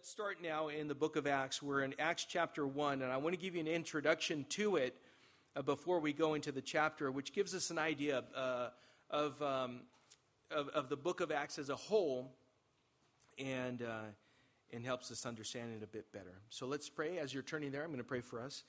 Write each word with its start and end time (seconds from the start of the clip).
Let's 0.00 0.08
start 0.08 0.38
now 0.42 0.68
in 0.68 0.88
the 0.88 0.94
book 0.94 1.16
of 1.16 1.26
Acts. 1.26 1.62
We're 1.62 1.82
in 1.82 1.94
Acts 1.98 2.24
chapter 2.24 2.66
1, 2.66 3.02
and 3.02 3.12
I 3.12 3.18
want 3.18 3.34
to 3.34 3.38
give 3.38 3.54
you 3.54 3.60
an 3.60 3.66
introduction 3.66 4.46
to 4.48 4.76
it 4.76 4.96
uh, 5.54 5.60
before 5.60 6.00
we 6.00 6.14
go 6.14 6.32
into 6.32 6.52
the 6.52 6.62
chapter, 6.62 7.12
which 7.12 7.34
gives 7.34 7.54
us 7.54 7.70
an 7.70 7.76
idea 7.76 8.24
uh, 8.34 8.68
of, 9.10 9.42
um, 9.42 9.80
of, 10.50 10.68
of, 10.68 10.88
the 10.88 10.96
book 10.96 11.20
of 11.20 11.30
Acts 11.30 11.58
as 11.58 11.68
a 11.68 11.76
whole 11.76 12.32
and, 13.38 13.82
uh, 13.82 14.04
and 14.72 14.86
helps 14.86 15.10
us 15.10 15.26
understand 15.26 15.74
it 15.76 15.84
a 15.84 15.86
bit 15.86 16.10
better. 16.12 16.40
So 16.48 16.66
let's 16.66 16.88
pray. 16.88 17.18
As 17.18 17.34
you're 17.34 17.42
turning 17.42 17.70
there, 17.70 17.82
I'm 17.82 17.88
going 17.88 17.98
to 17.98 18.04
pray 18.04 18.22
for 18.22 18.40
us, 18.40 18.64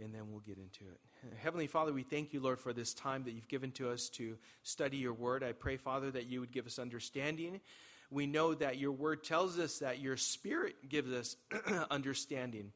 and 0.00 0.14
then 0.14 0.30
we'll 0.30 0.44
get 0.46 0.58
into 0.58 0.84
it. 0.84 1.00
Heavenly 1.42 1.66
Father, 1.66 1.92
we 1.92 2.04
thank 2.04 2.32
you, 2.32 2.38
Lord, 2.38 2.60
for 2.60 2.72
this 2.72 2.94
time 2.94 3.24
that 3.24 3.32
you've 3.32 3.48
given 3.48 3.72
to 3.72 3.90
us 3.90 4.08
to 4.10 4.38
study 4.62 4.98
your 4.98 5.12
word. 5.12 5.42
I 5.42 5.50
pray, 5.50 5.76
Father, 5.76 6.12
that 6.12 6.26
you 6.26 6.38
would 6.38 6.52
give 6.52 6.68
us 6.68 6.78
understanding 6.78 7.62
we 8.10 8.26
know 8.26 8.54
that 8.54 8.78
your 8.78 8.92
word 8.92 9.22
tells 9.22 9.58
us 9.58 9.78
that 9.78 9.98
your 10.00 10.16
spirit 10.16 10.88
gives 10.88 11.12
us 11.12 11.36
understanding. 11.90 12.72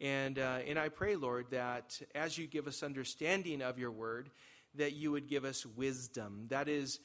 And, 0.00 0.38
uh, 0.38 0.58
and 0.66 0.78
I 0.78 0.90
pray, 0.90 1.16
Lord, 1.16 1.46
that 1.50 2.00
as 2.14 2.36
you 2.36 2.46
give 2.46 2.66
us 2.66 2.82
understanding 2.82 3.62
of 3.62 3.78
your 3.78 3.90
word, 3.90 4.30
that 4.74 4.92
you 4.92 5.10
would 5.12 5.28
give 5.28 5.44
us 5.44 5.64
wisdom. 5.64 6.46
That 6.48 6.68
is 6.68 7.00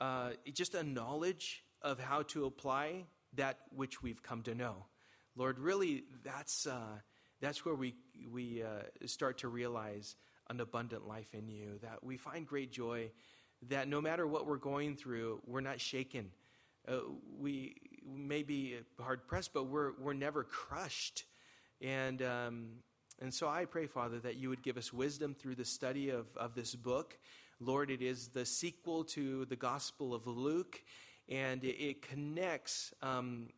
uh, 0.00 0.30
just 0.54 0.74
a 0.74 0.82
knowledge 0.82 1.62
of 1.82 2.00
how 2.00 2.22
to 2.22 2.46
apply 2.46 3.04
that 3.34 3.58
which 3.74 4.02
we've 4.02 4.22
come 4.22 4.42
to 4.42 4.54
know. 4.54 4.86
Lord, 5.36 5.58
really, 5.58 6.04
that's, 6.24 6.66
uh, 6.66 6.98
that's 7.40 7.64
where 7.64 7.74
we, 7.74 7.94
we 8.30 8.62
uh, 8.62 9.06
start 9.06 9.38
to 9.38 9.48
realize 9.48 10.16
an 10.48 10.60
abundant 10.60 11.06
life 11.06 11.34
in 11.34 11.48
you, 11.48 11.78
that 11.82 12.02
we 12.02 12.16
find 12.16 12.46
great 12.46 12.72
joy, 12.72 13.10
that 13.68 13.88
no 13.88 14.00
matter 14.00 14.26
what 14.26 14.46
we're 14.46 14.56
going 14.56 14.96
through, 14.96 15.40
we're 15.46 15.60
not 15.60 15.80
shaken 15.80 16.30
uh, 16.88 16.98
we 17.38 17.76
may 18.04 18.42
be 18.42 18.76
hard 19.00 19.26
pressed, 19.26 19.52
but 19.52 19.64
we're, 19.64 19.92
we're 20.00 20.12
never 20.12 20.44
crushed. 20.44 21.24
And, 21.80 22.22
um, 22.22 22.68
and 23.20 23.32
so 23.32 23.48
I 23.48 23.64
pray, 23.64 23.86
Father, 23.86 24.18
that 24.20 24.36
you 24.36 24.48
would 24.48 24.62
give 24.62 24.76
us 24.76 24.92
wisdom 24.92 25.34
through 25.34 25.54
the 25.56 25.64
study 25.64 26.10
of, 26.10 26.26
of 26.36 26.54
this 26.54 26.74
book. 26.74 27.18
Lord, 27.60 27.90
it 27.90 28.02
is 28.02 28.28
the 28.28 28.44
sequel 28.44 29.04
to 29.04 29.44
the 29.44 29.56
Gospel 29.56 30.14
of 30.14 30.26
Luke, 30.26 30.82
and 31.28 31.62
it, 31.62 31.80
it 31.80 32.02
connects 32.02 32.92
um, 33.02 33.48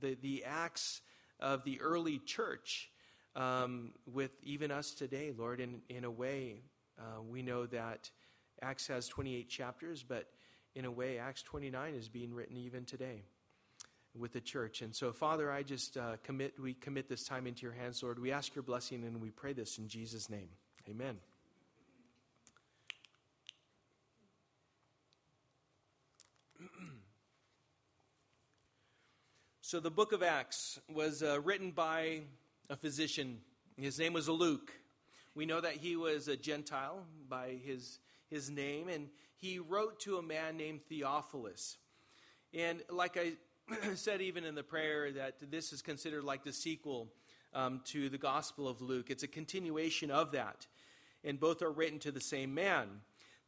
the, 0.00 0.16
the 0.20 0.44
acts 0.44 1.02
of 1.38 1.64
the 1.64 1.80
early 1.80 2.18
church 2.18 2.90
um, 3.36 3.92
with 4.06 4.32
even 4.42 4.70
us 4.70 4.92
today, 4.92 5.32
Lord. 5.36 5.60
In, 5.60 5.82
in 5.88 6.04
a 6.04 6.10
way, 6.10 6.62
uh, 6.98 7.22
we 7.22 7.42
know 7.42 7.66
that 7.66 8.10
Acts 8.62 8.86
has 8.86 9.06
28 9.08 9.48
chapters, 9.48 10.02
but 10.02 10.28
in 10.76 10.84
a 10.84 10.90
way, 10.90 11.18
Acts 11.18 11.42
29 11.42 11.94
is 11.94 12.08
being 12.10 12.34
written 12.34 12.58
even 12.58 12.84
today 12.84 13.22
with 14.14 14.34
the 14.34 14.42
church. 14.42 14.82
And 14.82 14.94
so, 14.94 15.10
Father, 15.10 15.50
I 15.50 15.62
just 15.62 15.96
uh, 15.96 16.16
commit, 16.22 16.60
we 16.60 16.74
commit 16.74 17.08
this 17.08 17.24
time 17.24 17.46
into 17.46 17.62
your 17.62 17.72
hands, 17.72 18.02
Lord. 18.02 18.18
We 18.18 18.30
ask 18.30 18.54
your 18.54 18.62
blessing 18.62 19.02
and 19.02 19.22
we 19.22 19.30
pray 19.30 19.54
this 19.54 19.78
in 19.78 19.88
Jesus' 19.88 20.28
name. 20.28 20.50
Amen. 20.86 21.16
so, 29.62 29.80
the 29.80 29.90
book 29.90 30.12
of 30.12 30.22
Acts 30.22 30.78
was 30.92 31.22
uh, 31.22 31.40
written 31.42 31.70
by 31.70 32.20
a 32.68 32.76
physician. 32.76 33.38
His 33.78 33.98
name 33.98 34.12
was 34.12 34.28
Luke. 34.28 34.72
We 35.34 35.46
know 35.46 35.62
that 35.62 35.72
he 35.72 35.96
was 35.96 36.28
a 36.28 36.36
Gentile 36.36 37.06
by 37.30 37.56
his 37.64 37.98
his 38.28 38.50
name, 38.50 38.88
and 38.88 39.08
he 39.40 39.58
wrote 39.58 40.00
to 40.00 40.18
a 40.18 40.22
man 40.22 40.56
named 40.56 40.80
Theophilus. 40.88 41.76
And 42.54 42.82
like 42.90 43.16
I 43.16 43.32
said, 43.94 44.20
even 44.20 44.44
in 44.44 44.54
the 44.54 44.62
prayer, 44.62 45.10
that 45.12 45.34
this 45.50 45.72
is 45.72 45.82
considered 45.82 46.24
like 46.24 46.44
the 46.44 46.52
sequel 46.52 47.08
um, 47.52 47.80
to 47.86 48.08
the 48.08 48.18
Gospel 48.18 48.68
of 48.68 48.80
Luke. 48.80 49.10
It's 49.10 49.22
a 49.22 49.28
continuation 49.28 50.10
of 50.10 50.32
that, 50.32 50.66
and 51.24 51.40
both 51.40 51.62
are 51.62 51.72
written 51.72 51.98
to 52.00 52.12
the 52.12 52.20
same 52.20 52.54
man. 52.54 52.88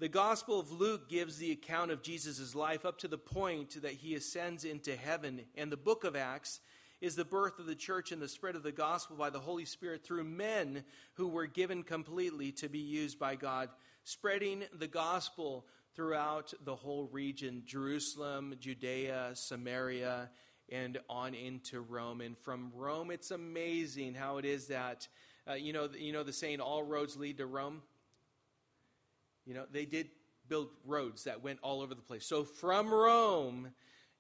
The 0.00 0.08
Gospel 0.08 0.60
of 0.60 0.70
Luke 0.70 1.08
gives 1.08 1.38
the 1.38 1.52
account 1.52 1.90
of 1.90 2.02
Jesus' 2.02 2.54
life 2.54 2.84
up 2.84 2.98
to 2.98 3.08
the 3.08 3.18
point 3.18 3.82
that 3.82 3.94
he 3.94 4.14
ascends 4.14 4.64
into 4.64 4.96
heaven, 4.96 5.42
and 5.56 5.70
the 5.70 5.76
book 5.76 6.04
of 6.04 6.16
Acts 6.16 6.60
is 7.00 7.14
the 7.14 7.24
birth 7.24 7.58
of 7.58 7.66
the 7.66 7.74
church 7.74 8.10
and 8.10 8.20
the 8.20 8.28
spread 8.28 8.56
of 8.56 8.62
the 8.62 8.72
gospel 8.72 9.16
by 9.16 9.30
the 9.30 9.38
Holy 9.38 9.64
Spirit 9.64 10.04
through 10.04 10.24
men 10.24 10.84
who 11.14 11.28
were 11.28 11.46
given 11.46 11.82
completely 11.82 12.50
to 12.52 12.68
be 12.68 12.78
used 12.78 13.18
by 13.18 13.36
God, 13.36 13.68
spreading 14.04 14.64
the 14.76 14.88
gospel 14.88 15.66
throughout 15.98 16.54
the 16.64 16.76
whole 16.76 17.08
region 17.10 17.60
Jerusalem, 17.66 18.54
Judea, 18.60 19.30
Samaria, 19.34 20.30
and 20.70 20.96
on 21.10 21.34
into 21.34 21.80
Rome. 21.80 22.20
And 22.20 22.38
from 22.38 22.70
Rome, 22.72 23.10
it's 23.10 23.32
amazing 23.32 24.14
how 24.14 24.38
it 24.38 24.44
is 24.44 24.68
that, 24.68 25.08
uh, 25.50 25.54
you, 25.54 25.72
know, 25.72 25.88
you 25.98 26.12
know 26.12 26.22
the 26.22 26.32
saying, 26.32 26.60
all 26.60 26.84
roads 26.84 27.16
lead 27.16 27.38
to 27.38 27.46
Rome? 27.46 27.82
You 29.44 29.54
know, 29.54 29.64
they 29.72 29.86
did 29.86 30.10
build 30.48 30.68
roads 30.86 31.24
that 31.24 31.42
went 31.42 31.58
all 31.62 31.80
over 31.80 31.96
the 31.96 32.00
place. 32.00 32.24
So 32.24 32.44
from 32.44 32.94
Rome, 32.94 33.72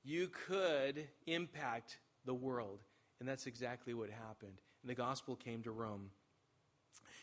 you 0.02 0.32
could 0.48 1.06
impact 1.28 2.00
the 2.24 2.34
world. 2.34 2.80
And 3.20 3.28
that's 3.28 3.46
exactly 3.46 3.94
what 3.94 4.10
happened. 4.10 4.58
And 4.82 4.90
the 4.90 4.96
gospel 4.96 5.36
came 5.36 5.62
to 5.62 5.70
Rome. 5.70 6.10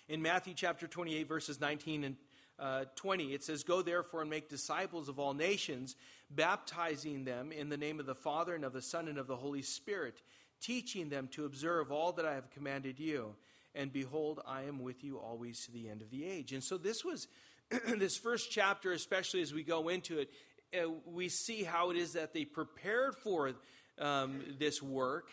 In 0.08 0.22
Matthew 0.22 0.54
chapter 0.56 0.88
28, 0.88 1.28
verses 1.28 1.60
19 1.60 2.06
and 2.06 2.16
uh, 2.60 2.86
20, 2.96 3.34
it 3.34 3.44
says, 3.44 3.64
Go 3.64 3.82
therefore 3.82 4.22
and 4.22 4.30
make 4.30 4.50
disciples 4.50 5.10
of 5.10 5.20
all 5.20 5.34
nations, 5.34 5.96
baptizing 6.30 7.26
them 7.26 7.52
in 7.52 7.70
the 7.70 7.78
name 7.78 8.00
of 8.00 8.06
the 8.06 8.16
Father 8.16 8.56
and 8.56 8.64
of 8.64 8.74
the 8.74 8.82
Son 8.82 9.08
and 9.08 9.18
of 9.18 9.28
the 9.28 9.36
Holy 9.36 9.62
Spirit, 9.62 10.22
teaching 10.62 11.10
them 11.10 11.28
to 11.30 11.46
observe 11.46 11.92
all 11.92 12.14
that 12.14 12.26
I 12.26 12.36
have 12.36 12.50
commanded 12.52 13.00
you. 13.00 13.36
And 13.74 13.92
behold, 13.92 14.40
I 14.48 14.64
am 14.64 14.80
with 14.80 15.04
you 15.04 15.18
always 15.18 15.66
to 15.66 15.72
the 15.72 15.90
end 15.90 16.02
of 16.02 16.10
the 16.10 16.26
age. 16.26 16.54
And 16.54 16.64
so 16.64 16.78
this 16.78 17.04
was, 17.04 17.28
this 17.98 18.18
first 18.18 18.50
chapter, 18.52 18.94
especially 18.94 19.42
as 19.42 19.54
we 19.54 19.64
go 19.64 19.90
into 19.90 20.20
it, 20.20 20.30
uh, 20.74 20.90
we 21.06 21.30
see 21.30 21.64
how 21.64 21.92
it 21.92 21.98
is 21.98 22.14
that 22.14 22.34
they 22.34 22.46
prepared 22.46 23.16
for 23.16 23.52
um, 24.00 24.42
this 24.60 24.82
work, 24.82 25.30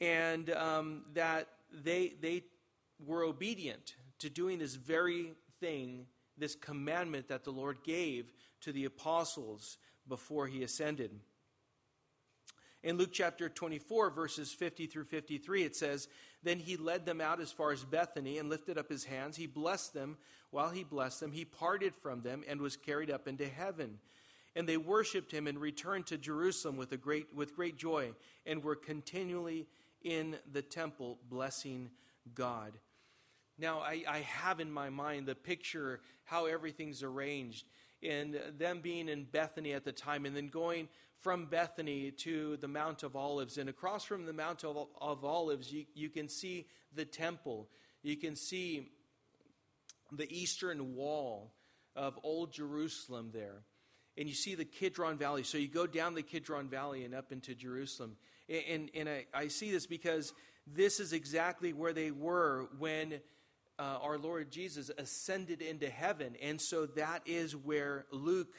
and 0.00 0.50
um, 0.50 1.02
that 1.14 1.48
they, 1.72 2.14
they 2.20 2.44
were 3.04 3.24
obedient 3.24 3.94
to 4.18 4.30
doing 4.30 4.58
this 4.58 4.74
very 4.74 5.32
thing, 5.60 6.06
this 6.38 6.54
commandment 6.54 7.28
that 7.28 7.44
the 7.44 7.50
Lord 7.50 7.78
gave 7.84 8.32
to 8.62 8.72
the 8.72 8.84
apostles 8.84 9.78
before 10.08 10.46
he 10.46 10.62
ascended. 10.62 11.10
In 12.82 12.98
Luke 12.98 13.10
chapter 13.12 13.48
24, 13.48 14.10
verses 14.10 14.52
50 14.52 14.86
through 14.86 15.06
53, 15.06 15.64
it 15.64 15.74
says, 15.74 16.06
Then 16.42 16.60
he 16.60 16.76
led 16.76 17.04
them 17.04 17.20
out 17.20 17.40
as 17.40 17.50
far 17.50 17.72
as 17.72 17.82
Bethany 17.82 18.38
and 18.38 18.48
lifted 18.48 18.78
up 18.78 18.88
his 18.88 19.04
hands. 19.04 19.36
He 19.36 19.46
blessed 19.46 19.92
them. 19.92 20.18
While 20.50 20.70
he 20.70 20.84
blessed 20.84 21.20
them, 21.20 21.32
he 21.32 21.44
parted 21.44 21.94
from 21.96 22.22
them 22.22 22.44
and 22.46 22.60
was 22.60 22.76
carried 22.76 23.10
up 23.10 23.26
into 23.26 23.48
heaven. 23.48 23.98
And 24.54 24.68
they 24.68 24.76
worshiped 24.76 25.32
him 25.32 25.48
and 25.48 25.58
returned 25.58 26.06
to 26.06 26.16
Jerusalem 26.16 26.76
with, 26.76 26.92
a 26.92 26.96
great, 26.96 27.34
with 27.34 27.56
great 27.56 27.76
joy 27.76 28.12
and 28.46 28.62
were 28.62 28.76
continually 28.76 29.66
in 30.02 30.36
the 30.52 30.62
temple 30.62 31.18
blessing 31.28 31.90
God. 32.34 32.72
Now, 33.58 33.80
I, 33.80 34.04
I 34.08 34.18
have 34.20 34.60
in 34.60 34.70
my 34.70 34.90
mind 34.90 35.26
the 35.26 35.34
picture 35.34 36.00
how 36.24 36.46
everything's 36.46 37.02
arranged 37.02 37.66
and 38.02 38.38
them 38.58 38.80
being 38.80 39.08
in 39.08 39.24
Bethany 39.24 39.72
at 39.72 39.84
the 39.84 39.92
time, 39.92 40.26
and 40.26 40.36
then 40.36 40.48
going 40.48 40.88
from 41.20 41.46
Bethany 41.46 42.10
to 42.10 42.56
the 42.58 42.68
Mount 42.68 43.02
of 43.02 43.16
Olives. 43.16 43.56
And 43.58 43.70
across 43.70 44.04
from 44.04 44.26
the 44.26 44.32
Mount 44.32 44.64
of, 44.64 44.88
of 45.00 45.24
Olives, 45.24 45.72
you, 45.72 45.86
you 45.94 46.10
can 46.10 46.28
see 46.28 46.66
the 46.94 47.06
temple. 47.06 47.68
You 48.02 48.16
can 48.16 48.36
see 48.36 48.90
the 50.12 50.30
eastern 50.30 50.94
wall 50.94 51.52
of 51.96 52.18
Old 52.22 52.52
Jerusalem 52.52 53.30
there 53.32 53.62
and 54.18 54.28
you 54.28 54.34
see 54.34 54.54
the 54.54 54.64
Kidron 54.64 55.18
Valley. 55.18 55.42
So 55.42 55.58
you 55.58 55.68
go 55.68 55.86
down 55.86 56.14
the 56.14 56.22
Kidron 56.22 56.68
Valley 56.68 57.04
and 57.04 57.14
up 57.14 57.32
into 57.32 57.54
Jerusalem. 57.54 58.16
And, 58.48 58.90
and, 58.94 59.08
I, 59.08 59.26
I, 59.34 59.48
see 59.48 59.70
this 59.70 59.86
because 59.86 60.32
this 60.66 61.00
is 61.00 61.12
exactly 61.12 61.72
where 61.72 61.92
they 61.92 62.12
were 62.12 62.68
when 62.78 63.20
uh, 63.78 63.98
our 64.02 64.18
Lord 64.18 64.50
Jesus 64.50 64.90
ascended 64.96 65.62
into 65.62 65.88
heaven. 65.88 66.36
And 66.42 66.60
so 66.60 66.86
that 66.86 67.22
is 67.26 67.54
where 67.54 68.06
Luke 68.10 68.54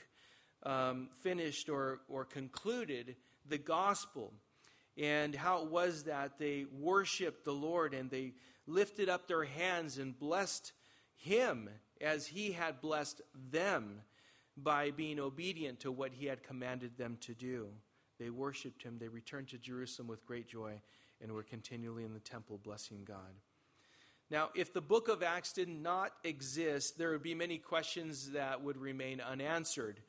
um, 0.63 1.09
finished 1.21 1.69
or, 1.69 2.01
or 2.07 2.25
concluded 2.25 3.15
the 3.47 3.57
gospel. 3.57 4.33
And 4.97 5.35
how 5.35 5.63
it 5.63 5.71
was 5.71 6.03
that 6.03 6.39
they 6.39 6.65
worshiped 6.71 7.45
the 7.45 7.53
Lord 7.53 7.93
and 7.93 8.09
they 8.09 8.33
lifted 8.65 9.09
up 9.09 9.27
their 9.27 9.43
hands 9.43 9.97
and 9.97 10.17
blessed 10.17 10.73
Him 11.15 11.69
as 12.01 12.27
He 12.27 12.51
had 12.51 12.81
blessed 12.81 13.21
them 13.51 14.01
by 14.57 14.89
being 14.91 15.19
obedient 15.19 15.79
to 15.81 15.91
what 15.91 16.13
he 16.13 16.25
had 16.25 16.43
commanded 16.43 16.97
them 16.97 17.17
to 17.21 17.33
do. 17.33 17.67
They 18.19 18.31
worshiped 18.31 18.81
him, 18.81 18.97
they 18.99 19.07
returned 19.07 19.49
to 19.49 19.59
Jerusalem 19.59 20.07
with 20.07 20.25
great 20.25 20.47
joy, 20.47 20.81
and 21.21 21.31
were 21.31 21.43
continually 21.43 22.03
in 22.03 22.13
the 22.13 22.19
temple 22.19 22.59
blessing 22.63 23.03
God. 23.05 23.35
Now, 24.29 24.50
if 24.56 24.74
the 24.74 24.81
book 24.81 25.07
of 25.07 25.24
Acts 25.24 25.53
did 25.53 25.69
not 25.69 26.12
exist, 26.24 26.97
there 26.97 27.12
would 27.12 27.24
be 27.24 27.33
many 27.33 27.57
questions 27.57 28.31
that 28.31 28.62
would 28.62 28.77
remain 28.77 29.21
unanswered. 29.21 30.01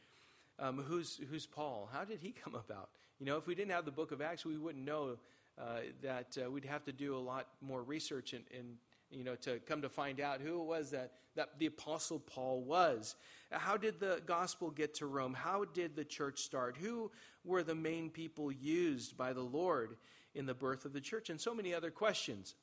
Um, 0.59 0.79
who's, 0.79 1.21
who's 1.31 1.47
Paul? 1.47 1.89
How 1.93 2.05
did 2.05 2.19
he 2.21 2.33
come 2.45 2.55
about? 2.57 2.91
You 3.21 3.27
know, 3.27 3.37
if 3.37 3.47
we 3.47 3.55
didn't 3.55 3.73
have 3.73 3.85
the 3.85 3.93
book 3.93 4.11
of 4.11 4.21
Acts, 4.21 4.45
we 4.45 4.57
wouldn't 4.57 4.85
know 4.85 5.19
uh, 5.57 5.63
that 6.03 6.37
uh, 6.45 6.51
we'd 6.51 6.65
have 6.65 6.85
to 6.85 6.93
do 6.93 7.17
a 7.17 7.19
lot 7.19 7.47
more 7.61 7.83
research 7.83 8.33
and, 8.33 8.45
and 8.57 8.77
you 9.11 9.25
know, 9.25 9.37
to 9.37 9.59
come 9.61 9.83
to 9.83 9.89
find 9.89 10.21
out 10.21 10.41
who 10.41 10.61
it 10.61 10.65
was 10.65 10.91
that, 10.91 11.13
that 11.37 11.59
the 11.59 11.67
Apostle 11.67 12.19
Paul 12.19 12.63
was. 12.63 13.15
How 13.51 13.77
did 13.77 14.01
the 14.01 14.21
gospel 14.27 14.71
get 14.71 14.95
to 14.97 15.07
Rome? 15.07 15.35
How 15.35 15.65
did 15.65 15.97
the 15.97 16.05
church 16.05 16.41
start? 16.41 16.77
Who 16.77 17.11
were 17.45 17.63
the 17.63 17.75
main 17.75 18.11
people 18.11 18.53
used 18.53 19.17
by 19.17 19.33
the 19.33 19.43
Lord 19.43 19.97
in 20.35 20.47
the 20.47 20.55
birth 20.55 20.85
of 20.85 20.93
the 20.93 21.01
church? 21.01 21.31
And 21.31 21.41
so 21.41 21.55
many 21.55 21.73
other 21.73 21.91
questions. 21.91 22.55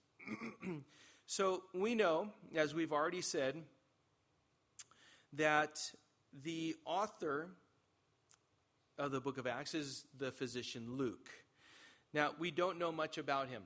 so 1.27 1.63
we 1.73 1.95
know, 1.95 2.29
as 2.55 2.73
we've 2.73 2.93
already 2.93 3.21
said, 3.21 3.55
that 5.33 5.79
the 6.43 6.75
author 6.85 7.49
of 8.97 9.11
the 9.11 9.19
book 9.19 9.37
of 9.37 9.47
Acts 9.47 9.73
is 9.73 10.05
the 10.17 10.31
physician 10.31 10.97
Luke. 10.97 11.29
Now, 12.13 12.31
we 12.39 12.51
don't 12.51 12.77
know 12.77 12.91
much 12.91 13.17
about 13.17 13.49
him 13.49 13.63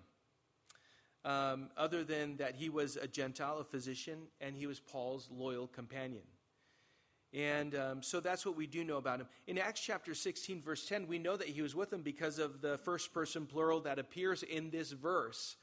um, 1.26 1.70
other 1.78 2.04
than 2.04 2.38
that 2.38 2.56
he 2.56 2.70
was 2.70 2.96
a 2.96 3.08
Gentile, 3.08 3.60
a 3.60 3.64
physician, 3.64 4.20
and 4.42 4.56
he 4.56 4.66
was 4.66 4.80
Paul's 4.80 5.30
loyal 5.32 5.68
companion. 5.68 6.24
And 7.32 7.76
um, 7.76 8.02
so 8.02 8.20
that's 8.20 8.46
what 8.46 8.56
we 8.56 8.66
do 8.66 8.84
know 8.84 8.98
about 8.98 9.20
him. 9.20 9.28
In 9.46 9.60
Acts 9.60 9.82
chapter 9.82 10.16
16, 10.16 10.64
verse 10.64 10.88
10, 10.88 11.08
we 11.08 11.20
know 11.20 11.38
that 11.38 11.48
he 11.48 11.62
was 11.62 11.76
with 11.76 11.92
them 11.92 12.02
because 12.02 12.40
of 12.40 12.62
the 12.62 12.78
first 12.80 13.14
person 13.14 13.46
plural 13.46 13.82
that 13.82 14.00
appears 14.00 14.42
in 14.42 14.72
this 14.72 14.92
verse. 14.92 15.58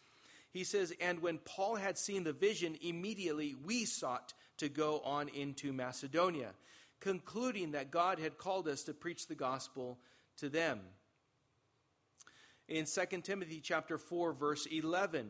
He 0.57 0.65
says, 0.65 0.91
And 1.03 1.21
when 1.21 1.37
Paul 1.37 1.75
had 1.75 1.99
seen 1.99 2.25
the 2.25 2.33
vision, 2.33 2.79
immediately 2.81 3.55
we 3.67 3.85
sought 3.85 4.33
to 4.57 4.71
go 4.71 5.01
on 5.01 5.29
into 5.29 5.71
Macedonia, 5.71 6.53
concluding 6.99 7.73
that 7.73 7.91
God 7.91 8.19
had 8.19 8.39
called 8.39 8.67
us 8.67 8.83
to 8.85 8.95
preach 8.95 9.27
the 9.27 9.35
gospel 9.35 9.99
to 10.39 10.49
them. 10.49 10.81
In 12.69 12.87
2 12.87 13.21
Timothy 13.21 13.61
chapter 13.61 13.99
4, 13.99 14.33
verse 14.33 14.65
11, 14.65 15.29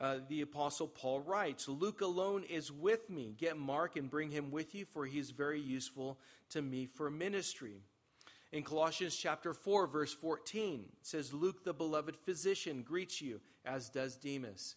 uh, 0.00 0.16
the 0.30 0.40
Apostle 0.40 0.88
Paul 0.88 1.20
writes, 1.20 1.68
Luke 1.68 2.00
alone 2.00 2.42
is 2.44 2.72
with 2.72 3.10
me. 3.10 3.34
Get 3.36 3.58
Mark 3.58 3.96
and 3.96 4.08
bring 4.08 4.30
him 4.30 4.50
with 4.50 4.74
you, 4.74 4.86
for 4.86 5.04
he 5.04 5.18
is 5.18 5.30
very 5.30 5.60
useful 5.60 6.18
to 6.48 6.62
me 6.62 6.86
for 6.86 7.10
ministry. 7.10 7.82
In 8.52 8.62
Colossians 8.62 9.16
chapter 9.16 9.54
4, 9.54 9.86
verse 9.86 10.12
14, 10.12 10.84
it 10.84 11.06
says, 11.06 11.32
Luke, 11.32 11.64
the 11.64 11.72
beloved 11.72 12.14
physician, 12.16 12.82
greets 12.82 13.22
you, 13.22 13.40
as 13.64 13.88
does 13.88 14.16
Demas. 14.16 14.76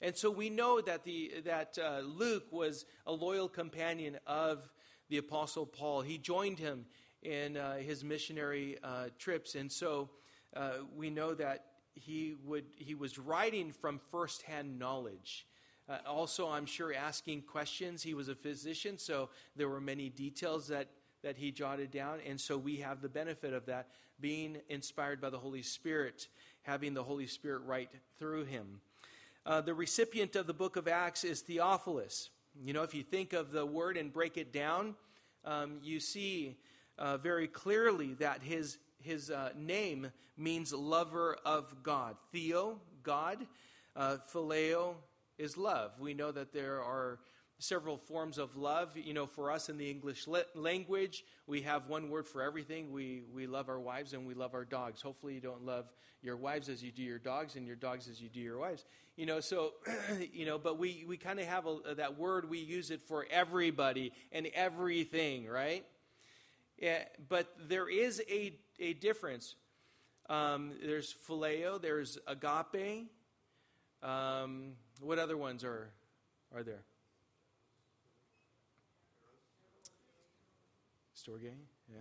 And 0.00 0.16
so 0.16 0.30
we 0.30 0.48
know 0.48 0.80
that, 0.80 1.04
the, 1.04 1.34
that 1.44 1.76
uh, 1.78 2.00
Luke 2.00 2.46
was 2.50 2.86
a 3.06 3.12
loyal 3.12 3.46
companion 3.46 4.18
of 4.26 4.66
the 5.10 5.18
Apostle 5.18 5.66
Paul. 5.66 6.00
He 6.00 6.16
joined 6.16 6.58
him 6.58 6.86
in 7.22 7.58
uh, 7.58 7.76
his 7.76 8.02
missionary 8.02 8.78
uh, 8.82 9.08
trips. 9.18 9.54
And 9.54 9.70
so 9.70 10.08
uh, 10.56 10.70
we 10.96 11.10
know 11.10 11.34
that 11.34 11.66
he, 11.92 12.36
would, 12.46 12.64
he 12.76 12.94
was 12.94 13.18
writing 13.18 13.70
from 13.70 14.00
firsthand 14.10 14.78
knowledge. 14.78 15.46
Uh, 15.86 15.98
also, 16.08 16.48
I'm 16.48 16.64
sure 16.64 16.94
asking 16.94 17.42
questions. 17.42 18.02
He 18.02 18.14
was 18.14 18.30
a 18.30 18.34
physician, 18.34 18.96
so 18.96 19.28
there 19.56 19.68
were 19.68 19.80
many 19.80 20.08
details 20.08 20.68
that, 20.68 20.88
that 21.22 21.36
he 21.36 21.50
jotted 21.50 21.90
down. 21.90 22.18
And 22.26 22.40
so 22.40 22.56
we 22.56 22.76
have 22.76 23.00
the 23.00 23.08
benefit 23.08 23.52
of 23.52 23.66
that 23.66 23.88
being 24.20 24.58
inspired 24.68 25.20
by 25.20 25.30
the 25.30 25.38
Holy 25.38 25.62
Spirit, 25.62 26.28
having 26.62 26.94
the 26.94 27.02
Holy 27.02 27.26
Spirit 27.26 27.62
write 27.64 27.90
through 28.18 28.44
him. 28.44 28.80
Uh, 29.46 29.60
the 29.60 29.74
recipient 29.74 30.36
of 30.36 30.46
the 30.46 30.54
book 30.54 30.76
of 30.76 30.86
Acts 30.86 31.24
is 31.24 31.40
Theophilus. 31.40 32.30
You 32.62 32.72
know, 32.72 32.82
if 32.82 32.94
you 32.94 33.02
think 33.02 33.32
of 33.32 33.52
the 33.52 33.64
word 33.64 33.96
and 33.96 34.12
break 34.12 34.36
it 34.36 34.52
down, 34.52 34.94
um, 35.44 35.78
you 35.82 36.00
see 36.00 36.58
uh, 36.98 37.16
very 37.16 37.48
clearly 37.48 38.14
that 38.14 38.42
his 38.42 38.78
his 39.02 39.30
uh, 39.30 39.50
name 39.56 40.10
means 40.36 40.72
lover 40.72 41.36
of 41.44 41.82
God. 41.82 42.16
Theo, 42.32 42.78
God. 43.02 43.46
Uh, 43.96 44.18
phileo 44.32 44.94
is 45.38 45.56
love. 45.56 45.92
We 45.98 46.14
know 46.14 46.30
that 46.30 46.52
there 46.52 46.82
are 46.82 47.18
several 47.60 47.96
forms 47.96 48.38
of 48.38 48.56
love. 48.56 48.96
You 48.96 49.14
know, 49.14 49.26
for 49.26 49.50
us 49.50 49.68
in 49.68 49.78
the 49.78 49.88
English 49.88 50.26
language, 50.54 51.24
we 51.46 51.62
have 51.62 51.88
one 51.88 52.10
word 52.10 52.26
for 52.26 52.42
everything. 52.42 52.90
We, 52.92 53.22
we 53.32 53.46
love 53.46 53.68
our 53.68 53.80
wives 53.80 54.12
and 54.12 54.26
we 54.26 54.34
love 54.34 54.54
our 54.54 54.64
dogs. 54.64 55.00
Hopefully, 55.00 55.34
you 55.34 55.40
don't 55.40 55.64
love 55.64 55.86
your 56.22 56.36
wives 56.36 56.68
as 56.68 56.82
you 56.82 56.90
do 56.90 57.02
your 57.02 57.18
dogs 57.18 57.56
and 57.56 57.66
your 57.66 57.76
dogs 57.76 58.08
as 58.08 58.20
you 58.20 58.28
do 58.28 58.40
your 58.40 58.58
wives. 58.58 58.84
You 59.16 59.26
know, 59.26 59.40
so, 59.40 59.74
you 60.32 60.46
know, 60.46 60.58
but 60.58 60.78
we, 60.78 61.04
we 61.06 61.16
kind 61.16 61.38
of 61.38 61.46
have 61.46 61.66
a, 61.66 61.94
that 61.96 62.18
word, 62.18 62.48
we 62.48 62.58
use 62.58 62.90
it 62.90 63.02
for 63.02 63.26
everybody 63.30 64.12
and 64.32 64.48
everything, 64.54 65.46
right? 65.46 65.84
Yeah, 66.78 67.04
but 67.28 67.52
there 67.68 67.88
is 67.88 68.22
a, 68.30 68.54
a 68.78 68.94
difference. 68.94 69.54
Um, 70.28 70.72
there's 70.82 71.14
phileo, 71.28 71.80
there's 71.80 72.18
agape. 72.26 73.10
Um, 74.02 74.72
what 75.00 75.18
other 75.18 75.36
ones 75.36 75.64
are, 75.64 75.90
are 76.54 76.62
there? 76.62 76.82
Storge, 81.20 81.50
yeah. 81.92 81.98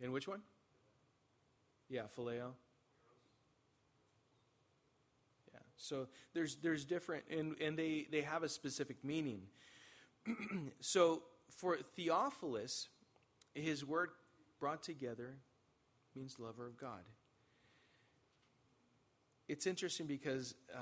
And 0.00 0.12
which 0.12 0.28
one? 0.28 0.40
Yeah, 1.88 2.02
phileo. 2.16 2.52
Yeah. 5.52 5.60
So 5.76 6.06
there's 6.34 6.56
there's 6.56 6.84
different 6.84 7.24
and, 7.30 7.56
and 7.60 7.78
they, 7.78 8.06
they 8.10 8.22
have 8.22 8.42
a 8.42 8.48
specific 8.48 9.04
meaning. 9.04 9.42
so 10.80 11.22
for 11.50 11.76
Theophilus, 11.96 12.88
his 13.54 13.84
word 13.84 14.10
brought 14.60 14.82
together 14.82 15.36
means 16.14 16.38
lover 16.38 16.66
of 16.66 16.76
God. 16.76 17.02
It's 19.48 19.66
interesting 19.66 20.06
because 20.06 20.54
uh, 20.74 20.78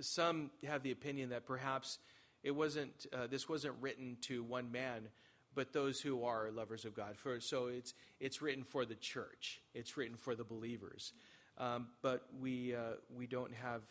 some 0.00 0.50
have 0.66 0.82
the 0.82 0.90
opinion 0.90 1.30
that 1.30 1.44
perhaps 1.46 1.98
it 2.42 2.52
wasn't 2.52 3.06
uh, 3.12 3.26
this 3.26 3.48
wasn't 3.48 3.74
written 3.80 4.16
to 4.22 4.42
one 4.42 4.70
man, 4.70 5.08
but 5.54 5.72
those 5.72 6.00
who 6.00 6.24
are 6.24 6.50
lovers 6.50 6.84
of 6.84 6.94
God. 6.94 7.16
For 7.16 7.40
so 7.40 7.66
it's 7.66 7.94
it's 8.20 8.40
written 8.40 8.64
for 8.64 8.84
the 8.84 8.94
church. 8.94 9.60
It's 9.74 9.96
written 9.96 10.16
for 10.16 10.34
the 10.34 10.44
believers. 10.44 11.12
Um, 11.58 11.88
but 12.02 12.26
we 12.40 12.74
uh, 12.74 12.96
we 13.16 13.26
don't 13.26 13.54
have 13.54 13.82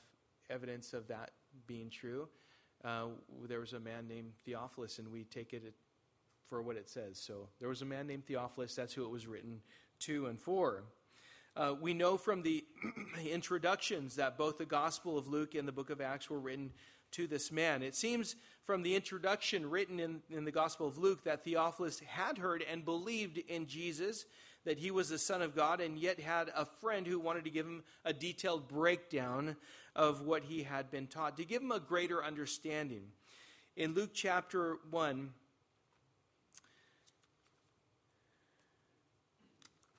evidence 0.49 0.93
of 0.93 1.07
that 1.09 1.31
being 1.65 1.89
true. 1.89 2.27
Uh, 2.83 3.07
there 3.47 3.59
was 3.59 3.73
a 3.73 3.79
man 3.79 4.07
named 4.07 4.31
Theophilus, 4.45 4.99
and 4.99 5.11
we 5.11 5.23
take 5.23 5.53
it 5.53 5.73
for 6.47 6.61
what 6.61 6.77
it 6.77 6.89
says. 6.89 7.19
So 7.19 7.49
there 7.59 7.69
was 7.69 7.81
a 7.81 7.85
man 7.85 8.07
named 8.07 8.25
Theophilus. 8.25 8.75
That's 8.75 8.93
who 8.93 9.03
it 9.03 9.11
was 9.11 9.27
written 9.27 9.61
to 10.01 10.27
and 10.27 10.39
for. 10.39 10.83
Uh, 11.55 11.73
we 11.81 11.93
know 11.93 12.17
from 12.17 12.43
the 12.43 12.63
introductions 13.31 14.15
that 14.17 14.37
both 14.37 14.59
the 14.59 14.65
Gospel 14.65 15.17
of 15.17 15.27
Luke 15.27 15.55
and 15.55 15.67
the 15.67 15.71
book 15.71 15.89
of 15.89 16.01
Acts 16.01 16.29
were 16.29 16.39
written 16.39 16.71
to 17.11 17.27
this 17.27 17.51
man. 17.51 17.83
It 17.83 17.95
seems 17.95 18.35
from 18.65 18.83
the 18.83 18.95
introduction 18.95 19.69
written 19.69 19.99
in, 19.99 20.21
in 20.29 20.43
the 20.43 20.51
Gospel 20.51 20.87
of 20.87 20.97
Luke 20.97 21.23
that 21.23 21.43
Theophilus 21.43 21.99
had 22.01 22.37
heard 22.37 22.63
and 22.69 22.83
believed 22.83 23.37
in 23.37 23.65
Jesus, 23.67 24.25
that 24.65 24.77
he 24.77 24.91
was 24.91 25.09
the 25.09 25.17
Son 25.17 25.41
of 25.41 25.55
God, 25.55 25.79
and 25.79 25.97
yet 25.97 26.19
had 26.19 26.51
a 26.55 26.65
friend 26.65 27.07
who 27.07 27.19
wanted 27.19 27.45
to 27.45 27.49
give 27.49 27.65
him 27.65 27.83
a 28.03 28.11
detailed 28.11 28.67
breakdown 28.67 29.55
of 29.95 30.21
what 30.21 30.43
he 30.43 30.63
had 30.63 30.91
been 30.91 31.07
taught, 31.07 31.37
to 31.37 31.45
give 31.45 31.61
him 31.61 31.71
a 31.71 31.79
greater 31.79 32.23
understanding. 32.23 33.03
In 33.77 33.93
Luke 33.93 34.11
chapter 34.13 34.77
1, 34.89 35.29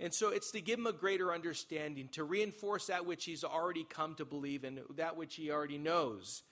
And 0.00 0.12
so 0.12 0.30
it's 0.30 0.50
to 0.50 0.60
give 0.60 0.78
him 0.78 0.86
a 0.86 0.92
greater 0.92 1.32
understanding, 1.32 2.08
to 2.12 2.24
reinforce 2.24 2.88
that 2.88 3.06
which 3.06 3.24
he's 3.24 3.44
already 3.44 3.84
come 3.84 4.14
to 4.16 4.24
believe 4.24 4.64
and 4.64 4.80
that 4.96 5.16
which 5.16 5.36
he 5.36 5.50
already 5.50 5.78
knows. 5.78 6.42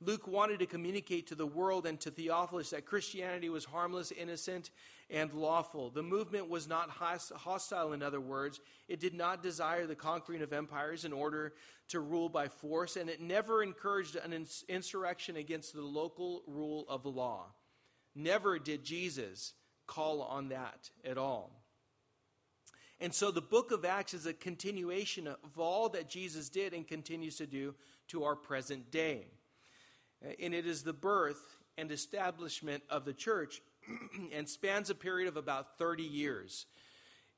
Luke 0.00 0.26
wanted 0.26 0.58
to 0.58 0.66
communicate 0.66 1.26
to 1.28 1.34
the 1.34 1.46
world 1.46 1.86
and 1.86 1.98
to 2.00 2.10
Theophilus 2.10 2.70
that 2.70 2.84
Christianity 2.84 3.48
was 3.48 3.64
harmless, 3.64 4.12
innocent, 4.12 4.70
and 5.08 5.32
lawful. 5.32 5.88
The 5.88 6.02
movement 6.02 6.50
was 6.50 6.68
not 6.68 6.90
hostile, 6.90 7.94
in 7.94 8.02
other 8.02 8.20
words. 8.20 8.60
It 8.88 9.00
did 9.00 9.14
not 9.14 9.42
desire 9.42 9.86
the 9.86 9.94
conquering 9.94 10.42
of 10.42 10.52
empires 10.52 11.06
in 11.06 11.14
order 11.14 11.54
to 11.88 12.00
rule 12.00 12.28
by 12.28 12.48
force, 12.48 12.96
and 12.96 13.08
it 13.08 13.22
never 13.22 13.62
encouraged 13.62 14.16
an 14.16 14.46
insurrection 14.68 15.36
against 15.36 15.72
the 15.72 15.80
local 15.80 16.42
rule 16.46 16.84
of 16.88 17.06
law. 17.06 17.46
Never 18.14 18.58
did 18.58 18.84
Jesus 18.84 19.54
call 19.86 20.20
on 20.20 20.48
that 20.48 20.90
at 21.04 21.16
all. 21.16 21.55
And 23.00 23.12
so 23.12 23.30
the 23.30 23.42
book 23.42 23.72
of 23.72 23.84
Acts 23.84 24.14
is 24.14 24.26
a 24.26 24.32
continuation 24.32 25.26
of 25.26 25.58
all 25.58 25.90
that 25.90 26.08
Jesus 26.08 26.48
did 26.48 26.72
and 26.72 26.86
continues 26.86 27.36
to 27.36 27.46
do 27.46 27.74
to 28.08 28.24
our 28.24 28.36
present 28.36 28.90
day. 28.90 29.26
And 30.40 30.54
it 30.54 30.66
is 30.66 30.82
the 30.82 30.94
birth 30.94 31.58
and 31.76 31.92
establishment 31.92 32.82
of 32.88 33.04
the 33.04 33.12
church 33.12 33.60
and 34.32 34.48
spans 34.48 34.88
a 34.88 34.94
period 34.94 35.28
of 35.28 35.36
about 35.36 35.76
30 35.78 36.02
years. 36.02 36.66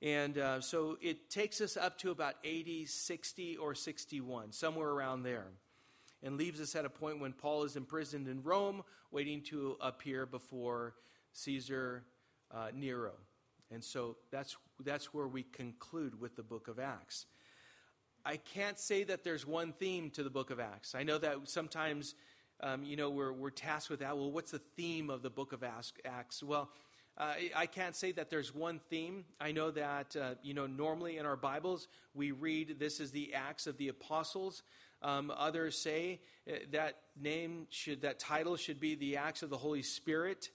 And 0.01 0.39
uh, 0.39 0.61
so 0.61 0.97
it 1.03 1.29
takes 1.29 1.61
us 1.61 1.77
up 1.77 1.99
to 1.99 2.13
about 2.13 2.35
80, 2.45 2.87
60, 2.87 3.57
or 3.57 3.75
61, 3.75 4.53
somewhere 4.53 4.91
around 4.91 5.25
there, 5.25 5.49
and 6.23 6.37
leaves 6.37 6.61
us 6.61 6.77
at 6.77 6.85
a 6.85 6.91
point 6.91 7.19
when 7.19 7.33
Paul 7.33 7.65
is 7.65 7.75
imprisoned 7.75 8.29
in 8.29 8.45
Rome, 8.45 8.85
waiting 9.11 9.43
to 9.43 9.77
appear 9.81 10.25
before 10.25 10.95
Caesar 11.33 12.05
uh, 12.55 12.69
Nero. 12.73 13.13
And 13.71 13.85
so 13.85 14.17
that's, 14.31 14.57
that's 14.85 15.13
where 15.13 15.29
we 15.29 15.43
conclude 15.43 16.21
with 16.21 16.37
the 16.37 16.43
book 16.43 16.69
of 16.69 16.79
Acts. 16.79 17.27
I 18.25 18.37
can't 18.37 18.79
say 18.79 19.05
that 19.05 19.25
there's 19.25 19.47
one 19.47 19.73
theme 19.73 20.11
to 20.11 20.23
the 20.23 20.31
book 20.31 20.51
of 20.51 20.61
Acts. 20.61 20.95
I 20.95 21.03
know 21.03 21.19
that 21.19 21.37
sometimes, 21.45 22.15
um, 22.61 22.83
you 22.85 22.97
know, 22.97 23.11
we're, 23.11 23.33
we're 23.33 23.51
tasked 23.51 23.91
with 23.91 24.01
that. 24.01 24.17
Well, 24.17 24.31
what's 24.31 24.51
the 24.51 24.61
theme 24.77 25.11
of 25.11 25.23
the 25.23 25.31
book 25.31 25.53
of 25.53 25.63
Acts? 25.63 26.43
Well, 26.43 26.71
uh, 27.17 27.35
I 27.57 27.67
can't 27.67 27.97
say 27.97 28.13
that 28.13 28.31
there's 28.31 28.55
one 28.55 28.81
theme. 28.91 29.25
I 29.41 29.53
know 29.53 29.71
that, 29.73 30.15
uh, 30.17 30.35
you 30.43 30.55
know, 30.55 30.67
normally 30.67 31.19
in 31.19 31.27
our 31.27 31.37
Bibles, 31.37 31.89
we 32.15 32.31
read 32.31 32.79
this 32.79 33.01
is 33.01 33.11
the 33.11 33.35
Acts 33.35 33.67
of 33.67 33.77
the 33.77 33.89
Apostles. 33.89 34.63
Um, 35.03 35.33
others 35.37 35.77
say 35.77 36.21
uh, 36.49 36.59
that 36.73 36.97
name 37.21 37.67
should, 37.71 38.03
that 38.03 38.19
title 38.19 38.57
should 38.57 38.79
be 38.79 38.95
the 38.95 39.17
Acts 39.17 39.43
of 39.43 39.51
the 39.51 39.57
Holy 39.57 39.83
Spirit. 39.83 40.51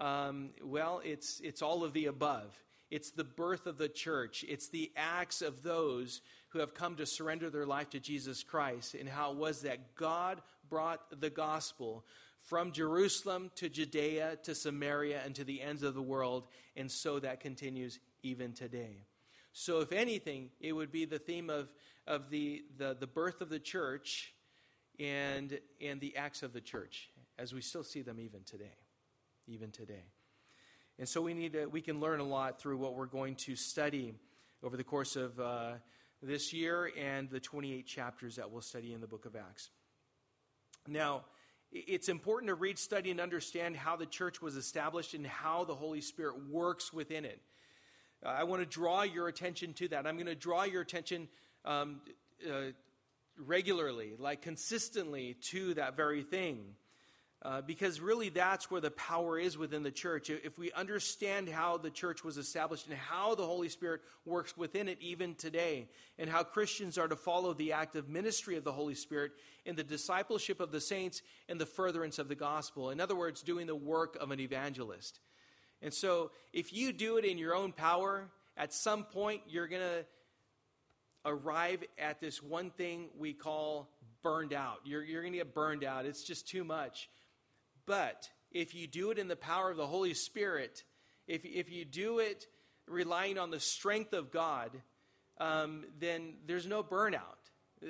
Um, 0.00 0.50
well, 0.64 1.02
it's, 1.04 1.40
it's 1.44 1.60
all 1.60 1.84
of 1.84 1.92
the 1.92 2.06
above. 2.06 2.58
It's 2.90 3.10
the 3.10 3.24
birth 3.24 3.66
of 3.66 3.76
the 3.76 3.88
church. 3.88 4.44
It's 4.48 4.68
the 4.68 4.90
acts 4.96 5.42
of 5.42 5.62
those 5.62 6.22
who 6.48 6.58
have 6.58 6.74
come 6.74 6.96
to 6.96 7.06
surrender 7.06 7.50
their 7.50 7.66
life 7.66 7.90
to 7.90 8.00
Jesus 8.00 8.42
Christ, 8.42 8.94
and 8.94 9.08
how 9.08 9.30
it 9.30 9.36
was 9.36 9.62
that 9.62 9.94
God 9.94 10.42
brought 10.68 11.20
the 11.20 11.30
gospel 11.30 12.04
from 12.42 12.72
Jerusalem 12.72 13.50
to 13.56 13.68
Judea 13.68 14.38
to 14.44 14.54
Samaria 14.54 15.20
and 15.24 15.34
to 15.36 15.44
the 15.44 15.60
ends 15.60 15.82
of 15.82 15.94
the 15.94 16.02
world, 16.02 16.48
and 16.74 16.90
so 16.90 17.20
that 17.20 17.38
continues 17.38 18.00
even 18.22 18.54
today. 18.54 19.04
So, 19.52 19.80
if 19.80 19.92
anything, 19.92 20.50
it 20.60 20.72
would 20.72 20.90
be 20.90 21.04
the 21.04 21.18
theme 21.18 21.50
of, 21.50 21.68
of 22.06 22.30
the, 22.30 22.64
the, 22.78 22.96
the 22.98 23.06
birth 23.06 23.40
of 23.40 23.50
the 23.50 23.58
church 23.58 24.32
and, 24.98 25.60
and 25.80 26.00
the 26.00 26.16
acts 26.16 26.42
of 26.42 26.52
the 26.52 26.60
church, 26.60 27.10
as 27.38 27.52
we 27.52 27.60
still 27.60 27.84
see 27.84 28.02
them 28.02 28.18
even 28.18 28.42
today 28.44 28.78
even 29.46 29.70
today. 29.70 30.04
And 30.98 31.08
so 31.08 31.22
we 31.22 31.34
need 31.34 31.54
to, 31.54 31.66
we 31.66 31.80
can 31.80 32.00
learn 32.00 32.20
a 32.20 32.24
lot 32.24 32.60
through 32.60 32.76
what 32.76 32.94
we're 32.94 33.06
going 33.06 33.34
to 33.36 33.56
study 33.56 34.14
over 34.62 34.76
the 34.76 34.84
course 34.84 35.16
of 35.16 35.38
uh, 35.40 35.72
this 36.22 36.52
year 36.52 36.90
and 36.98 37.30
the 37.30 37.40
28 37.40 37.86
chapters 37.86 38.36
that 38.36 38.50
we'll 38.50 38.60
study 38.60 38.92
in 38.92 39.00
the 39.00 39.06
book 39.06 39.24
of 39.24 39.34
Acts. 39.34 39.70
Now, 40.86 41.24
it's 41.72 42.08
important 42.08 42.48
to 42.48 42.54
read, 42.54 42.78
study, 42.78 43.10
and 43.10 43.20
understand 43.20 43.76
how 43.76 43.96
the 43.96 44.06
church 44.06 44.42
was 44.42 44.56
established 44.56 45.14
and 45.14 45.26
how 45.26 45.64
the 45.64 45.74
Holy 45.74 46.00
Spirit 46.00 46.48
works 46.50 46.92
within 46.92 47.24
it. 47.24 47.40
Uh, 48.24 48.28
I 48.28 48.44
want 48.44 48.60
to 48.60 48.66
draw 48.66 49.02
your 49.02 49.28
attention 49.28 49.72
to 49.74 49.88
that. 49.88 50.06
I'm 50.06 50.16
going 50.16 50.26
to 50.26 50.34
draw 50.34 50.64
your 50.64 50.82
attention 50.82 51.28
um, 51.64 52.00
uh, 52.46 52.72
regularly, 53.38 54.14
like 54.18 54.42
consistently, 54.42 55.36
to 55.50 55.74
that 55.74 55.96
very 55.96 56.22
thing. 56.22 56.74
Uh, 57.42 57.62
because 57.62 58.02
really 58.02 58.28
that's 58.28 58.70
where 58.70 58.82
the 58.82 58.90
power 58.90 59.38
is 59.38 59.56
within 59.56 59.82
the 59.82 59.90
church. 59.90 60.28
If 60.28 60.58
we 60.58 60.70
understand 60.72 61.48
how 61.48 61.78
the 61.78 61.88
church 61.88 62.22
was 62.22 62.36
established 62.36 62.86
and 62.86 62.94
how 62.94 63.34
the 63.34 63.46
Holy 63.46 63.70
Spirit 63.70 64.02
works 64.26 64.58
within 64.58 64.88
it 64.88 64.98
even 65.00 65.34
today, 65.34 65.88
and 66.18 66.28
how 66.28 66.42
Christians 66.42 66.98
are 66.98 67.08
to 67.08 67.16
follow 67.16 67.54
the 67.54 67.72
active 67.72 68.10
ministry 68.10 68.56
of 68.56 68.64
the 68.64 68.72
Holy 68.72 68.94
Spirit 68.94 69.32
in 69.64 69.74
the 69.74 69.82
discipleship 69.82 70.60
of 70.60 70.70
the 70.70 70.82
saints 70.82 71.22
and 71.48 71.58
the 71.58 71.64
furtherance 71.64 72.18
of 72.18 72.28
the 72.28 72.34
gospel. 72.34 72.90
In 72.90 73.00
other 73.00 73.16
words, 73.16 73.40
doing 73.40 73.66
the 73.66 73.74
work 73.74 74.18
of 74.20 74.30
an 74.32 74.40
evangelist. 74.40 75.18
And 75.80 75.94
so 75.94 76.32
if 76.52 76.74
you 76.74 76.92
do 76.92 77.16
it 77.16 77.24
in 77.24 77.38
your 77.38 77.54
own 77.54 77.72
power, 77.72 78.28
at 78.54 78.74
some 78.74 79.04
point 79.04 79.40
you're 79.48 79.66
going 79.66 79.80
to 79.80 80.04
arrive 81.24 81.82
at 81.98 82.20
this 82.20 82.42
one 82.42 82.70
thing 82.70 83.08
we 83.18 83.32
call 83.32 83.88
burned 84.22 84.52
out. 84.52 84.80
You're, 84.84 85.02
you're 85.02 85.22
going 85.22 85.32
to 85.32 85.38
get 85.38 85.54
burned 85.54 85.84
out. 85.84 86.04
It's 86.04 86.22
just 86.22 86.46
too 86.46 86.64
much. 86.64 87.08
But 87.86 88.28
if 88.52 88.74
you 88.74 88.86
do 88.86 89.10
it 89.10 89.18
in 89.18 89.28
the 89.28 89.36
power 89.36 89.70
of 89.70 89.76
the 89.76 89.86
Holy 89.86 90.14
Spirit, 90.14 90.84
if, 91.26 91.44
if 91.44 91.70
you 91.70 91.84
do 91.84 92.18
it 92.18 92.46
relying 92.86 93.38
on 93.38 93.50
the 93.50 93.60
strength 93.60 94.12
of 94.12 94.30
God, 94.30 94.70
um, 95.38 95.84
then 95.98 96.34
there's 96.46 96.66
no 96.66 96.82
burnout. 96.82 97.20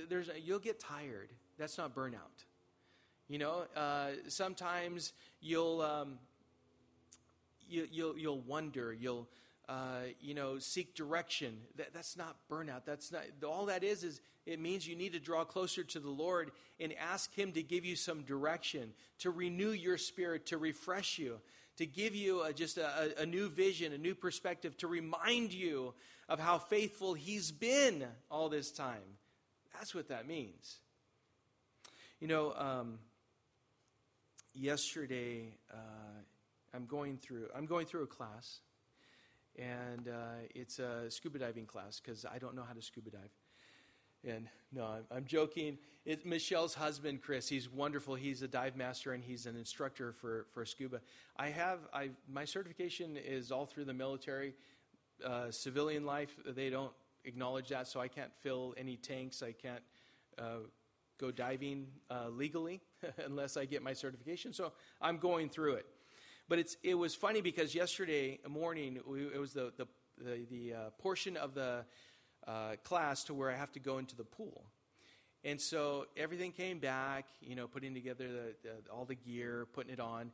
There's, 0.08 0.30
you'll 0.44 0.58
get 0.58 0.78
tired. 0.78 1.30
That's 1.58 1.76
not 1.78 1.94
burnout. 1.94 2.44
You 3.28 3.38
know, 3.38 3.64
uh, 3.76 4.10
sometimes 4.28 5.12
you'll, 5.40 5.80
um, 5.82 6.18
you, 7.68 7.86
you'll, 7.90 8.18
you'll 8.18 8.40
wonder, 8.40 8.92
you'll, 8.92 9.28
uh, 9.70 10.00
you 10.20 10.34
know, 10.34 10.58
seek 10.58 10.96
direction. 10.96 11.56
That, 11.76 11.94
that's 11.94 12.16
not 12.16 12.36
burnout. 12.50 12.84
That's 12.84 13.12
not, 13.12 13.22
all 13.46 13.66
that 13.66 13.84
is, 13.84 14.02
is 14.02 14.20
it 14.44 14.58
means 14.58 14.86
you 14.86 14.96
need 14.96 15.12
to 15.12 15.20
draw 15.20 15.44
closer 15.44 15.84
to 15.84 16.00
the 16.00 16.10
Lord 16.10 16.50
and 16.80 16.92
ask 16.94 17.32
Him 17.32 17.52
to 17.52 17.62
give 17.62 17.84
you 17.84 17.94
some 17.94 18.22
direction, 18.22 18.92
to 19.20 19.30
renew 19.30 19.70
your 19.70 19.96
spirit, 19.96 20.46
to 20.46 20.58
refresh 20.58 21.20
you, 21.20 21.38
to 21.76 21.86
give 21.86 22.16
you 22.16 22.42
a, 22.42 22.52
just 22.52 22.78
a, 22.78 23.14
a 23.22 23.26
new 23.26 23.48
vision, 23.48 23.92
a 23.92 23.98
new 23.98 24.16
perspective, 24.16 24.76
to 24.78 24.88
remind 24.88 25.52
you 25.52 25.94
of 26.28 26.40
how 26.40 26.58
faithful 26.58 27.14
He's 27.14 27.52
been 27.52 28.04
all 28.28 28.48
this 28.48 28.72
time. 28.72 29.18
That's 29.74 29.94
what 29.94 30.08
that 30.08 30.26
means. 30.26 30.80
You 32.18 32.26
know, 32.26 32.52
um, 32.56 32.98
yesterday 34.52 35.54
uh, 35.72 35.76
I'm 36.74 36.86
going 36.86 37.18
through 37.18 37.46
I'm 37.56 37.66
going 37.66 37.86
through 37.86 38.02
a 38.02 38.08
class, 38.08 38.60
and 39.58 40.08
uh, 40.08 40.46
it's 40.54 40.78
a 40.78 41.10
scuba 41.10 41.38
diving 41.38 41.66
class 41.66 42.00
because 42.00 42.24
I 42.24 42.38
don't 42.38 42.54
know 42.54 42.64
how 42.66 42.72
to 42.74 42.82
scuba 42.82 43.10
dive. 43.10 43.30
And 44.24 44.48
no, 44.72 44.84
I'm, 44.84 45.04
I'm 45.10 45.24
joking. 45.24 45.78
It's 46.04 46.24
Michelle's 46.24 46.74
husband, 46.74 47.22
Chris. 47.22 47.48
He's 47.48 47.70
wonderful. 47.70 48.14
He's 48.14 48.42
a 48.42 48.48
dive 48.48 48.76
master 48.76 49.12
and 49.12 49.24
he's 49.24 49.46
an 49.46 49.56
instructor 49.56 50.12
for, 50.12 50.46
for 50.52 50.64
scuba. 50.64 51.00
I 51.36 51.48
have 51.48 51.80
I 51.92 52.10
my 52.28 52.44
certification 52.44 53.16
is 53.16 53.50
all 53.50 53.66
through 53.66 53.86
the 53.86 53.94
military. 53.94 54.54
Uh, 55.24 55.50
civilian 55.50 56.06
life, 56.06 56.30
they 56.46 56.70
don't 56.70 56.92
acknowledge 57.24 57.68
that, 57.68 57.86
so 57.86 58.00
I 58.00 58.08
can't 58.08 58.32
fill 58.40 58.74
any 58.78 58.96
tanks. 58.96 59.42
I 59.42 59.52
can't 59.52 59.82
uh, 60.38 60.60
go 61.18 61.30
diving 61.30 61.86
uh, 62.10 62.28
legally 62.30 62.80
unless 63.24 63.56
I 63.56 63.66
get 63.66 63.82
my 63.82 63.92
certification. 63.92 64.52
So 64.52 64.72
I'm 65.00 65.18
going 65.18 65.50
through 65.50 65.74
it. 65.74 65.86
But 66.50 66.58
it's 66.58 66.76
it 66.82 66.96
was 66.96 67.14
funny 67.14 67.42
because 67.42 67.76
yesterday 67.76 68.40
morning 68.48 68.98
we, 69.06 69.22
it 69.22 69.38
was 69.38 69.52
the 69.52 69.72
the 69.76 69.86
the, 70.18 70.46
the 70.50 70.74
uh, 70.74 70.78
portion 70.98 71.36
of 71.36 71.54
the 71.54 71.84
uh, 72.44 72.72
class 72.82 73.22
to 73.24 73.34
where 73.34 73.52
I 73.52 73.54
have 73.54 73.70
to 73.72 73.78
go 73.78 73.98
into 73.98 74.16
the 74.16 74.24
pool. 74.24 74.64
And 75.44 75.60
so 75.60 76.06
everything 76.16 76.50
came 76.50 76.80
back, 76.80 77.26
you 77.40 77.54
know, 77.54 77.68
putting 77.68 77.94
together 77.94 78.26
the, 78.26 78.54
the, 78.68 78.92
all 78.92 79.04
the 79.04 79.14
gear, 79.14 79.68
putting 79.72 79.92
it 79.92 80.00
on. 80.00 80.32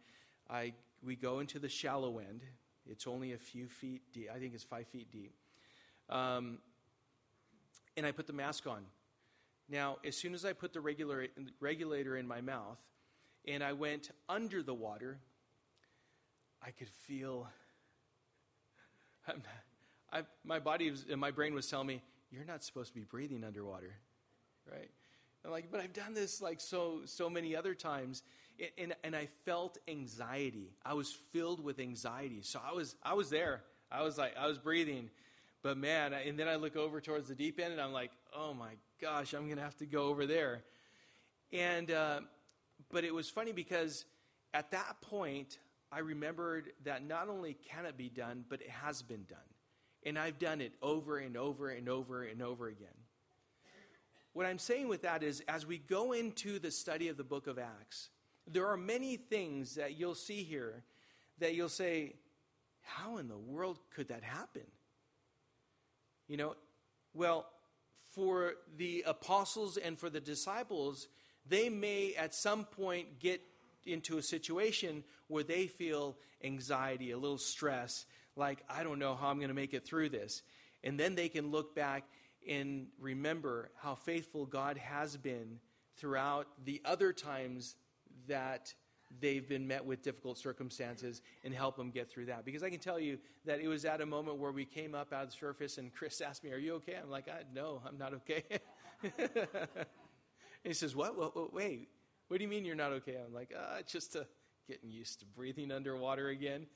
I, 0.49 0.73
we 1.05 1.17
go 1.17 1.41
into 1.41 1.59
the 1.59 1.69
shallow 1.69 2.19
end. 2.19 2.41
It's 2.91 3.07
only 3.07 3.35
a 3.35 3.39
few 3.39 3.69
feet 3.69 4.01
deep. 4.15 4.31
I 4.35 4.39
think 4.39 4.55
it's 4.55 4.65
five 4.65 4.87
feet 4.89 5.13
deep. 5.13 5.35
Um, 6.09 6.59
and 7.95 8.07
I 8.07 8.11
put 8.13 8.27
the 8.27 8.33
mask 8.33 8.67
on. 8.67 8.87
Now, 9.69 9.99
as 10.05 10.17
soon 10.17 10.33
as 10.33 10.47
I 10.47 10.55
put 10.55 10.73
the 10.73 10.81
regular, 10.81 11.27
regulator 11.61 12.17
in 12.17 12.27
my 12.27 12.41
mouth 12.41 12.79
and 13.47 13.63
I 13.63 13.75
went 13.75 14.11
under 14.31 14.63
the 14.63 14.75
water, 14.75 15.19
I 16.67 16.71
could 16.71 16.89
feel. 16.89 17.47
I, 20.13 20.23
my 20.45 20.59
body 20.59 20.91
was, 20.91 21.05
and 21.11 21.21
my 21.21 21.31
brain 21.31 21.55
was 21.55 21.69
telling 21.69 21.87
me, 21.87 22.03
you're 22.31 22.45
not 22.45 22.65
supposed 22.65 22.89
to 22.89 22.95
be 22.95 23.05
breathing 23.05 23.45
underwater, 23.45 23.95
right? 24.71 24.91
I'm 25.45 25.51
like, 25.53 25.71
but 25.71 25.81
I've 25.81 25.93
done 25.93 26.15
this 26.15 26.41
like 26.41 26.61
so 26.61 27.03
so 27.05 27.31
many 27.31 27.55
other 27.55 27.75
times, 27.75 28.23
and, 28.59 28.71
and, 28.79 28.95
and 29.05 29.17
I 29.17 29.29
felt 29.45 29.79
anxiety. 29.87 30.73
I 30.85 30.95
was 30.95 31.13
filled 31.33 31.63
with 31.63 31.79
anxiety. 31.79 32.41
So 32.43 32.61
I 32.65 32.73
was 32.73 32.97
I 33.03 33.15
was 33.15 33.31
there. 33.31 33.63
I 33.93 34.03
was 34.03 34.19
like 34.19 34.37
I 34.37 34.49
was 34.49 34.59
breathing, 34.59 35.11
but 35.63 35.77
man, 35.77 36.13
and 36.13 36.37
then 36.39 36.49
I 36.49 36.57
look 36.57 36.77
over 36.77 37.01
towards 37.01 37.29
the 37.29 37.37
deep 37.37 37.61
end, 37.61 37.73
and 37.73 37.81
I'm 37.81 37.93
like, 37.93 38.11
oh 38.35 38.55
my 38.55 38.73
gosh, 39.01 39.35
I'm 39.35 39.49
gonna 39.49 39.63
have 39.63 39.77
to 39.77 39.87
go 39.87 40.05
over 40.05 40.27
there. 40.27 40.65
And 41.53 41.93
uh, 41.93 42.21
but 42.91 43.05
it 43.05 43.15
was 43.15 43.31
funny 43.31 43.53
because 43.53 44.05
at 44.53 44.73
that 44.73 45.01
point, 45.01 45.59
I 45.91 46.01
remembered 46.01 46.71
that 46.85 47.05
not 47.07 47.29
only 47.29 47.55
can 47.55 47.87
it 47.87 47.97
be 47.97 48.09
done, 48.09 48.45
but 48.49 48.61
it 48.61 48.71
has 48.71 49.03
been 49.03 49.25
done. 49.29 49.39
And 50.05 50.19
I've 50.19 50.39
done 50.39 50.61
it 50.61 50.73
over 50.83 51.19
and 51.19 51.37
over 51.37 51.69
and 51.69 51.89
over 51.89 52.23
and 52.23 52.43
over 52.43 52.69
again. 52.69 52.89
What 54.33 54.47
I'm 54.47 54.59
saying 54.59 54.89
with 54.89 55.03
that 55.03 55.23
is, 55.23 55.43
as 55.49 55.65
we 55.65 55.79
go 55.79 56.13
into 56.13 56.59
the 56.59 56.71
study 56.71 57.09
of 57.09 57.17
the 57.17 57.25
book 57.25 57.47
of 57.47 57.59
Acts, 57.59 58.11
there 58.47 58.67
are 58.67 58.77
many 58.77 59.17
things 59.17 59.77
that 59.77 59.99
you'll 59.99 60.15
see 60.15 60.43
here 60.43 60.85
that 61.39 61.55
you'll 61.55 61.69
say, 61.69 62.15
How 62.83 63.17
in 63.17 63.29
the 63.29 63.39
world 63.39 63.79
could 63.95 64.09
that 64.09 64.23
happen? 64.23 64.67
You 66.29 66.37
know, 66.37 66.57
well, 67.15 67.47
for 68.15 68.55
the 68.77 69.05
apostles 69.07 69.77
and 69.77 69.99
for 69.99 70.11
the 70.11 70.21
disciples, 70.21 71.09
they 71.49 71.69
may 71.69 72.15
at 72.15 72.35
some 72.35 72.65
point 72.65 73.21
get 73.21 73.41
into 73.87 74.19
a 74.19 74.23
situation 74.23 75.05
where 75.29 75.45
they 75.45 75.67
feel 75.67 76.17
anxiety, 76.43 77.11
a 77.11 77.19
little 77.19 77.39
stress, 77.39 78.07
like, 78.37 78.63
I 78.69 78.83
don't 78.83 78.99
know 78.99 79.15
how 79.15 79.29
I'm 79.29 79.39
going 79.39 79.49
to 79.49 79.55
make 79.55 79.75
it 79.75 79.85
through 79.85 80.11
this. 80.11 80.43
And 80.85 81.01
then 81.01 81.15
they 81.15 81.29
can 81.29 81.51
look 81.51 81.75
back 81.75 82.05
and 82.49 82.87
remember 83.01 83.71
how 83.77 83.95
faithful 83.95 84.47
God 84.47 84.77
has 84.77 85.17
been 85.17 85.59
throughout 85.97 86.47
the 86.65 86.81
other 86.85 87.13
times 87.13 87.75
that 88.29 88.75
they've 89.21 89.49
been 89.49 89.67
met 89.67 89.85
with 89.85 90.03
difficult 90.03 90.37
circumstances 90.37 91.23
and 91.45 91.55
help 91.55 91.77
them 91.77 91.91
get 91.91 92.11
through 92.11 92.27
that. 92.27 92.45
Because 92.45 92.63
I 92.63 92.71
can 92.71 92.79
tell 92.79 92.99
you 92.99 93.19
that 93.45 93.61
it 93.61 93.69
was 93.69 93.85
at 93.85 94.01
a 94.01 94.07
moment 94.07 94.39
where 94.39 94.53
we 94.53 94.65
came 94.65 94.95
up 94.95 95.13
out 95.13 95.25
of 95.25 95.31
the 95.31 95.37
surface 95.37 95.79
and 95.79 95.93
Chris 95.93 96.21
asked 96.27 96.45
me, 96.45 96.53
Are 96.53 96.59
you 96.59 96.75
okay? 96.75 96.97
I'm 97.03 97.11
like, 97.11 97.29
No, 97.55 97.81
I'm 97.87 97.99
not 97.99 98.15
okay. 98.15 98.45
he 100.65 100.73
says, 100.73 100.95
what? 100.95 101.17
what? 101.17 101.53
Wait, 101.53 101.89
what 102.29 102.39
do 102.39 102.45
you 102.45 102.49
mean 102.49 102.65
you're 102.65 102.75
not 102.75 102.93
okay? 102.93 103.17
I'm 103.25 103.33
like, 103.33 103.53
ah, 103.57 103.79
just 103.87 104.17
uh, 104.17 104.25
getting 104.69 104.91
used 104.91 105.21
to 105.21 105.27
breathing 105.27 105.71
underwater 105.71 106.29
again. 106.29 106.67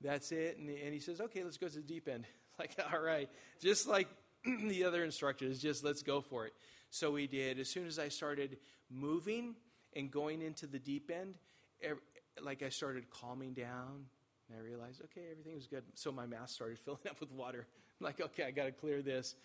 That's 0.00 0.32
it. 0.32 0.58
And, 0.58 0.68
and 0.68 0.92
he 0.92 1.00
says, 1.00 1.20
okay, 1.20 1.44
let's 1.44 1.58
go 1.58 1.68
to 1.68 1.74
the 1.74 1.80
deep 1.82 2.08
end. 2.08 2.26
Like, 2.58 2.76
all 2.92 3.00
right. 3.00 3.30
Just 3.58 3.88
like 3.88 4.06
the 4.44 4.84
other 4.84 5.02
instructors, 5.02 5.62
just 5.62 5.82
let's 5.82 6.02
go 6.02 6.20
for 6.20 6.44
it. 6.44 6.52
So 6.90 7.10
we 7.10 7.26
did. 7.26 7.58
As 7.58 7.70
soon 7.70 7.86
as 7.86 7.98
I 7.98 8.08
started 8.08 8.58
moving 8.90 9.54
and 9.96 10.10
going 10.10 10.42
into 10.42 10.66
the 10.66 10.78
deep 10.78 11.10
end, 11.10 11.36
like 12.42 12.62
I 12.62 12.68
started 12.68 13.08
calming 13.08 13.54
down, 13.54 14.04
and 14.48 14.58
I 14.58 14.62
realized, 14.62 15.00
okay, 15.04 15.22
everything 15.30 15.54
was 15.54 15.66
good. 15.66 15.84
So 15.94 16.12
my 16.12 16.26
mask 16.26 16.54
started 16.54 16.78
filling 16.84 17.00
up 17.08 17.18
with 17.20 17.32
water. 17.32 17.66
I'm 17.98 18.04
like, 18.04 18.20
okay, 18.20 18.44
I 18.44 18.50
got 18.50 18.64
to 18.64 18.72
clear 18.72 19.00
this. 19.00 19.36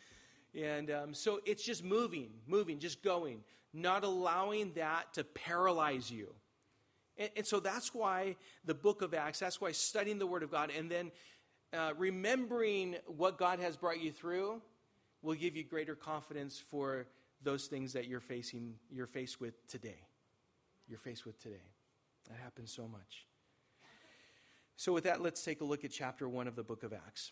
And 0.55 0.89
um, 0.89 1.13
so 1.13 1.41
it's 1.45 1.63
just 1.63 1.83
moving, 1.83 2.29
moving, 2.47 2.79
just 2.79 3.03
going, 3.03 3.41
not 3.74 4.03
allowing 4.03 4.71
that 4.74 5.13
to 5.13 5.24
paralyze 5.24 6.09
you. 6.09 6.33
And, 7.17 7.29
and, 7.35 7.45
so 7.45 7.59
that's 7.59 7.93
why 7.93 8.35
the 8.63 8.74
book 8.74 9.01
of 9.01 9.13
Acts, 9.13 9.39
that's 9.39 9.59
why 9.59 9.71
studying 9.71 10.17
the 10.19 10.27
Word 10.27 10.43
of 10.43 10.51
God 10.51 10.71
and 10.77 10.89
then 10.89 11.12
uh, 11.74 11.93
remembering 11.97 12.95
what 13.05 13.38
God 13.38 13.59
has 13.59 13.75
brought 13.75 14.00
you 14.00 14.12
through 14.12 14.62
will 15.21 15.35
give 15.35 15.55
you 15.55 15.63
greater 15.63 15.95
confidence 15.95 16.62
for 16.69 17.07
those 17.41 17.67
things 17.67 17.93
that 17.93 18.07
you're 18.07 18.19
facing, 18.19 18.75
you're 18.89 19.07
faced 19.07 19.41
with 19.41 19.67
today. 19.67 20.07
You're 20.88 21.00
faced 21.00 21.25
with 21.25 21.41
today. 21.41 21.71
That 22.29 22.38
happens 22.43 22.71
so 22.71 22.88
much. 22.88 23.25
So, 24.77 24.93
with 24.93 25.05
that, 25.05 25.21
let's 25.21 25.43
take 25.43 25.62
a 25.62 25.65
look 25.65 25.83
at 25.85 25.91
chapter 25.91 26.27
1 26.27 26.47
of 26.47 26.55
the 26.55 26.63
book 26.63 26.83
of 26.83 26.93
Acts. 26.93 27.31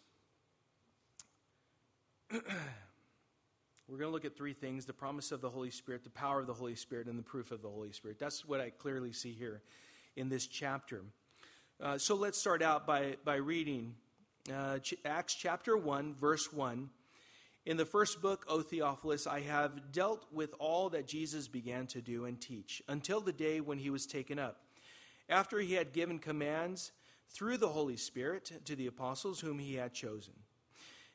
We're 3.87 3.97
going 3.97 4.09
to 4.09 4.13
look 4.13 4.25
at 4.25 4.37
three 4.37 4.53
things 4.53 4.85
the 4.85 4.93
promise 4.93 5.31
of 5.33 5.41
the 5.41 5.49
Holy 5.49 5.69
Spirit, 5.69 6.03
the 6.03 6.09
power 6.09 6.39
of 6.39 6.47
the 6.47 6.53
Holy 6.53 6.75
Spirit, 6.75 7.07
and 7.07 7.19
the 7.19 7.23
proof 7.23 7.51
of 7.51 7.61
the 7.61 7.69
Holy 7.69 7.91
Spirit. 7.91 8.17
That's 8.17 8.45
what 8.45 8.61
I 8.61 8.69
clearly 8.69 9.11
see 9.11 9.33
here 9.33 9.61
in 10.15 10.29
this 10.29 10.47
chapter. 10.47 11.01
Uh, 11.81 11.97
so 11.97 12.15
let's 12.15 12.37
start 12.37 12.61
out 12.61 12.87
by, 12.87 13.17
by 13.25 13.35
reading 13.35 13.95
uh, 14.53 14.79
Acts 15.03 15.35
chapter 15.35 15.75
1, 15.75 16.15
verse 16.15 16.53
1. 16.53 16.89
In 17.65 17.75
the 17.75 17.85
first 17.85 18.21
book, 18.21 18.45
O 18.47 18.61
Theophilus, 18.61 19.27
I 19.27 19.41
have 19.41 19.91
dealt 19.91 20.25
with 20.31 20.53
all 20.59 20.89
that 20.91 21.07
Jesus 21.07 21.49
began 21.49 21.85
to 21.87 22.01
do 22.01 22.25
and 22.25 22.39
teach 22.39 22.81
until 22.87 23.19
the 23.19 23.33
day 23.33 23.59
when 23.59 23.77
he 23.77 23.89
was 23.89 24.05
taken 24.05 24.39
up. 24.39 24.61
After 25.27 25.59
he 25.59 25.73
had 25.73 25.91
given 25.91 26.19
commands 26.19 26.93
through 27.29 27.57
the 27.57 27.69
Holy 27.69 27.97
Spirit 27.97 28.51
to 28.65 28.75
the 28.75 28.87
apostles 28.87 29.41
whom 29.41 29.59
he 29.59 29.75
had 29.75 29.93
chosen. 29.93 30.33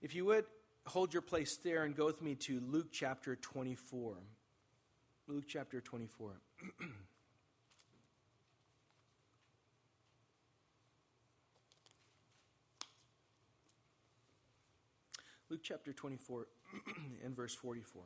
If 0.00 0.14
you 0.14 0.24
would, 0.26 0.44
hold 0.86 1.12
your 1.12 1.22
place 1.22 1.56
there 1.56 1.82
and 1.84 1.96
go 1.96 2.06
with 2.06 2.22
me 2.22 2.36
to 2.36 2.60
Luke 2.60 2.88
chapter 2.92 3.34
24. 3.36 4.14
Luke 5.26 5.44
chapter 5.46 5.80
24. 5.80 6.40
Luke 15.50 15.60
chapter 15.62 15.92
24 15.92 16.46
and 17.24 17.34
verse 17.34 17.54
44. 17.54 18.02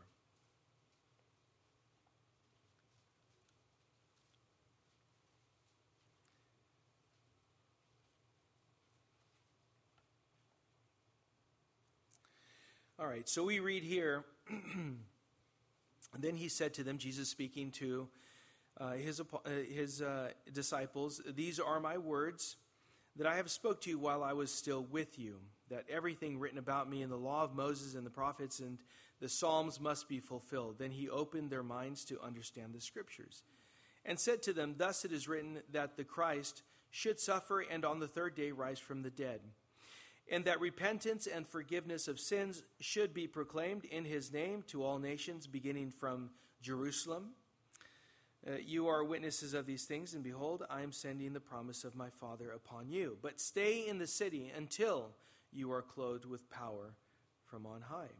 All 13.02 13.08
right, 13.08 13.28
so 13.28 13.42
we 13.42 13.58
read 13.58 13.82
here. 13.82 14.22
And 14.48 14.98
then 16.20 16.36
he 16.36 16.46
said 16.46 16.72
to 16.74 16.84
them, 16.84 16.98
Jesus 16.98 17.28
speaking 17.28 17.72
to 17.72 18.06
uh, 18.78 18.92
his, 18.92 19.20
uh, 19.20 19.24
his 19.68 20.00
uh, 20.00 20.28
disciples, 20.52 21.20
These 21.34 21.58
are 21.58 21.80
my 21.80 21.98
words 21.98 22.54
that 23.16 23.26
I 23.26 23.34
have 23.34 23.50
spoke 23.50 23.80
to 23.80 23.90
you 23.90 23.98
while 23.98 24.22
I 24.22 24.34
was 24.34 24.54
still 24.54 24.86
with 24.88 25.18
you, 25.18 25.40
that 25.68 25.86
everything 25.90 26.38
written 26.38 26.60
about 26.60 26.88
me 26.88 27.02
in 27.02 27.10
the 27.10 27.16
law 27.16 27.42
of 27.42 27.56
Moses 27.56 27.96
and 27.96 28.06
the 28.06 28.10
prophets 28.10 28.60
and 28.60 28.78
the 29.20 29.28
Psalms 29.28 29.80
must 29.80 30.08
be 30.08 30.20
fulfilled. 30.20 30.76
Then 30.78 30.92
he 30.92 31.08
opened 31.08 31.50
their 31.50 31.64
minds 31.64 32.04
to 32.04 32.22
understand 32.22 32.72
the 32.72 32.80
scriptures 32.80 33.42
and 34.04 34.16
said 34.16 34.42
to 34.42 34.52
them, 34.52 34.76
Thus 34.78 35.04
it 35.04 35.10
is 35.10 35.26
written 35.26 35.58
that 35.72 35.96
the 35.96 36.04
Christ 36.04 36.62
should 36.92 37.18
suffer 37.18 37.62
and 37.62 37.84
on 37.84 37.98
the 37.98 38.06
third 38.06 38.36
day 38.36 38.52
rise 38.52 38.78
from 38.78 39.02
the 39.02 39.10
dead 39.10 39.40
and 40.32 40.46
that 40.46 40.60
repentance 40.60 41.26
and 41.26 41.46
forgiveness 41.46 42.08
of 42.08 42.18
sins 42.18 42.62
should 42.80 43.12
be 43.12 43.26
proclaimed 43.26 43.84
in 43.84 44.06
his 44.06 44.32
name 44.32 44.64
to 44.68 44.82
all 44.82 44.98
nations, 44.98 45.46
beginning 45.46 45.90
from 45.90 46.30
Jerusalem. 46.62 47.32
Uh, 48.44 48.52
you 48.64 48.88
are 48.88 49.04
witnesses 49.04 49.52
of 49.52 49.66
these 49.66 49.84
things, 49.84 50.14
and 50.14 50.24
behold, 50.24 50.64
I 50.70 50.80
am 50.80 50.90
sending 50.90 51.34
the 51.34 51.38
promise 51.38 51.84
of 51.84 51.94
my 51.94 52.08
Father 52.08 52.50
upon 52.50 52.88
you. 52.88 53.18
But 53.20 53.40
stay 53.40 53.86
in 53.86 53.98
the 53.98 54.06
city 54.06 54.50
until 54.56 55.10
you 55.52 55.70
are 55.70 55.82
clothed 55.82 56.24
with 56.24 56.50
power 56.50 56.94
from 57.44 57.66
on 57.66 57.82
high. 57.82 58.10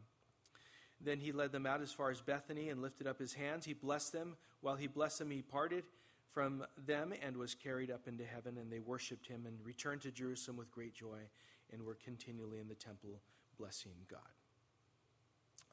Then 1.01 1.19
he 1.19 1.31
led 1.31 1.51
them 1.51 1.65
out 1.65 1.81
as 1.81 1.91
far 1.91 2.11
as 2.11 2.21
Bethany 2.21 2.69
and 2.69 2.79
lifted 2.79 3.07
up 3.07 3.17
his 3.17 3.33
hands. 3.33 3.65
He 3.65 3.73
blessed 3.73 4.13
them. 4.13 4.37
While 4.61 4.75
he 4.75 4.85
blessed 4.85 5.17
them, 5.17 5.31
he 5.31 5.41
parted 5.41 5.83
from 6.31 6.63
them 6.85 7.11
and 7.23 7.35
was 7.37 7.55
carried 7.55 7.89
up 7.89 8.07
into 8.07 8.23
heaven, 8.23 8.59
and 8.59 8.71
they 8.71 8.79
worshipped 8.79 9.25
him 9.25 9.47
and 9.47 9.57
returned 9.65 10.01
to 10.01 10.11
Jerusalem 10.11 10.57
with 10.57 10.71
great 10.71 10.93
joy 10.93 11.17
and 11.73 11.83
were 11.83 11.97
continually 12.05 12.59
in 12.59 12.67
the 12.67 12.75
temple 12.75 13.19
blessing 13.57 13.91
God. 14.09 14.19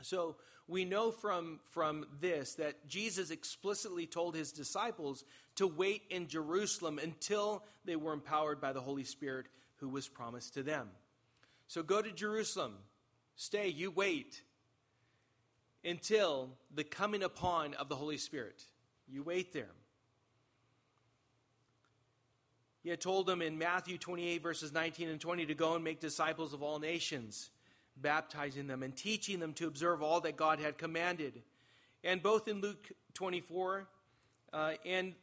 So 0.03 0.37
we 0.67 0.85
know 0.85 1.11
from, 1.11 1.61
from 1.71 2.07
this 2.21 2.55
that 2.55 2.89
Jesus 2.89 3.31
explicitly 3.31 4.07
told 4.07 4.35
his 4.35 4.53
disciples 4.53 5.25
to 5.57 5.67
wait 5.67 6.03
in 6.11 6.27
Jerusalem 6.27 6.99
until 6.99 7.65
they 7.85 7.97
were 7.97 8.13
empowered 8.13 8.61
by 8.61 8.73
the 8.73 8.81
Holy 8.81 9.05
Spirit 9.05 9.47
who 9.77 9.89
was 9.89 10.09
promised 10.09 10.55
to 10.55 10.63
them. 10.63 10.89
So 11.67 11.83
go 11.83 12.01
to 12.01 12.11
Jerusalem, 12.11 12.75
stay, 13.37 13.69
you 13.69 13.91
wait 13.91 14.43
until 15.85 16.51
the 16.75 16.85
coming 16.85 17.23
upon 17.23 17.75
of 17.75 17.89
the 17.89 17.97
Holy 17.97 18.19
Spirit. 18.19 18.63
You 19.09 19.23
wait 19.23 19.53
there. 19.53 19.71
He 22.83 22.89
had 22.89 23.01
told 23.01 23.27
them 23.27 23.43
in 23.43 23.59
Matthew 23.59 23.99
28, 23.99 24.43
verses 24.43 24.73
19 24.73 25.09
and 25.09 25.21
20, 25.21 25.47
to 25.47 25.55
go 25.55 25.75
and 25.75 25.85
make 25.85 26.01
disciples 26.01 26.55
of 26.55 26.63
all 26.63 26.79
nations, 26.79 27.51
baptizing 27.97 28.67
them 28.67 28.83
and 28.83 28.97
teaching 28.97 29.39
them 29.39 29.53
to 29.55 29.67
observe 29.67 30.03
all 30.03 30.21
that 30.23 30.37
God 30.37 30.61
had 30.61 30.79
commanded. 30.79 31.43
And 32.03 32.23
both 32.23 32.49
in 32.49 32.61
Luke 32.61 32.91
24 33.15 33.87
uh, 34.53 34.73
and 34.87 35.15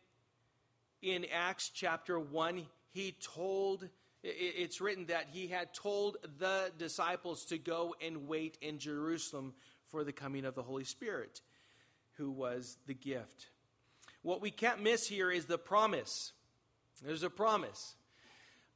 in 1.01 1.25
Acts 1.33 1.69
chapter 1.73 2.19
1, 2.19 2.63
he 2.93 3.15
told, 3.21 3.87
it's 4.23 4.79
written 4.79 5.07
that 5.07 5.27
he 5.31 5.47
had 5.47 5.73
told 5.73 6.17
the 6.37 6.71
disciples 6.77 7.45
to 7.45 7.57
go 7.57 7.95
and 8.05 8.27
wait 8.27 8.57
in 8.61 8.77
Jerusalem 8.77 9.53
for 9.89 10.03
the 10.03 10.11
coming 10.11 10.45
of 10.45 10.53
the 10.53 10.63
Holy 10.63 10.83
Spirit, 10.83 11.41
who 12.17 12.29
was 12.29 12.77
the 12.85 12.93
gift. 12.93 13.47
What 14.21 14.41
we 14.41 14.51
can't 14.51 14.83
miss 14.83 15.07
here 15.07 15.31
is 15.31 15.45
the 15.45 15.57
promise. 15.57 16.33
There's 17.05 17.23
a 17.23 17.29
promise. 17.29 17.95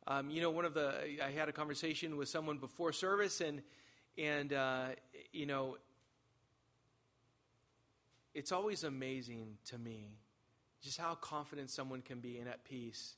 Um, 0.07 0.29
you 0.29 0.41
know, 0.41 0.49
one 0.49 0.65
of 0.65 0.73
the, 0.73 1.23
I 1.23 1.31
had 1.31 1.49
a 1.49 1.51
conversation 1.51 2.17
with 2.17 2.29
someone 2.29 2.57
before 2.57 2.93
service, 2.93 3.41
and, 3.41 3.61
And, 4.17 4.51
uh, 4.53 4.87
you 5.31 5.45
know, 5.45 5.77
it's 8.33 8.51
always 8.51 8.83
amazing 8.83 9.57
to 9.65 9.77
me 9.77 10.17
just 10.81 10.99
how 10.99 11.15
confident 11.15 11.69
someone 11.69 12.01
can 12.01 12.19
be 12.19 12.37
and 12.39 12.49
at 12.49 12.63
peace. 12.63 13.15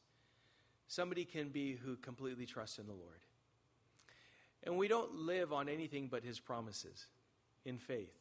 Somebody 0.88 1.26
can 1.26 1.50
be 1.50 1.76
who 1.76 1.96
completely 1.96 2.46
trusts 2.46 2.78
in 2.78 2.86
the 2.86 2.94
Lord. 2.94 3.22
And 4.64 4.78
we 4.78 4.88
don't 4.88 5.16
live 5.16 5.52
on 5.52 5.68
anything 5.68 6.08
but 6.10 6.24
his 6.24 6.40
promises 6.40 7.08
in 7.66 7.78
faith. 7.78 8.14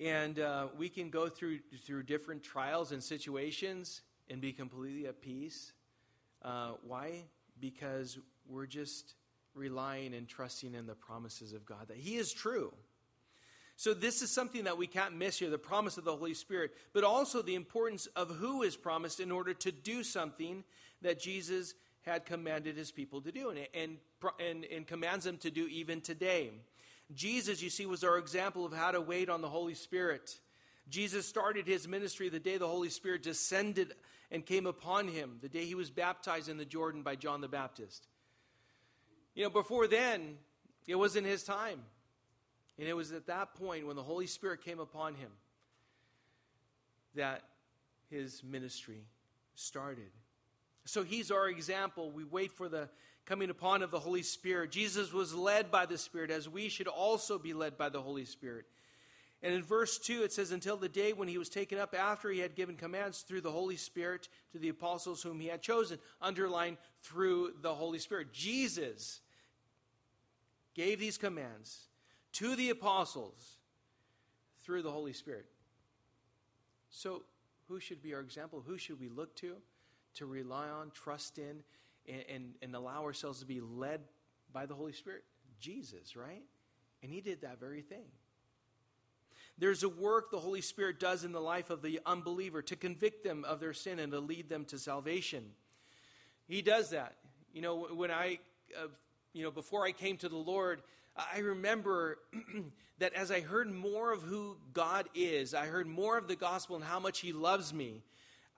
And 0.00 0.38
uh, 0.38 0.68
we 0.76 0.88
can 0.88 1.10
go 1.10 1.28
through, 1.28 1.58
through 1.84 2.04
different 2.04 2.42
trials 2.42 2.92
and 2.92 3.02
situations 3.02 4.02
and 4.30 4.40
be 4.40 4.52
completely 4.52 5.06
at 5.06 5.20
peace. 5.20 5.72
Uh, 6.42 6.72
why? 6.86 7.24
Because 7.60 8.18
we're 8.48 8.66
just 8.66 9.14
relying 9.54 10.14
and 10.14 10.28
trusting 10.28 10.74
in 10.74 10.86
the 10.86 10.94
promises 10.94 11.52
of 11.52 11.66
God, 11.66 11.88
that 11.88 11.96
He 11.96 12.16
is 12.16 12.32
true. 12.32 12.72
So, 13.76 13.94
this 13.94 14.22
is 14.22 14.30
something 14.30 14.64
that 14.64 14.76
we 14.76 14.86
can't 14.86 15.16
miss 15.16 15.38
here 15.38 15.50
the 15.50 15.58
promise 15.58 15.98
of 15.98 16.04
the 16.04 16.16
Holy 16.16 16.34
Spirit, 16.34 16.72
but 16.92 17.04
also 17.04 17.42
the 17.42 17.54
importance 17.54 18.06
of 18.16 18.28
who 18.28 18.62
is 18.62 18.76
promised 18.76 19.20
in 19.20 19.30
order 19.30 19.54
to 19.54 19.70
do 19.70 20.02
something 20.02 20.64
that 21.02 21.20
Jesus 21.20 21.74
had 22.02 22.24
commanded 22.24 22.76
His 22.76 22.90
people 22.90 23.20
to 23.20 23.32
do 23.32 23.50
and, 23.50 23.60
and, 23.74 23.98
and, 24.40 24.64
and 24.64 24.86
commands 24.86 25.24
them 25.24 25.36
to 25.38 25.50
do 25.50 25.66
even 25.68 26.00
today. 26.00 26.50
Jesus, 27.14 27.62
you 27.62 27.70
see, 27.70 27.86
was 27.86 28.04
our 28.04 28.18
example 28.18 28.66
of 28.66 28.72
how 28.72 28.90
to 28.90 29.00
wait 29.00 29.28
on 29.28 29.40
the 29.40 29.48
Holy 29.48 29.74
Spirit. 29.74 30.38
Jesus 30.88 31.26
started 31.26 31.66
his 31.66 31.86
ministry 31.86 32.28
the 32.28 32.38
day 32.38 32.56
the 32.56 32.66
Holy 32.66 32.88
Spirit 32.88 33.22
descended 33.22 33.94
and 34.30 34.44
came 34.44 34.66
upon 34.66 35.08
him, 35.08 35.38
the 35.40 35.48
day 35.48 35.64
he 35.64 35.74
was 35.74 35.90
baptized 35.90 36.48
in 36.48 36.56
the 36.56 36.64
Jordan 36.64 37.02
by 37.02 37.16
John 37.16 37.40
the 37.40 37.48
Baptist. 37.48 38.06
You 39.34 39.44
know, 39.44 39.50
before 39.50 39.86
then, 39.86 40.36
it 40.86 40.96
wasn't 40.96 41.26
his 41.26 41.42
time. 41.42 41.80
And 42.78 42.88
it 42.88 42.94
was 42.94 43.12
at 43.12 43.26
that 43.26 43.54
point 43.54 43.86
when 43.86 43.96
the 43.96 44.02
Holy 44.02 44.26
Spirit 44.26 44.64
came 44.64 44.78
upon 44.78 45.14
him 45.14 45.30
that 47.14 47.42
his 48.10 48.42
ministry 48.44 49.04
started. 49.54 50.10
So 50.84 51.02
he's 51.02 51.30
our 51.30 51.48
example. 51.48 52.10
We 52.10 52.24
wait 52.24 52.52
for 52.52 52.68
the 52.68 52.88
coming 53.26 53.50
upon 53.50 53.82
of 53.82 53.90
the 53.90 53.98
Holy 53.98 54.22
Spirit. 54.22 54.70
Jesus 54.70 55.12
was 55.12 55.34
led 55.34 55.70
by 55.70 55.84
the 55.84 55.98
Spirit, 55.98 56.30
as 56.30 56.48
we 56.48 56.68
should 56.68 56.88
also 56.88 57.38
be 57.38 57.52
led 57.52 57.76
by 57.76 57.90
the 57.90 58.00
Holy 58.00 58.24
Spirit. 58.24 58.64
And 59.42 59.54
in 59.54 59.62
verse 59.62 59.98
2, 59.98 60.24
it 60.24 60.32
says, 60.32 60.50
Until 60.50 60.76
the 60.76 60.88
day 60.88 61.12
when 61.12 61.28
he 61.28 61.38
was 61.38 61.48
taken 61.48 61.78
up 61.78 61.94
after 61.96 62.30
he 62.30 62.40
had 62.40 62.56
given 62.56 62.74
commands 62.74 63.20
through 63.20 63.42
the 63.42 63.52
Holy 63.52 63.76
Spirit 63.76 64.28
to 64.52 64.58
the 64.58 64.68
apostles 64.68 65.22
whom 65.22 65.38
he 65.38 65.46
had 65.46 65.62
chosen. 65.62 65.98
Underline, 66.20 66.76
through 67.02 67.52
the 67.62 67.74
Holy 67.74 68.00
Spirit. 68.00 68.32
Jesus 68.32 69.20
gave 70.74 70.98
these 70.98 71.18
commands 71.18 71.86
to 72.32 72.56
the 72.56 72.70
apostles 72.70 73.58
through 74.62 74.82
the 74.82 74.90
Holy 74.90 75.12
Spirit. 75.12 75.46
So, 76.90 77.22
who 77.68 77.78
should 77.78 78.02
be 78.02 78.14
our 78.14 78.20
example? 78.20 78.62
Who 78.66 78.78
should 78.78 78.98
we 78.98 79.08
look 79.08 79.36
to, 79.36 79.56
to 80.14 80.26
rely 80.26 80.68
on, 80.68 80.90
trust 80.90 81.38
in, 81.38 81.62
and, 82.08 82.24
and, 82.28 82.54
and 82.62 82.74
allow 82.74 83.04
ourselves 83.04 83.40
to 83.40 83.46
be 83.46 83.60
led 83.60 84.00
by 84.52 84.66
the 84.66 84.74
Holy 84.74 84.92
Spirit? 84.92 85.22
Jesus, 85.60 86.16
right? 86.16 86.42
And 87.02 87.12
he 87.12 87.20
did 87.20 87.42
that 87.42 87.60
very 87.60 87.82
thing. 87.82 88.06
There's 89.58 89.82
a 89.82 89.88
work 89.88 90.30
the 90.30 90.38
Holy 90.38 90.60
Spirit 90.60 91.00
does 91.00 91.24
in 91.24 91.32
the 91.32 91.40
life 91.40 91.70
of 91.70 91.82
the 91.82 92.00
unbeliever 92.06 92.62
to 92.62 92.76
convict 92.76 93.24
them 93.24 93.44
of 93.44 93.58
their 93.58 93.72
sin 93.72 93.98
and 93.98 94.12
to 94.12 94.20
lead 94.20 94.48
them 94.48 94.64
to 94.66 94.78
salvation. 94.78 95.44
He 96.46 96.62
does 96.62 96.90
that. 96.90 97.16
You 97.52 97.62
know, 97.62 97.88
when 97.92 98.10
I, 98.10 98.38
uh, 98.76 98.88
you 99.32 99.42
know, 99.42 99.50
before 99.50 99.84
I 99.84 99.92
came 99.92 100.16
to 100.18 100.28
the 100.28 100.36
Lord, 100.36 100.82
I 101.16 101.40
remember 101.40 102.18
that 102.98 103.12
as 103.14 103.32
I 103.32 103.40
heard 103.40 103.70
more 103.72 104.12
of 104.12 104.22
who 104.22 104.56
God 104.72 105.08
is, 105.14 105.54
I 105.54 105.66
heard 105.66 105.88
more 105.88 106.16
of 106.16 106.28
the 106.28 106.36
gospel 106.36 106.76
and 106.76 106.84
how 106.84 107.00
much 107.00 107.18
He 107.18 107.32
loves 107.32 107.74
me. 107.74 108.04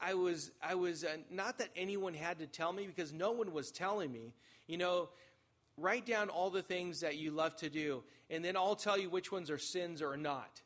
I 0.00 0.14
was, 0.14 0.50
I 0.62 0.74
was 0.74 1.04
uh, 1.04 1.16
not 1.30 1.58
that 1.58 1.68
anyone 1.76 2.14
had 2.14 2.38
to 2.38 2.46
tell 2.46 2.72
me 2.72 2.86
because 2.86 3.12
no 3.12 3.32
one 3.32 3.52
was 3.52 3.70
telling 3.70 4.12
me. 4.12 4.34
You 4.66 4.78
know, 4.78 5.08
write 5.76 6.04
down 6.04 6.28
all 6.28 6.50
the 6.50 6.62
things 6.62 7.00
that 7.00 7.16
you 7.16 7.30
love 7.30 7.56
to 7.56 7.70
do, 7.70 8.02
and 8.28 8.44
then 8.44 8.56
I'll 8.56 8.76
tell 8.76 8.98
you 8.98 9.08
which 9.08 9.32
ones 9.32 9.50
are 9.50 9.58
sins 9.58 10.02
or 10.02 10.16
not. 10.16 10.60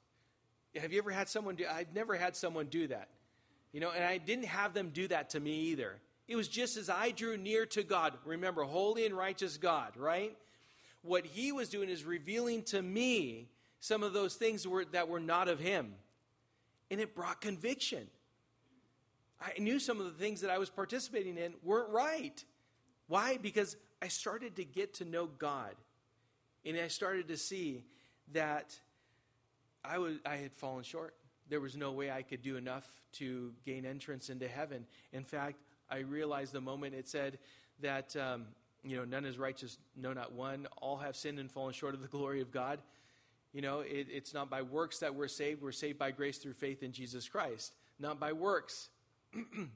Have 0.80 0.92
you 0.92 0.98
ever 0.98 1.10
had 1.10 1.28
someone 1.28 1.54
do? 1.54 1.64
I've 1.70 1.94
never 1.94 2.16
had 2.16 2.36
someone 2.36 2.66
do 2.66 2.88
that. 2.88 3.08
You 3.72 3.80
know, 3.80 3.90
and 3.90 4.04
I 4.04 4.18
didn't 4.18 4.46
have 4.46 4.74
them 4.74 4.90
do 4.90 5.08
that 5.08 5.30
to 5.30 5.40
me 5.40 5.52
either. 5.70 6.00
It 6.26 6.36
was 6.36 6.48
just 6.48 6.76
as 6.76 6.88
I 6.88 7.10
drew 7.10 7.36
near 7.36 7.66
to 7.66 7.82
God. 7.82 8.14
Remember, 8.24 8.62
holy 8.62 9.04
and 9.04 9.16
righteous 9.16 9.56
God, 9.56 9.96
right? 9.96 10.36
What 11.02 11.26
He 11.26 11.52
was 11.52 11.68
doing 11.68 11.88
is 11.88 12.04
revealing 12.04 12.62
to 12.64 12.80
me 12.80 13.48
some 13.80 14.02
of 14.02 14.12
those 14.12 14.34
things 14.34 14.66
were, 14.66 14.84
that 14.86 15.08
were 15.08 15.20
not 15.20 15.48
of 15.48 15.60
Him, 15.60 15.94
and 16.90 17.00
it 17.00 17.14
brought 17.14 17.40
conviction. 17.40 18.06
I 19.40 19.58
knew 19.58 19.78
some 19.78 20.00
of 20.00 20.06
the 20.06 20.12
things 20.12 20.40
that 20.40 20.50
I 20.50 20.58
was 20.58 20.70
participating 20.70 21.36
in 21.36 21.52
weren't 21.62 21.90
right. 21.90 22.42
Why? 23.08 23.36
Because 23.36 23.76
I 24.00 24.08
started 24.08 24.56
to 24.56 24.64
get 24.64 24.94
to 24.94 25.04
know 25.04 25.26
God. 25.26 25.74
And 26.64 26.78
I 26.78 26.88
started 26.88 27.28
to 27.28 27.36
see 27.36 27.84
that 28.32 28.78
I, 29.84 29.98
was, 29.98 30.16
I 30.24 30.36
had 30.36 30.52
fallen 30.52 30.82
short. 30.82 31.14
There 31.48 31.60
was 31.60 31.76
no 31.76 31.92
way 31.92 32.10
I 32.10 32.22
could 32.22 32.42
do 32.42 32.56
enough 32.56 32.90
to 33.14 33.52
gain 33.64 33.84
entrance 33.84 34.30
into 34.30 34.48
heaven. 34.48 34.86
In 35.12 35.24
fact, 35.24 35.56
I 35.90 35.98
realized 35.98 36.52
the 36.52 36.60
moment 36.60 36.94
it 36.94 37.08
said 37.08 37.38
that, 37.80 38.16
um, 38.16 38.46
you 38.82 38.96
know, 38.96 39.04
none 39.04 39.24
is 39.24 39.38
righteous, 39.38 39.78
no, 39.96 40.12
not 40.12 40.32
one. 40.32 40.66
All 40.80 40.96
have 40.96 41.16
sinned 41.16 41.38
and 41.38 41.50
fallen 41.50 41.74
short 41.74 41.94
of 41.94 42.00
the 42.00 42.08
glory 42.08 42.40
of 42.40 42.50
God. 42.50 42.80
You 43.52 43.60
know, 43.60 43.80
it, 43.80 44.08
it's 44.10 44.34
not 44.34 44.50
by 44.50 44.62
works 44.62 44.98
that 45.00 45.14
we're 45.14 45.28
saved. 45.28 45.62
We're 45.62 45.72
saved 45.72 45.98
by 45.98 46.10
grace 46.10 46.38
through 46.38 46.54
faith 46.54 46.82
in 46.82 46.92
Jesus 46.92 47.28
Christ, 47.28 47.74
not 47.98 48.18
by 48.18 48.32
works. 48.32 48.88
and 49.34 49.68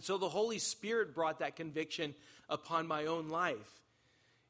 so 0.00 0.18
the 0.18 0.28
Holy 0.28 0.58
Spirit 0.58 1.14
brought 1.14 1.38
that 1.38 1.56
conviction 1.56 2.14
upon 2.48 2.86
my 2.86 3.06
own 3.06 3.28
life. 3.28 3.81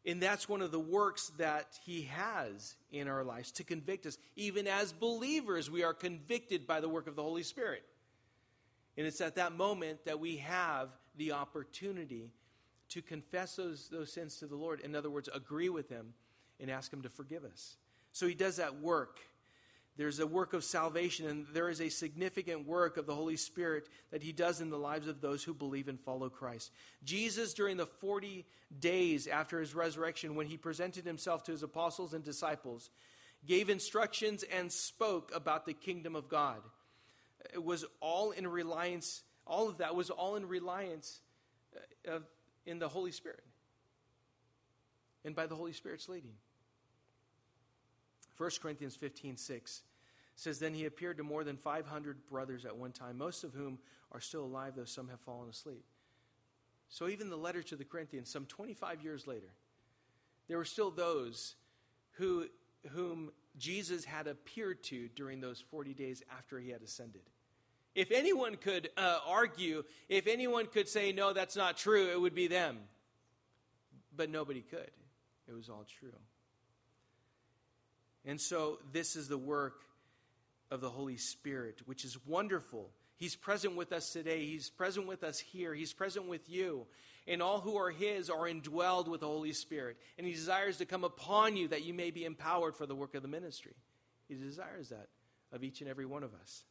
And 0.05 0.21
that's 0.21 0.49
one 0.49 0.63
of 0.63 0.73
the 0.73 0.81
works 0.81 1.31
that 1.39 1.79
He 1.85 2.03
has 2.03 2.75
in 2.91 3.07
our 3.09 3.23
lives 3.23 3.53
to 3.53 3.65
convict 3.65 4.07
us. 4.07 4.19
Even 4.35 4.67
as 4.67 4.93
believers, 4.93 5.71
we 5.71 5.85
are 5.85 5.95
convicted 5.95 6.67
by 6.67 6.81
the 6.81 6.89
work 6.89 7.07
of 7.07 7.15
the 7.15 7.23
Holy 7.23 7.45
Spirit. 7.45 7.85
And 8.97 9.07
it's 9.07 9.21
at 9.21 9.37
that 9.37 9.53
moment 9.53 10.05
that 10.05 10.19
we 10.19 10.39
have 10.39 10.89
the 11.17 11.33
opportunity 11.33 12.33
to 12.91 13.01
confess 13.01 13.57
those, 13.57 13.89
those 13.91 14.13
sins 14.13 14.37
to 14.39 14.47
the 14.47 14.57
Lord. 14.57 14.81
In 14.81 14.95
other 14.97 15.09
words, 15.09 15.29
agree 15.33 15.69
with 15.69 15.89
Him 15.89 16.15
and 16.59 16.71
ask 16.71 16.93
Him 16.93 17.03
to 17.03 17.09
forgive 17.09 17.45
us. 17.45 17.77
So 18.13 18.27
He 18.27 18.35
does 18.35 18.57
that 18.57 18.81
work 18.81 19.21
there's 19.97 20.21
a 20.21 20.27
work 20.27 20.55
of 20.55 20.65
salvation, 20.65 21.27
and 21.27 21.47
there 21.53 21.69
is 21.69 21.81
a 21.81 21.91
significant 21.91 22.67
work 22.67 22.97
of 22.97 23.07
the 23.07 23.15
Holy 23.15 23.37
Spirit 23.37 23.89
that 24.11 24.23
He 24.23 24.33
does 24.33 24.61
in 24.61 24.71
the 24.71 24.79
lives 24.79 25.07
of 25.07 25.21
those 25.21 25.45
who 25.45 25.53
believe 25.53 25.89
and 25.89 26.01
follow 26.01 26.31
Christ. 26.31 26.71
Jesus, 27.05 27.53
during 27.53 27.77
the 27.77 27.87
40 27.87 28.47
days 28.81 29.27
after 29.27 29.61
His 29.61 29.75
resurrection, 29.75 30.35
when 30.35 30.47
He 30.47 30.57
presented 30.57 31.05
Himself 31.05 31.45
to 31.45 31.53
His 31.53 31.63
apostles 31.63 32.15
and 32.15 32.25
disciples, 32.25 32.91
gave 33.47 33.69
instructions 33.69 34.45
and 34.45 34.73
spoke 34.73 35.31
about 35.35 35.67
the 35.67 35.75
kingdom 35.75 36.17
of 36.17 36.29
God. 36.29 36.63
It 37.53 37.63
was 37.63 37.85
all 38.01 38.31
in 38.31 38.47
reliance, 38.47 39.23
all 39.47 39.69
of 39.69 39.79
that 39.79 39.95
was 39.95 40.09
all 40.09 40.37
in 40.37 40.47
reliance 40.47 41.21
uh, 41.77 42.13
of, 42.13 42.23
in 42.65 42.79
the 42.79 42.89
Holy 42.89 43.11
Spirit 43.13 43.43
and 45.25 45.35
by 45.35 45.47
the 45.47 45.55
Holy 45.55 45.73
Spirit's 45.73 46.09
leading. 46.09 46.35
1 48.37 48.51
Corinthians 48.61 48.97
15 48.97 49.37
6 49.37 49.83
says, 50.35 50.59
Then 50.59 50.75
he 50.75 50.87
appeared 50.87 51.19
to 51.19 51.23
more 51.23 51.45
than 51.45 51.57
500 51.57 52.27
brothers 52.27 52.65
at 52.65 52.77
one 52.77 52.93
time, 52.93 53.19
most 53.19 53.45
of 53.45 53.53
whom 53.53 53.79
are 54.11 54.21
still 54.21 54.45
alive, 54.45 54.75
though 54.77 54.85
some 54.85 55.09
have 55.09 55.21
fallen 55.21 55.49
asleep. 55.49 55.85
So 56.89 57.09
even 57.09 57.31
the 57.31 57.37
letter 57.37 57.63
to 57.63 57.77
the 57.77 57.85
Corinthians, 57.85 58.31
some 58.31 58.47
25 58.47 59.03
years 59.03 59.27
later, 59.27 59.51
there 60.49 60.59
were 60.59 60.65
still 60.65 60.91
those 60.91 61.55
who, 62.13 62.47
whom 62.91 63.31
Jesus 63.59 64.05
had 64.05 64.27
appeared 64.27 64.83
to 64.85 65.09
during 65.15 65.41
those 65.41 65.61
40 65.71 65.95
days 65.95 66.23
after 66.37 66.59
he 66.59 66.71
had 66.71 66.83
ascended. 66.83 67.23
If 67.95 68.11
anyone 68.11 68.57
could 68.57 68.91
uh, 68.97 69.19
argue, 69.27 69.85
if 70.09 70.27
anyone 70.27 70.67
could 70.67 70.89
say, 70.89 71.13
no, 71.13 71.33
that's 71.33 71.57
not 71.57 71.77
true, 71.77 72.11
it 72.11 72.21
would 72.21 72.35
be 72.35 72.47
them. 72.47 72.79
But 74.15 74.31
nobody 74.31 74.61
could. 74.61 74.91
It 75.49 75.55
was 75.55 75.69
all 75.69 75.85
true. 76.01 76.13
And 78.25 78.41
so, 78.41 78.79
this 78.93 79.17
is 79.17 79.29
the 79.29 79.39
work 79.39 79.83
of 80.71 80.81
the 80.81 80.91
Holy 80.91 81.17
Spirit, 81.17 81.83
which 81.87 82.05
is 82.05 82.17
wonderful. 82.27 82.91
He's 83.17 83.37
present 83.37 83.77
with 83.77 83.93
us 83.93 84.13
today. 84.13 84.47
He's 84.47 84.71
present 84.71 85.07
with 85.07 85.23
us 85.25 85.39
here. 85.39 85.75
He's 85.75 85.93
present 85.93 86.27
with 86.27 86.49
you. 86.49 86.87
And 87.27 87.43
all 87.43 87.61
who 87.61 87.77
are 87.77 87.91
His 87.91 88.31
are 88.31 88.49
indwelled 88.49 89.09
with 89.09 89.21
the 89.21 89.27
Holy 89.27 89.53
Spirit. 89.53 89.97
And 90.19 90.27
He 90.27 90.33
desires 90.33 90.79
to 90.79 90.87
come 90.87 91.05
upon 91.05 91.57
you 91.57 91.69
that 91.69 91.85
you 91.85 91.95
may 91.95 92.11
be 92.11 92.25
empowered 92.25 92.77
for 92.77 92.87
the 92.87 92.95
work 92.95 93.15
of 93.15 93.23
the 93.23 93.29
ministry. 93.29 93.75
He 94.29 94.35
desires 94.35 94.89
that 94.89 95.09
of 95.53 95.63
each 95.63 95.81
and 95.81 95.91
every 95.91 96.07
one 96.07 96.23
of 96.23 96.35
us. 96.35 96.65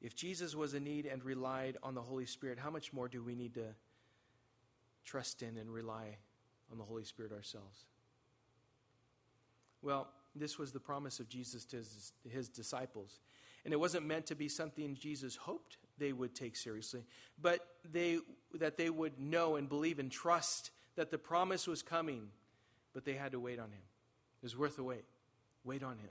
If 0.00 0.14
Jesus 0.14 0.54
was 0.54 0.74
in 0.74 0.84
need 0.84 1.06
and 1.06 1.24
relied 1.24 1.76
on 1.82 1.94
the 1.94 2.02
Holy 2.02 2.26
Spirit, 2.26 2.58
how 2.58 2.70
much 2.70 2.92
more 2.92 3.08
do 3.08 3.22
we 3.22 3.34
need 3.34 3.54
to 3.54 3.74
trust 5.04 5.42
in 5.42 5.56
and 5.58 5.72
rely 5.72 6.16
on 6.72 6.78
the 6.78 6.84
Holy 6.84 7.04
Spirit 7.04 7.32
ourselves. 7.32 7.84
Well, 9.84 10.08
this 10.34 10.58
was 10.58 10.72
the 10.72 10.80
promise 10.80 11.20
of 11.20 11.28
Jesus 11.28 11.64
to 11.66 11.76
his, 11.76 12.12
his, 12.28 12.48
disciples. 12.48 13.20
And 13.64 13.72
it 13.72 13.76
wasn't 13.78 14.06
meant 14.06 14.26
to 14.26 14.34
be 14.34 14.48
something 14.48 14.96
Jesus 14.98 15.36
hoped 15.36 15.76
they 15.98 16.12
would 16.12 16.34
take 16.34 16.56
seriously, 16.56 17.04
but 17.40 17.60
they, 17.92 18.18
that 18.54 18.76
they 18.76 18.90
would 18.90 19.20
know 19.20 19.56
and 19.56 19.68
believe 19.68 19.98
and 19.98 20.10
trust 20.10 20.70
that 20.96 21.10
the 21.10 21.18
promise 21.18 21.66
was 21.66 21.82
coming, 21.82 22.28
but 22.94 23.04
they 23.04 23.12
had 23.12 23.32
to 23.32 23.40
wait 23.40 23.60
on 23.60 23.66
him. 23.66 23.82
It 24.42 24.46
was 24.46 24.56
worth 24.56 24.76
the 24.76 24.82
wait. 24.82 25.04
Wait 25.64 25.82
on 25.82 25.98
him. 25.98 26.10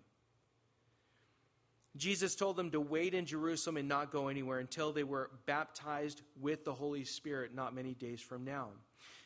Jesus 1.95 2.35
told 2.35 2.55
them 2.55 2.71
to 2.71 2.81
wait 2.81 3.13
in 3.13 3.25
Jerusalem 3.25 3.77
and 3.77 3.87
not 3.87 4.11
go 4.11 4.27
anywhere 4.27 4.59
until 4.59 4.91
they 4.91 5.03
were 5.03 5.29
baptized 5.45 6.21
with 6.41 6.65
the 6.65 6.73
Holy 6.73 7.03
Spirit 7.03 7.53
not 7.53 7.75
many 7.75 7.93
days 7.93 8.21
from 8.21 8.45
now. 8.45 8.69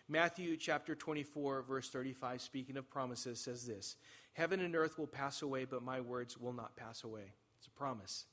Matthew 0.10 0.55
chapter 0.55 0.95
24, 0.95 1.63
verse 1.63 1.89
35, 1.89 2.41
speaking 2.41 2.77
of 2.77 2.89
promises, 2.89 3.39
says 3.41 3.65
this 3.65 3.97
Heaven 4.38 4.60
and 4.60 4.76
earth 4.76 5.00
will 5.00 5.08
pass 5.08 5.41
away, 5.41 5.65
but 5.65 5.82
my 5.82 6.00
words 6.00 6.38
will 6.38 6.54
not 6.54 6.76
pass 6.76 7.04
away. 7.04 7.34
It's 7.58 7.65
a 7.65 7.71
promise. 7.71 8.26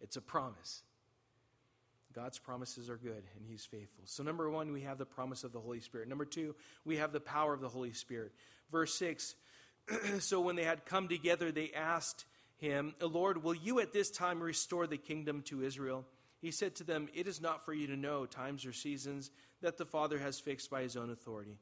It's 0.00 0.16
a 0.16 0.20
promise. 0.20 0.84
God's 2.14 2.38
promises 2.38 2.88
are 2.88 2.96
good 2.96 3.24
and 3.36 3.44
He's 3.44 3.64
faithful. 3.64 4.04
So, 4.04 4.22
number 4.22 4.48
one, 4.48 4.70
we 4.70 4.82
have 4.82 4.98
the 4.98 5.04
promise 5.04 5.42
of 5.42 5.52
the 5.52 5.58
Holy 5.58 5.80
Spirit. 5.80 6.08
Number 6.08 6.24
two, 6.24 6.54
we 6.84 6.98
have 6.98 7.12
the 7.12 7.18
power 7.18 7.52
of 7.52 7.60
the 7.60 7.68
Holy 7.68 7.92
Spirit. 7.92 8.30
Verse 8.70 8.94
6 8.94 9.34
So, 10.20 10.40
when 10.40 10.54
they 10.54 10.62
had 10.62 10.86
come 10.86 11.08
together, 11.08 11.50
they 11.50 11.72
asked 11.72 12.24
him, 12.58 12.94
Lord, 13.00 13.42
will 13.42 13.56
you 13.56 13.80
at 13.80 13.92
this 13.92 14.12
time 14.12 14.40
restore 14.40 14.86
the 14.86 14.96
kingdom 14.96 15.42
to 15.46 15.64
Israel? 15.64 16.04
He 16.40 16.52
said 16.52 16.76
to 16.76 16.84
them, 16.84 17.08
It 17.14 17.26
is 17.26 17.40
not 17.40 17.64
for 17.64 17.74
you 17.74 17.88
to 17.88 17.96
know 17.96 18.26
times 18.26 18.64
or 18.64 18.72
seasons 18.72 19.32
that 19.60 19.76
the 19.76 19.86
Father 19.86 20.20
has 20.20 20.38
fixed 20.38 20.70
by 20.70 20.82
his 20.82 20.96
own 20.96 21.10
authority. 21.10 21.58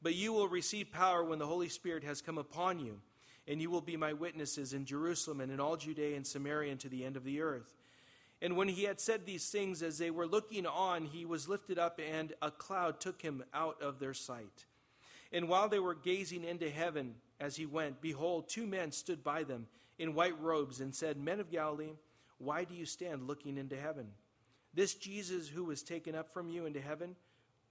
But 0.00 0.14
you 0.14 0.32
will 0.32 0.46
receive 0.46 0.92
power 0.92 1.24
when 1.24 1.40
the 1.40 1.46
Holy 1.46 1.68
Spirit 1.68 2.04
has 2.04 2.22
come 2.22 2.38
upon 2.38 2.78
you, 2.78 3.00
and 3.48 3.60
you 3.60 3.70
will 3.70 3.80
be 3.80 3.96
my 3.96 4.12
witnesses 4.12 4.72
in 4.72 4.84
Jerusalem 4.84 5.40
and 5.40 5.52
in 5.52 5.60
all 5.60 5.76
Judea 5.76 6.16
and 6.16 6.26
Samaria 6.26 6.72
and 6.72 6.80
to 6.80 6.88
the 6.88 7.04
end 7.04 7.16
of 7.16 7.24
the 7.24 7.40
earth. 7.40 7.74
And 8.42 8.56
when 8.56 8.68
he 8.68 8.84
had 8.84 9.00
said 9.00 9.24
these 9.24 9.48
things, 9.48 9.82
as 9.82 9.98
they 9.98 10.10
were 10.10 10.26
looking 10.26 10.66
on, 10.66 11.06
he 11.06 11.24
was 11.24 11.48
lifted 11.48 11.78
up, 11.78 12.00
and 12.00 12.34
a 12.42 12.50
cloud 12.50 13.00
took 13.00 13.22
him 13.22 13.42
out 13.54 13.80
of 13.80 13.98
their 13.98 14.12
sight. 14.12 14.66
And 15.32 15.48
while 15.48 15.68
they 15.68 15.78
were 15.78 15.94
gazing 15.94 16.44
into 16.44 16.68
heaven 16.68 17.14
as 17.40 17.56
he 17.56 17.66
went, 17.66 18.00
behold, 18.00 18.48
two 18.48 18.66
men 18.66 18.92
stood 18.92 19.24
by 19.24 19.44
them 19.44 19.66
in 19.98 20.14
white 20.14 20.38
robes 20.40 20.80
and 20.80 20.94
said, 20.94 21.16
Men 21.16 21.40
of 21.40 21.50
Galilee, 21.50 21.94
why 22.38 22.64
do 22.64 22.74
you 22.74 22.84
stand 22.84 23.26
looking 23.26 23.56
into 23.56 23.76
heaven? 23.76 24.08
This 24.74 24.94
Jesus 24.94 25.48
who 25.48 25.64
was 25.64 25.82
taken 25.82 26.14
up 26.14 26.30
from 26.30 26.50
you 26.50 26.66
into 26.66 26.80
heaven 26.80 27.16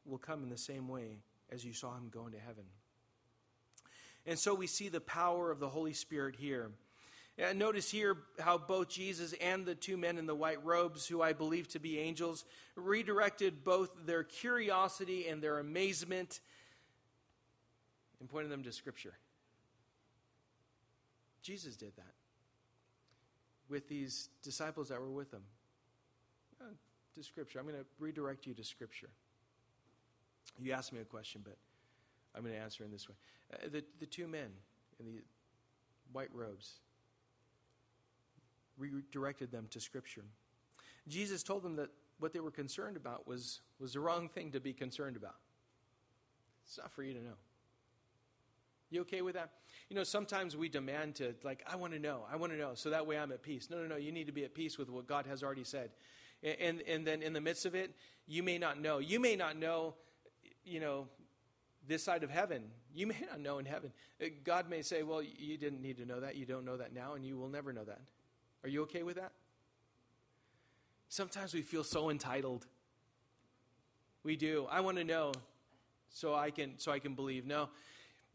will 0.05 0.17
come 0.17 0.41
in 0.41 0.49
the 0.49 0.57
same 0.57 0.87
way 0.87 1.19
as 1.51 1.63
you 1.63 1.73
saw 1.73 1.95
him 1.95 2.09
go 2.11 2.25
into 2.25 2.39
heaven. 2.39 2.63
And 4.25 4.37
so 4.39 4.55
we 4.55 4.67
see 4.67 4.89
the 4.89 5.01
power 5.01 5.51
of 5.51 5.59
the 5.59 5.69
Holy 5.69 5.93
Spirit 5.93 6.35
here. 6.35 6.71
And 7.37 7.59
notice 7.59 7.91
here 7.91 8.17
how 8.39 8.57
both 8.57 8.87
Jesus 8.87 9.33
and 9.41 9.65
the 9.65 9.75
two 9.75 9.97
men 9.97 10.17
in 10.17 10.25
the 10.25 10.35
white 10.35 10.63
robes, 10.63 11.05
who 11.05 11.21
I 11.21 11.33
believe 11.33 11.67
to 11.69 11.79
be 11.79 11.99
angels, 11.99 12.45
redirected 12.75 13.63
both 13.63 13.89
their 14.05 14.23
curiosity 14.23 15.27
and 15.27 15.41
their 15.41 15.59
amazement 15.59 16.39
and 18.19 18.29
pointed 18.29 18.51
them 18.51 18.63
to 18.63 18.71
Scripture. 18.71 19.13
Jesus 21.41 21.75
did 21.75 21.95
that 21.97 22.13
with 23.69 23.87
these 23.89 24.29
disciples 24.41 24.89
that 24.89 24.99
were 24.99 25.11
with 25.11 25.33
him. 25.33 25.43
Uh, 26.61 26.65
to 27.15 27.23
Scripture. 27.23 27.59
I'm 27.59 27.65
going 27.65 27.77
to 27.77 27.85
redirect 27.99 28.45
you 28.45 28.53
to 28.53 28.63
Scripture. 28.63 29.09
You 30.59 30.73
asked 30.73 30.93
me 30.93 30.99
a 30.99 31.05
question, 31.05 31.41
but 31.43 31.57
I'm 32.35 32.43
going 32.43 32.53
to 32.53 32.59
answer 32.59 32.83
in 32.83 32.91
this 32.91 33.07
way. 33.07 33.15
Uh, 33.53 33.69
the, 33.71 33.83
the 33.99 34.05
two 34.05 34.27
men 34.27 34.49
in 34.99 35.05
the 35.05 35.21
white 36.11 36.29
robes 36.33 36.79
redirected 38.77 39.51
them 39.51 39.67
to 39.71 39.79
Scripture. 39.79 40.23
Jesus 41.07 41.43
told 41.43 41.63
them 41.63 41.75
that 41.77 41.89
what 42.19 42.33
they 42.33 42.39
were 42.39 42.51
concerned 42.51 42.97
about 42.97 43.27
was, 43.27 43.61
was 43.79 43.93
the 43.93 43.99
wrong 43.99 44.27
thing 44.27 44.51
to 44.51 44.59
be 44.59 44.73
concerned 44.73 45.15
about. 45.15 45.35
It's 46.65 46.77
not 46.77 46.91
for 46.91 47.03
you 47.03 47.13
to 47.13 47.23
know. 47.23 47.35
You 48.89 49.01
okay 49.01 49.21
with 49.21 49.35
that? 49.35 49.51
You 49.89 49.95
know, 49.95 50.03
sometimes 50.03 50.55
we 50.55 50.69
demand 50.69 51.15
to, 51.15 51.35
like, 51.43 51.63
I 51.67 51.75
want 51.75 51.93
to 51.93 51.99
know, 51.99 52.25
I 52.31 52.35
want 52.37 52.51
to 52.53 52.57
know, 52.57 52.71
so 52.75 52.89
that 52.89 53.05
way 53.05 53.17
I'm 53.17 53.31
at 53.31 53.43
peace. 53.43 53.69
No, 53.69 53.77
no, 53.77 53.87
no, 53.87 53.95
you 53.97 54.11
need 54.11 54.27
to 54.27 54.31
be 54.31 54.43
at 54.43 54.53
peace 54.53 54.77
with 54.77 54.89
what 54.89 55.07
God 55.07 55.25
has 55.27 55.43
already 55.43 55.63
said. 55.63 55.91
And, 56.43 56.55
and, 56.59 56.81
and 56.81 57.07
then 57.07 57.21
in 57.21 57.33
the 57.33 57.41
midst 57.41 57.65
of 57.65 57.75
it, 57.75 57.93
you 58.27 58.41
may 58.43 58.57
not 58.57 58.79
know. 58.79 58.99
You 58.99 59.19
may 59.19 59.35
not 59.35 59.57
know, 59.57 59.95
you 60.63 60.79
know, 60.79 61.07
this 61.87 62.03
side 62.03 62.23
of 62.23 62.29
heaven. 62.29 62.63
You 62.93 63.07
may 63.07 63.17
not 63.29 63.39
know 63.39 63.59
in 63.59 63.65
heaven. 63.65 63.91
Uh, 64.21 64.27
God 64.43 64.69
may 64.69 64.81
say, 64.81 65.03
well, 65.03 65.21
you 65.21 65.57
didn't 65.57 65.81
need 65.81 65.97
to 65.97 66.05
know 66.05 66.19
that. 66.19 66.35
You 66.35 66.45
don't 66.45 66.65
know 66.65 66.77
that 66.77 66.93
now, 66.93 67.13
and 67.13 67.25
you 67.25 67.37
will 67.37 67.49
never 67.49 67.73
know 67.73 67.83
that. 67.83 68.01
Are 68.63 68.69
you 68.69 68.83
okay 68.83 69.03
with 69.03 69.17
that? 69.17 69.31
Sometimes 71.09 71.53
we 71.53 71.61
feel 71.61 71.83
so 71.83 72.09
entitled. 72.09 72.65
We 74.23 74.35
do. 74.35 74.67
I 74.69 74.81
want 74.81 74.97
to 74.97 75.03
know 75.03 75.33
so 76.09 76.33
I 76.33 76.49
can 76.49 76.79
so 76.79 76.91
I 76.91 76.99
can 76.99 77.13
believe. 77.13 77.45
No, 77.45 77.69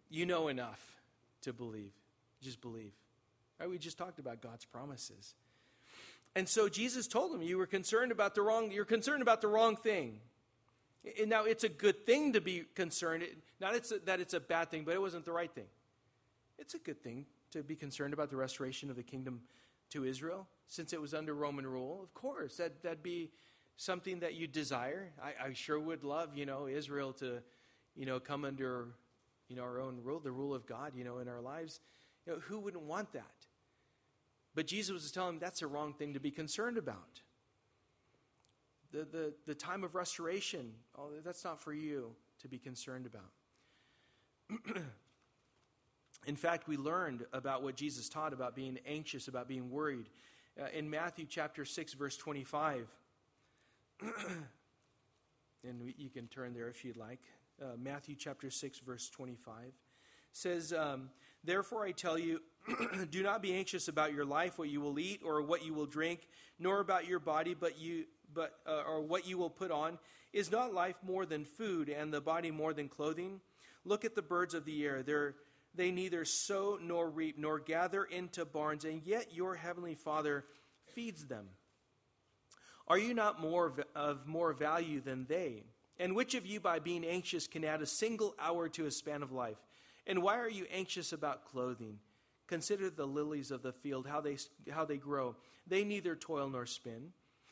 you 0.09 0.25
know 0.25 0.49
enough 0.49 0.81
to 1.43 1.53
believe. 1.53 1.93
Just 2.41 2.61
believe. 2.61 2.93
Right? 3.59 3.69
We 3.69 3.79
just 3.79 3.99
talked 3.99 4.19
about 4.19 4.41
God's 4.41 4.65
promises. 4.65 5.35
And 6.37 6.49
so 6.49 6.69
Jesus 6.69 7.07
told 7.07 7.35
him, 7.35 7.43
You 7.43 7.59
were 7.59 7.67
concerned 7.67 8.13
about 8.13 8.35
the 8.35 8.43
wrong, 8.43 8.71
you're 8.71 8.85
concerned 8.85 9.23
about 9.23 9.41
the 9.41 9.49
wrong 9.49 9.77
thing. 9.77 10.21
And 11.19 11.31
now 11.31 11.45
it's 11.45 11.65
a 11.65 11.69
good 11.69 12.05
thing 12.05 12.35
to 12.35 12.41
be 12.41 12.65
concerned. 12.75 13.25
Not 13.61 13.75
it's 13.75 13.91
a, 13.93 13.99
that 14.01 14.21
it's 14.21 14.35
a 14.35 14.41
bad 14.41 14.71
thing, 14.71 14.85
but 14.85 14.95
it 14.95 15.01
wasn't 15.01 15.25
the 15.25 15.33
right 15.33 15.53
thing. 15.53 15.69
It's 16.59 16.75
a 16.75 16.79
good 16.79 17.03
thing 17.03 17.27
to 17.53 17.63
be 17.63 17.75
concerned 17.75 18.13
about 18.13 18.31
the 18.31 18.37
restoration 18.37 18.91
of 18.91 18.97
the 18.97 19.03
kingdom 19.03 19.41
to 19.91 20.05
Israel 20.05 20.47
since 20.69 20.93
it 20.93 21.01
was 21.01 21.15
under 21.15 21.35
Roman 21.35 21.67
rule. 21.67 22.01
Of 22.03 22.13
course, 22.15 22.59
that, 22.59 22.83
that'd 22.83 23.03
be 23.03 23.31
something 23.77 24.21
that 24.21 24.35
you 24.35 24.47
desire. 24.47 25.11
I, 25.23 25.49
I 25.49 25.53
sure 25.55 25.81
would 25.81 26.05
love, 26.05 26.37
you 26.37 26.45
know, 26.45 26.67
Israel 26.67 27.13
to, 27.15 27.43
you 27.97 28.07
know, 28.07 28.21
come 28.21 28.45
under 28.45 28.89
you 29.51 29.57
know, 29.57 29.63
our 29.63 29.81
own 29.81 29.99
rule, 30.03 30.21
the 30.21 30.31
rule 30.31 30.55
of 30.55 30.65
God, 30.65 30.93
you 30.95 31.03
know, 31.03 31.19
in 31.19 31.29
our 31.29 31.41
lives. 31.41 31.81
You 32.25 32.35
know, 32.35 32.39
who 32.39 32.61
wouldn't 32.61 32.85
want 32.85 33.13
that? 33.13 33.47
But 34.55 34.67
Jesus 34.67 34.93
was 34.93 35.11
telling 35.11 35.35
them 35.35 35.41
that's 35.41 35.61
a 35.61 35.67
wrong 35.67 35.93
thing 35.93 36.15
to 36.15 36.21
be 36.21 36.31
concerned 36.31 36.79
about. 36.79 37.21
The, 38.93 39.05
the, 39.05 39.33
the 39.47 39.55
time 39.55 39.85
of 39.85 39.95
restoration, 39.95 40.73
that's 41.25 41.45
not 41.45 41.61
for 41.61 41.73
you 41.73 42.11
to 42.41 42.49
be 42.49 42.59
concerned 42.59 43.07
about. 43.07 43.31
in 46.27 46.37
fact, 46.37 46.67
we 46.67 46.77
learned 46.77 47.25
about 47.33 47.63
what 47.63 47.77
Jesus 47.77 48.09
taught 48.09 48.33
about 48.33 48.57
being 48.57 48.79
anxious, 48.87 49.29
about 49.29 49.47
being 49.47 49.71
worried. 49.71 50.09
Uh, 50.61 50.67
in 50.77 50.91
Matthew 50.91 51.27
chapter 51.29 51.65
6, 51.65 51.95
verse 51.95 52.17
25. 52.17 52.89
and 54.03 55.81
we, 55.83 55.95
you 55.97 56.11
can 56.11 56.27
turn 56.27 56.53
there 56.53 56.69
if 56.69 56.85
you'd 56.85 56.97
like 56.97 57.21
uh, 57.61 57.77
Matthew 57.81 58.15
chapter 58.17 58.51
6, 58.51 58.79
verse 58.81 59.09
25, 59.11 59.73
says, 60.33 60.73
um, 60.73 61.11
Therefore 61.45 61.85
I 61.85 61.93
tell 61.93 62.19
you, 62.19 62.41
do 63.11 63.23
not 63.23 63.43
be 63.43 63.55
anxious 63.55 63.89
about 63.89 64.13
your 64.13 64.25
life, 64.25 64.59
what 64.59 64.69
you 64.69 64.81
will 64.81 64.99
eat 64.99 65.21
or 65.25 65.43
what 65.43 65.65
you 65.65 65.75
will 65.75 65.87
drink, 65.87 66.29
nor 66.59 66.81
about 66.81 67.07
your 67.07 67.19
body, 67.19 67.55
but 67.55 67.79
you, 67.79 68.05
but 68.35 68.55
uh, 68.67 68.83
or 68.87 69.01
what 69.01 69.27
you 69.27 69.39
will 69.39 69.51
put 69.51 69.71
on. 69.71 69.99
Is 70.33 70.51
not 70.51 70.73
life 70.73 70.97
more 71.03 71.27
than 71.27 71.45
food, 71.45 71.89
and 71.89 72.13
the 72.13 72.21
body 72.21 72.51
more 72.51 72.73
than 72.73 72.89
clothing? 72.89 73.41
Look 73.85 74.05
at 74.05 74.15
the 74.15 74.23
birds 74.23 74.55
of 74.55 74.65
the 74.65 74.85
air; 74.85 75.03
They're, 75.03 75.35
they 75.75 75.91
neither 75.91 76.25
sow 76.25 76.79
nor 76.81 77.11
reap 77.11 77.39
nor 77.39 77.59
gather 77.59 78.05
into 78.05 78.45
barns, 78.45 78.85
and 78.85 79.03
yet 79.05 79.35
your 79.35 79.57
heavenly 79.57 79.95
Father 79.95 80.45
feeds 80.95 81.27
them. 81.27 81.47
Are 82.87 82.99
you 82.99 83.15
not 83.15 83.41
more 83.41 83.73
of 83.95 84.27
more 84.27 84.53
value 84.53 85.01
than 85.01 85.27
they? 85.27 85.65
And 85.99 86.17
which 86.17 86.35
of 86.35 86.47
you, 86.47 86.61
by 86.61 86.79
being 86.79 87.05
anxious, 87.05 87.47
can 87.47 87.65
add 87.65 87.83
a 87.83 87.87
single 87.87 88.35
hour 88.41 88.69
to 88.71 88.87
a 88.87 88.91
span 88.91 89.23
of 89.23 89.33
life? 89.33 89.59
And 90.07 90.23
why 90.23 90.39
are 90.39 90.49
you 90.49 90.67
anxious 90.73 91.13
about 91.13 91.45
clothing? 91.45 91.99
Consider 92.47 92.91
the 92.91 93.07
lilies 93.07 93.51
of 93.51 93.63
the 93.63 93.73
field, 93.73 94.09
how 94.09 94.21
they, 94.21 94.39
how 94.71 94.85
they 94.85 94.97
grow. 94.97 95.37
They 95.67 95.85
neither 95.85 96.17
toil 96.17 96.49
nor 96.49 96.67
spin. 96.67 97.13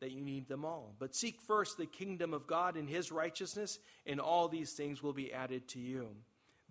that 0.00 0.12
you 0.12 0.20
need 0.20 0.48
them 0.48 0.64
all. 0.64 0.94
But 0.98 1.14
seek 1.14 1.40
first 1.40 1.76
the 1.76 1.86
kingdom 1.86 2.32
of 2.32 2.46
God 2.46 2.76
and 2.76 2.88
his 2.88 3.10
righteousness, 3.10 3.78
and 4.06 4.20
all 4.20 4.48
these 4.48 4.72
things 4.72 5.02
will 5.02 5.12
be 5.12 5.32
added 5.32 5.68
to 5.68 5.78
you. 5.78 6.08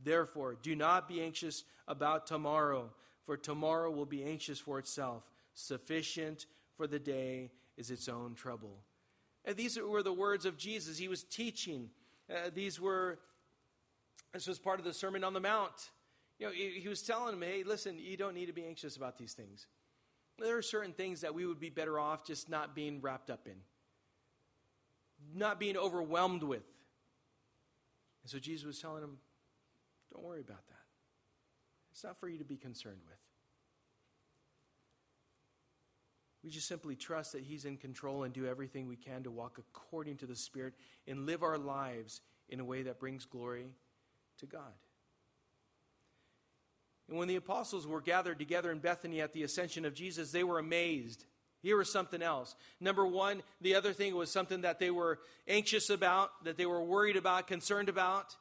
Therefore, 0.04 0.56
do 0.62 0.76
not 0.76 1.08
be 1.08 1.22
anxious 1.22 1.64
about 1.88 2.28
tomorrow, 2.28 2.90
for 3.26 3.36
tomorrow 3.36 3.92
will 3.92 4.06
be 4.06 4.24
anxious 4.24 4.60
for 4.60 4.80
itself. 4.80 5.24
Sufficient 5.54 6.46
for 6.76 6.88
the 6.88 7.00
day 7.00 7.52
is 7.78 7.92
its 7.92 8.08
own 8.08 8.36
trouble. 8.36 8.78
And 9.44 9.56
these 9.56 9.80
were 9.80 10.04
the 10.04 10.14
words 10.14 10.46
of 10.46 10.58
Jesus. 10.58 10.98
He 10.98 11.08
was 11.08 11.24
teaching. 11.24 11.90
Uh, 12.30 12.50
these 12.54 12.80
were, 12.80 13.18
this 14.34 14.48
was 14.48 14.60
part 14.60 14.80
of 14.80 14.86
the 14.86 14.94
Sermon 14.94 15.24
on 15.24 15.34
the 15.34 15.40
Mount. 15.40 15.90
You 16.38 16.48
know, 16.48 16.52
he, 16.52 16.80
he 16.80 16.88
was 16.88 17.02
telling 17.02 17.40
them, 17.40 17.42
hey, 17.42 17.64
listen, 17.64 17.98
you 17.98 18.18
don't 18.18 18.36
need 18.36 18.48
to 18.48 18.54
be 18.54 18.66
anxious 18.66 18.96
about 18.96 19.18
these 19.18 19.34
things. 19.34 19.66
There 20.40 20.58
are 20.58 20.62
certain 20.62 20.94
things 20.94 21.22
that 21.22 21.34
we 21.34 21.46
would 21.46 21.60
be 21.60 21.70
better 21.70 22.00
off 22.00 22.26
just 22.26 22.50
not 22.50 22.76
being 22.76 23.02
wrapped 23.02 23.30
up 23.30 23.48
in, 23.48 23.56
not 25.36 25.60
being 25.60 25.78
overwhelmed 25.78 26.44
with. 26.44 26.64
And 28.24 28.32
so 28.32 28.40
Jesus 28.40 28.66
was 28.66 28.80
telling 28.80 29.04
him, 29.04 29.18
don't 30.14 30.24
worry 30.24 30.42
about 30.42 30.66
that. 30.68 30.76
It's 31.92 32.04
not 32.04 32.20
for 32.20 32.30
you 32.30 32.38
to 32.38 32.46
be 32.46 32.58
concerned 32.58 33.00
with. 33.08 33.18
We 36.44 36.52
just 36.52 36.68
simply 36.68 36.96
trust 36.96 37.34
that 37.34 37.44
He's 37.44 37.66
in 37.66 37.76
control 37.76 38.24
and 38.24 38.34
do 38.34 38.46
everything 38.46 38.88
we 38.88 38.96
can 38.96 39.24
to 39.24 39.32
walk 39.32 39.58
according 39.58 40.18
to 40.18 40.26
the 40.26 40.36
Spirit 40.36 40.76
and 41.08 41.26
live 41.26 41.44
our 41.44 41.58
lives 41.58 42.22
in 42.48 42.60
a 42.60 42.64
way 42.64 42.84
that 42.84 43.00
brings 43.00 43.26
glory 43.26 43.66
to 44.40 44.46
God. 44.46 44.74
And 47.10 47.18
when 47.18 47.28
the 47.28 47.38
apostles 47.38 47.88
were 47.88 48.02
gathered 48.02 48.38
together 48.38 48.72
in 48.72 48.80
Bethany 48.80 49.22
at 49.22 49.34
the 49.34 49.44
ascension 49.44 49.86
of 49.86 49.94
Jesus, 49.94 50.32
they 50.32 50.44
were 50.44 50.60
amazed. 50.60 51.24
Here 51.62 51.78
was 51.78 51.92
something 51.92 52.22
else. 52.22 52.56
Number 52.80 53.06
one, 53.06 53.42
the 53.62 53.76
other 53.76 53.94
thing 53.94 54.16
was 54.16 54.30
something 54.30 54.62
that 54.62 54.80
they 54.80 54.92
were 54.92 55.20
anxious 55.48 55.90
about, 55.90 56.44
that 56.44 56.58
they 56.58 56.66
were 56.66 56.84
worried 56.84 57.16
about, 57.16 57.48
concerned 57.48 57.90
about. 57.90 58.36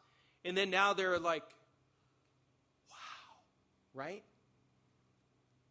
And 0.44 0.56
then 0.56 0.70
now 0.70 0.92
they're 0.92 1.18
like, 1.18 1.44
wow, 2.90 2.96
right? 3.94 4.22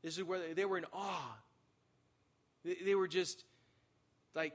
This 0.02 0.18
is 0.18 0.24
where 0.24 0.54
they, 0.54 0.66
were 0.66 0.78
in 0.78 0.86
awe. 0.94 1.38
They, 2.64 2.78
they 2.86 2.96
were 2.96 3.08
just 3.08 3.44
like 4.34 4.54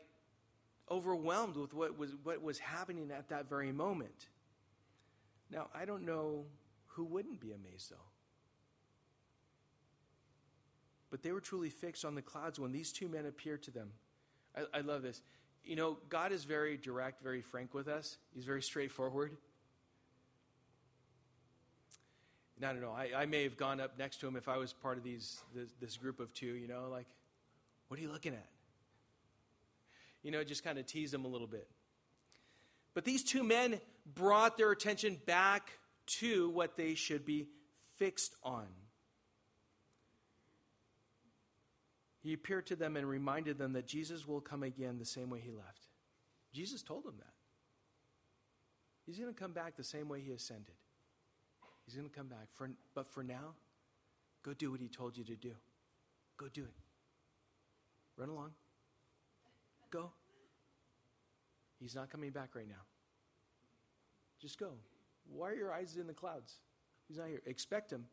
overwhelmed 0.90 1.56
with 1.56 1.72
what 1.72 1.96
was, 1.96 2.10
what 2.22 2.42
was 2.42 2.58
happening 2.58 3.10
at 3.16 3.28
that 3.28 3.48
very 3.48 3.72
moment. 3.72 4.28
Now, 5.50 5.68
I 5.74 5.84
don't 5.84 6.04
know 6.04 6.44
who 6.88 7.04
wouldn't 7.04 7.40
be 7.40 7.52
amazed, 7.52 7.90
though. 7.90 8.09
But 11.10 11.22
they 11.22 11.32
were 11.32 11.40
truly 11.40 11.70
fixed 11.70 12.04
on 12.04 12.14
the 12.14 12.22
clouds 12.22 12.58
when 12.60 12.72
these 12.72 12.92
two 12.92 13.08
men 13.08 13.26
appeared 13.26 13.62
to 13.64 13.70
them. 13.70 13.90
I, 14.56 14.78
I 14.78 14.80
love 14.80 15.02
this. 15.02 15.20
You 15.64 15.76
know, 15.76 15.98
God 16.08 16.32
is 16.32 16.44
very 16.44 16.76
direct, 16.76 17.22
very 17.22 17.42
frank 17.42 17.74
with 17.74 17.88
us, 17.88 18.18
He's 18.34 18.44
very 18.44 18.62
straightforward. 18.62 19.36
I 22.62 22.72
don't 22.72 22.82
know, 22.82 22.92
I, 22.92 23.22
I 23.22 23.26
may 23.26 23.42
have 23.44 23.56
gone 23.56 23.80
up 23.80 23.98
next 23.98 24.20
to 24.20 24.28
him 24.28 24.36
if 24.36 24.46
I 24.46 24.58
was 24.58 24.74
part 24.74 24.98
of 24.98 25.02
these 25.02 25.40
this, 25.54 25.70
this 25.80 25.96
group 25.96 26.20
of 26.20 26.34
two, 26.34 26.46
you 26.46 26.68
know, 26.68 26.88
like, 26.90 27.06
what 27.88 27.98
are 27.98 28.02
you 28.02 28.12
looking 28.12 28.34
at? 28.34 28.46
You 30.22 30.30
know, 30.30 30.44
just 30.44 30.62
kind 30.62 30.78
of 30.78 30.84
tease 30.84 31.10
them 31.10 31.24
a 31.24 31.28
little 31.28 31.46
bit. 31.46 31.66
But 32.92 33.04
these 33.04 33.24
two 33.24 33.42
men 33.42 33.80
brought 34.14 34.58
their 34.58 34.70
attention 34.72 35.18
back 35.24 35.70
to 36.06 36.50
what 36.50 36.76
they 36.76 36.94
should 36.94 37.24
be 37.24 37.46
fixed 37.96 38.34
on. 38.42 38.66
He 42.22 42.32
appeared 42.34 42.66
to 42.66 42.76
them 42.76 42.96
and 42.96 43.08
reminded 43.08 43.58
them 43.58 43.72
that 43.72 43.86
Jesus 43.86 44.26
will 44.26 44.40
come 44.40 44.62
again 44.62 44.98
the 44.98 45.04
same 45.04 45.30
way 45.30 45.40
he 45.40 45.50
left. 45.50 45.86
Jesus 46.52 46.82
told 46.82 47.04
them 47.04 47.14
that. 47.18 47.32
He's 49.06 49.18
going 49.18 49.32
to 49.32 49.38
come 49.38 49.52
back 49.52 49.76
the 49.76 49.84
same 49.84 50.08
way 50.08 50.20
he 50.20 50.32
ascended. 50.32 50.74
He's 51.86 51.94
going 51.94 52.08
to 52.08 52.14
come 52.14 52.28
back. 52.28 52.48
For, 52.54 52.70
but 52.94 53.10
for 53.10 53.24
now, 53.24 53.54
go 54.44 54.52
do 54.52 54.70
what 54.70 54.80
he 54.80 54.88
told 54.88 55.16
you 55.16 55.24
to 55.24 55.36
do. 55.36 55.52
Go 56.36 56.46
do 56.52 56.62
it. 56.62 56.74
Run 58.16 58.28
along. 58.28 58.50
Go. 59.90 60.10
He's 61.80 61.94
not 61.94 62.10
coming 62.10 62.30
back 62.30 62.54
right 62.54 62.68
now. 62.68 62.82
Just 64.40 64.58
go. 64.58 64.72
Why 65.28 65.50
are 65.50 65.54
your 65.54 65.72
eyes 65.72 65.96
in 65.98 66.06
the 66.06 66.12
clouds? 66.12 66.58
He's 67.08 67.18
not 67.18 67.28
here. 67.28 67.42
Expect 67.46 67.92
him. 67.92 68.04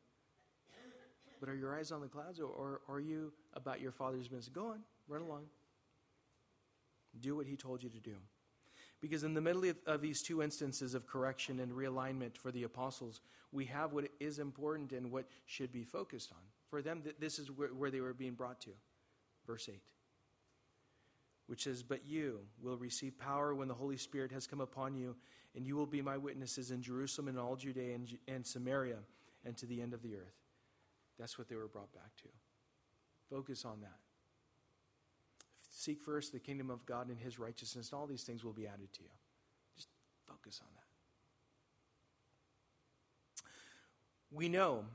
But 1.39 1.49
are 1.49 1.55
your 1.55 1.77
eyes 1.77 1.91
on 1.91 2.01
the 2.01 2.07
clouds 2.07 2.39
or, 2.39 2.47
or, 2.47 2.81
or 2.87 2.95
are 2.95 2.99
you 2.99 3.31
about 3.57 3.81
your 3.81 3.91
father's 3.91 4.27
business? 4.27 4.47
Go 4.47 4.67
on, 4.67 4.79
run 5.07 5.21
along. 5.21 5.43
Do 7.19 7.35
what 7.35 7.45
he 7.45 7.57
told 7.57 7.83
you 7.83 7.89
to 7.89 7.99
do. 7.99 8.15
Because 9.01 9.23
in 9.23 9.33
the 9.33 9.41
middle 9.41 9.63
of, 9.85 10.01
these 10.01 10.23
two 10.23 10.41
instances 10.41 10.95
of 10.95 11.05
correction 11.05 11.59
and 11.59 11.71
realignment 11.71 12.37
for 12.37 12.51
the 12.51 12.63
apostles, 12.63 13.21
we 13.51 13.65
have 13.65 13.93
what 13.93 14.05
is 14.19 14.39
important 14.39 14.91
and 14.91 15.11
what 15.11 15.25
should 15.45 15.71
be 15.71 15.83
focused 15.83 16.31
on. 16.31 16.43
For 16.69 16.81
them, 16.81 17.03
this 17.19 17.37
is 17.37 17.51
where, 17.51 17.69
where 17.69 17.91
they 17.91 18.01
were 18.01 18.13
being 18.13 18.33
brought 18.33 18.61
to. 18.61 18.71
Verse 19.45 19.69
8 19.71 19.79
which 21.47 21.63
says, 21.63 21.81
But 21.81 22.05
you 22.05 22.39
will 22.61 22.77
receive 22.77 23.17
power 23.17 23.55
when 23.55 23.67
the 23.67 23.73
Holy 23.73 23.97
Spirit 23.97 24.31
has 24.31 24.45
come 24.45 24.61
upon 24.61 24.95
you, 24.95 25.15
and 25.55 25.65
you 25.65 25.75
will 25.75 25.85
be 25.85 26.01
my 26.01 26.17
witnesses 26.17 26.71
in 26.71 26.81
Jerusalem 26.81 27.29
and 27.29 27.39
all 27.39 27.55
Judea 27.55 27.95
and, 27.95 28.17
and 28.27 28.45
Samaria 28.45 28.97
and 29.43 29.57
to 29.57 29.65
the 29.65 29.81
end 29.81 29.93
of 29.93 30.03
the 30.03 30.15
earth. 30.15 30.35
That's 31.17 31.37
what 31.37 31.49
they 31.49 31.55
were 31.55 31.67
brought 31.67 31.91
back 31.93 32.15
to. 32.17 32.27
Focus 33.29 33.65
on 33.65 33.81
that. 33.81 33.99
Seek 35.69 36.01
first 36.01 36.31
the 36.31 36.39
kingdom 36.39 36.69
of 36.69 36.85
God 36.85 37.09
and 37.09 37.19
his 37.19 37.37
righteousness, 37.37 37.91
and 37.91 37.99
all 37.99 38.07
these 38.07 38.23
things 38.23 38.43
will 38.43 38.53
be 38.53 38.67
added 38.67 38.91
to 38.93 39.03
you. 39.03 39.09
Just 39.75 39.89
focus 40.27 40.59
on 40.61 40.69
that. 40.75 40.83
We 44.31 44.49
know 44.49 44.85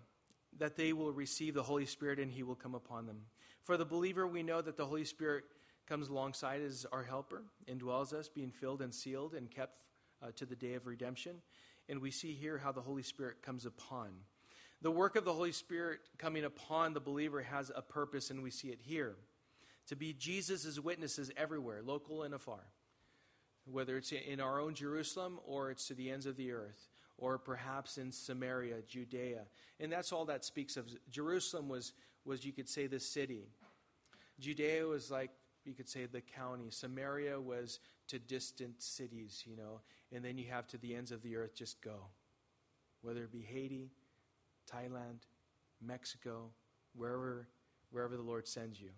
that 0.58 0.76
they 0.76 0.92
will 0.92 1.12
receive 1.12 1.54
the 1.54 1.62
Holy 1.62 1.86
Spirit 1.86 2.18
and 2.18 2.30
he 2.30 2.42
will 2.42 2.54
come 2.54 2.74
upon 2.74 3.06
them. 3.06 3.22
For 3.62 3.76
the 3.76 3.84
believer, 3.84 4.26
we 4.26 4.42
know 4.42 4.60
that 4.60 4.76
the 4.76 4.84
Holy 4.84 5.04
Spirit 5.04 5.44
comes 5.86 6.08
alongside 6.08 6.60
as 6.62 6.84
our 6.92 7.02
helper, 7.02 7.44
indwells 7.66 8.12
us, 8.12 8.28
being 8.28 8.50
filled 8.50 8.82
and 8.82 8.92
sealed 8.92 9.34
and 9.34 9.50
kept 9.50 9.84
uh, 10.22 10.30
to 10.36 10.46
the 10.46 10.56
day 10.56 10.74
of 10.74 10.86
redemption. 10.86 11.36
And 11.88 12.00
we 12.00 12.10
see 12.10 12.34
here 12.34 12.58
how 12.58 12.72
the 12.72 12.80
Holy 12.80 13.02
Spirit 13.02 13.42
comes 13.42 13.66
upon. 13.66 14.10
The 14.82 14.90
work 14.90 15.14
of 15.14 15.24
the 15.24 15.32
Holy 15.32 15.52
Spirit 15.52 16.00
coming 16.18 16.44
upon 16.44 16.92
the 16.92 17.00
believer 17.00 17.40
has 17.40 17.70
a 17.74 17.82
purpose, 17.82 18.30
and 18.30 18.42
we 18.42 18.50
see 18.50 18.68
it 18.68 18.80
here 18.82 19.14
to 19.86 19.96
be 19.96 20.12
Jesus' 20.12 20.78
witnesses 20.78 21.30
everywhere, 21.36 21.82
local 21.84 22.24
and 22.24 22.34
afar. 22.34 22.64
Whether 23.64 23.96
it's 23.96 24.10
in 24.10 24.40
our 24.40 24.60
own 24.60 24.74
Jerusalem 24.74 25.38
or 25.46 25.70
it's 25.70 25.86
to 25.86 25.94
the 25.94 26.10
ends 26.10 26.26
of 26.26 26.36
the 26.36 26.50
earth, 26.50 26.88
or 27.16 27.38
perhaps 27.38 27.96
in 27.96 28.10
Samaria, 28.10 28.82
Judea. 28.88 29.42
And 29.78 29.92
that's 29.92 30.12
all 30.12 30.24
that 30.24 30.44
speaks 30.44 30.76
of. 30.76 30.88
Jerusalem 31.10 31.68
was, 31.68 31.92
was 32.24 32.44
you 32.44 32.52
could 32.52 32.68
say, 32.68 32.88
the 32.88 32.98
city. 32.98 33.46
Judea 34.40 34.84
was 34.84 35.12
like, 35.12 35.30
you 35.64 35.74
could 35.74 35.88
say, 35.88 36.06
the 36.06 36.20
county. 36.20 36.70
Samaria 36.70 37.40
was 37.40 37.78
to 38.08 38.18
distant 38.18 38.82
cities, 38.82 39.44
you 39.46 39.56
know. 39.56 39.80
And 40.12 40.24
then 40.24 40.38
you 40.38 40.46
have 40.50 40.66
to 40.68 40.78
the 40.78 40.96
ends 40.96 41.12
of 41.12 41.22
the 41.22 41.36
earth, 41.36 41.54
just 41.54 41.80
go. 41.80 42.06
Whether 43.02 43.22
it 43.22 43.32
be 43.32 43.42
Haiti, 43.42 43.90
Thailand, 44.70 45.20
Mexico, 45.80 46.50
wherever, 46.94 47.48
wherever 47.90 48.16
the 48.16 48.22
Lord 48.22 48.46
sends 48.46 48.80
you. 48.80 48.90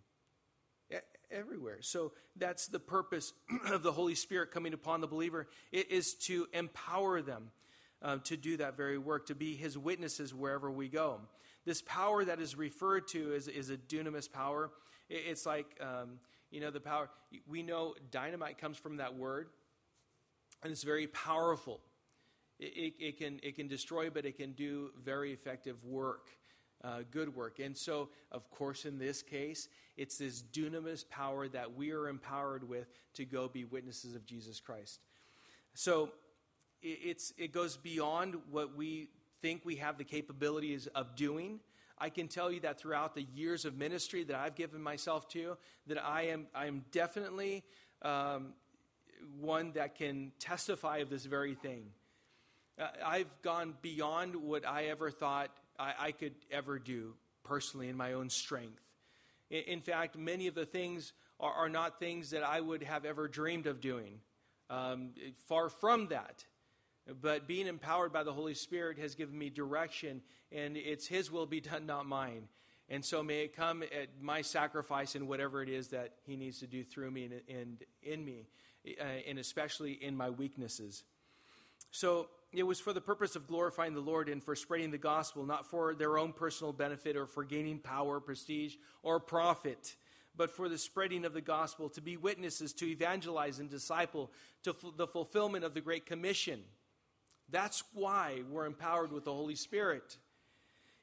Everywhere. 1.31 1.79
So 1.81 2.12
that's 2.37 2.68
the 2.68 2.79
purpose 2.79 3.33
of 3.72 3.83
the 3.83 3.90
Holy 3.90 4.14
Spirit 4.14 4.53
coming 4.53 4.72
upon 4.72 5.00
the 5.00 5.09
believer. 5.09 5.48
It 5.72 5.90
is 5.90 6.14
to 6.27 6.46
empower 6.53 7.22
them 7.22 7.50
um, 8.03 8.20
to 8.20 8.37
do 8.37 8.59
that 8.59 8.77
very 8.77 8.98
work, 8.98 9.27
to 9.27 9.35
be 9.35 9.57
his 9.57 9.77
witnesses 9.77 10.33
wherever 10.33 10.70
we 10.70 10.88
go. 10.88 11.20
This 11.64 11.83
power 11.83 12.24
that 12.24 12.40
is 12.40 12.57
referred 12.57 13.09
to 13.09 13.33
is, 13.33 13.48
is 13.48 13.70
a 13.70 13.77
dunamis 13.77 14.31
power. 14.31 14.70
It's 15.09 15.46
like, 15.46 15.66
um, 15.81 16.20
you 16.50 16.61
know, 16.61 16.70
the 16.70 16.81
power. 16.81 17.09
We 17.48 17.62
know 17.62 17.94
dynamite 18.11 18.59
comes 18.59 18.77
from 18.77 18.98
that 18.98 19.16
word, 19.16 19.48
and 20.62 20.70
it's 20.70 20.83
very 20.83 21.07
powerful. 21.07 21.81
It, 22.59 22.95
it, 22.99 23.19
can, 23.19 23.40
it 23.43 23.57
can 23.57 23.69
destroy, 23.69 24.11
but 24.11 24.25
it 24.25 24.37
can 24.37 24.53
do 24.53 24.90
very 25.03 25.33
effective 25.33 25.83
work, 25.85 26.31
uh, 26.85 27.01
good 27.11 27.35
work. 27.35 27.59
And 27.59 27.76
so, 27.76 28.11
of 28.31 28.49
course, 28.51 28.85
in 28.85 28.99
this 28.99 29.22
case, 29.22 29.68
it's 29.97 30.18
this 30.18 30.43
dunamis 30.43 31.09
power 31.09 31.49
that 31.49 31.74
we 31.74 31.91
are 31.91 32.09
empowered 32.09 32.68
with 32.68 32.89
to 33.14 33.24
go 33.24 33.49
be 33.49 33.64
witnesses 33.64 34.14
of 34.14 34.24
Jesus 34.24 34.61
Christ. 34.61 35.01
So 35.74 36.11
it, 36.81 36.99
it's, 37.05 37.33
it 37.37 37.53
goes 37.53 37.76
beyond 37.76 38.37
what 38.51 38.76
we 38.76 39.09
think 39.43 39.62
we 39.64 39.76
have 39.76 39.99
the 39.99 40.05
capabilities 40.05 40.87
of 40.95 41.16
doing. 41.16 41.61
I 41.99 42.09
can 42.09 42.28
tell 42.28 42.51
you 42.51 42.61
that 42.61 42.78
throughout 42.78 43.14
the 43.14 43.26
years 43.35 43.64
of 43.64 43.76
ministry 43.76 44.24
that 44.24 44.37
I've 44.37 44.55
given 44.55 44.83
myself 44.83 45.28
to, 45.31 45.57
that 45.87 46.03
I 46.03 46.22
am, 46.28 46.47
I 46.55 46.66
am 46.66 46.85
definitely 46.93 47.62
um, 48.03 48.55
one 49.41 49.72
that 49.72 49.97
can 49.97 50.33
testify 50.39 50.99
of 50.99 51.11
this 51.11 51.24
very 51.24 51.55
thing. 51.55 51.87
Uh, 52.79 52.89
I've 53.05 53.31
gone 53.43 53.75
beyond 53.83 54.37
what 54.37 54.66
I 54.66 54.87
ever 54.87 55.11
thought 55.11 55.51
I, 55.79 55.95
I, 55.99 56.12
could 56.12 56.35
ever 56.51 56.79
do 56.79 57.14
personally 57.45 57.89
in 57.89 57.97
my 57.97 58.14
own 58.14 58.31
strength. 58.31 58.83
In, 59.51 59.62
in 59.62 59.81
fact, 59.81 60.16
many 60.16 60.49
of 60.49 60.55
the 60.55 60.66
things 60.66 61.12
are, 61.39 61.53
are, 61.53 61.68
not 61.68 62.01
things 62.01 62.31
that 62.31 62.43
I 62.43 62.61
would 62.61 62.83
have 62.83 63.05
ever 63.05 63.29
dreamed 63.29 63.66
of 63.66 63.81
doing. 63.81 64.20
Um, 64.70 65.11
far 65.47 65.68
from 65.68 66.09
that. 66.09 66.45
But 67.20 67.47
being 67.47 67.66
empowered 67.66 68.12
by 68.12 68.25
the 68.25 68.33
Holy 68.33 68.55
Spirit 68.55 68.99
has 68.99 69.14
given 69.14 69.39
me 69.39 69.51
direction, 69.51 70.22
and 70.51 70.77
it's 70.77 71.07
His 71.07 71.31
will 71.31 71.47
be 71.47 71.61
done, 71.61 71.87
not 71.87 72.07
mine. 72.07 72.49
And 72.89 73.05
so 73.05 73.22
may 73.22 73.45
it 73.45 73.55
come 73.55 73.83
at 73.83 74.09
my 74.20 74.43
sacrifice 74.43 75.14
and 75.14 75.29
whatever 75.29 75.62
it 75.62 75.68
is 75.68 75.89
that 75.89 76.14
He 76.27 76.37
needs 76.37 76.59
to 76.61 76.66
do 76.66 76.83
through 76.83 77.11
me 77.11 77.25
and, 77.25 77.41
and 77.49 77.85
in 78.03 78.25
me, 78.25 78.47
uh, 79.01 79.05
and 79.29 79.39
especially 79.39 79.93
in 79.93 80.16
my 80.16 80.31
weaknesses. 80.31 81.05
So 81.91 82.29
it 82.57 82.62
was 82.62 82.80
for 82.80 82.92
the 82.92 83.00
purpose 83.00 83.36
of 83.36 83.46
glorifying 83.46 83.94
the 83.94 84.00
Lord 84.00 84.28
and 84.28 84.42
for 84.42 84.55
spreading 84.55 84.90
the 84.90 84.98
gospel, 84.98 85.44
not 85.44 85.66
for 85.66 85.94
their 85.94 86.18
own 86.18 86.32
personal 86.32 86.72
benefit 86.72 87.16
or 87.16 87.26
for 87.26 87.44
gaining 87.44 87.78
power, 87.78 88.20
prestige, 88.20 88.76
or 89.02 89.18
profit, 89.18 89.96
but 90.36 90.50
for 90.50 90.68
the 90.68 90.78
spreading 90.78 91.24
of 91.24 91.32
the 91.32 91.40
gospel, 91.40 91.88
to 91.90 92.00
be 92.00 92.16
witnesses, 92.16 92.72
to 92.74 92.86
evangelize 92.86 93.59
and 93.59 93.70
disciple, 93.70 94.30
to 94.62 94.70
f- 94.70 94.96
the 94.96 95.07
fulfillment 95.07 95.64
of 95.64 95.74
the 95.74 95.80
Great 95.80 96.07
Commission. 96.07 96.61
That's 97.50 97.82
why 97.92 98.42
we're 98.50 98.66
empowered 98.66 99.12
with 99.12 99.24
the 99.24 99.32
Holy 99.32 99.55
Spirit. 99.55 100.16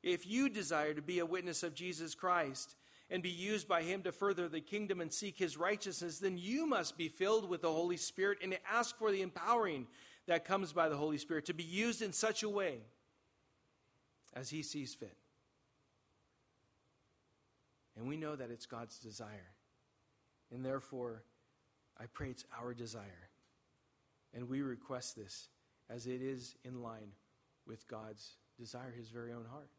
If 0.04 0.26
you 0.26 0.50
desire 0.50 0.94
to 0.94 1.02
be 1.02 1.20
a 1.20 1.26
witness 1.26 1.64
of 1.64 1.76
Jesus 1.76 2.16
Christ 2.16 2.76
and 3.10 3.22
be 3.22 3.30
used 3.30 3.68
by 3.68 3.84
Him 3.84 4.04
to 4.04 4.12
further 4.12 4.48
the 4.48 4.62
kingdom 4.62 5.02
and 5.02 5.14
seek 5.14 5.38
His 5.38 5.58
righteousness, 5.58 6.20
then 6.20 6.38
you 6.38 6.66
must 6.66 6.98
be 6.98 7.08
filled 7.08 7.50
with 7.50 7.62
the 7.62 7.72
Holy 7.72 7.98
Spirit 7.98 8.40
and 8.42 8.58
ask 8.70 8.98
for 8.98 9.12
the 9.12 9.22
empowering 9.22 9.88
that 10.28 10.46
comes 10.46 10.74
by 10.74 10.90
the 10.90 10.98
Holy 10.98 11.18
Spirit 11.18 11.46
to 11.46 11.54
be 11.54 11.64
used 11.64 12.02
in 12.02 12.14
such 12.14 12.44
a 12.44 12.50
way 12.50 12.80
as 14.34 14.50
He 14.50 14.64
sees 14.64 14.94
fit. 14.94 15.18
And 17.98 18.08
we 18.08 18.18
know 18.18 18.36
that 18.36 18.52
it's 18.52 18.66
God's 18.66 18.98
desire. 19.00 19.52
And 20.54 20.66
therefore, 20.66 21.24
I 22.00 22.06
pray 22.06 22.30
it's 22.30 22.46
our 22.60 22.74
desire. 22.74 23.30
And 24.34 24.48
we 24.48 24.62
request 24.62 25.16
this 25.16 25.50
as 25.90 26.08
it 26.08 26.22
is 26.22 26.56
in 26.64 26.82
line 26.82 27.12
with 27.68 27.88
God's 27.88 28.38
desire, 28.58 28.94
His 28.98 29.10
very 29.10 29.34
own 29.34 29.46
heart. 29.52 29.70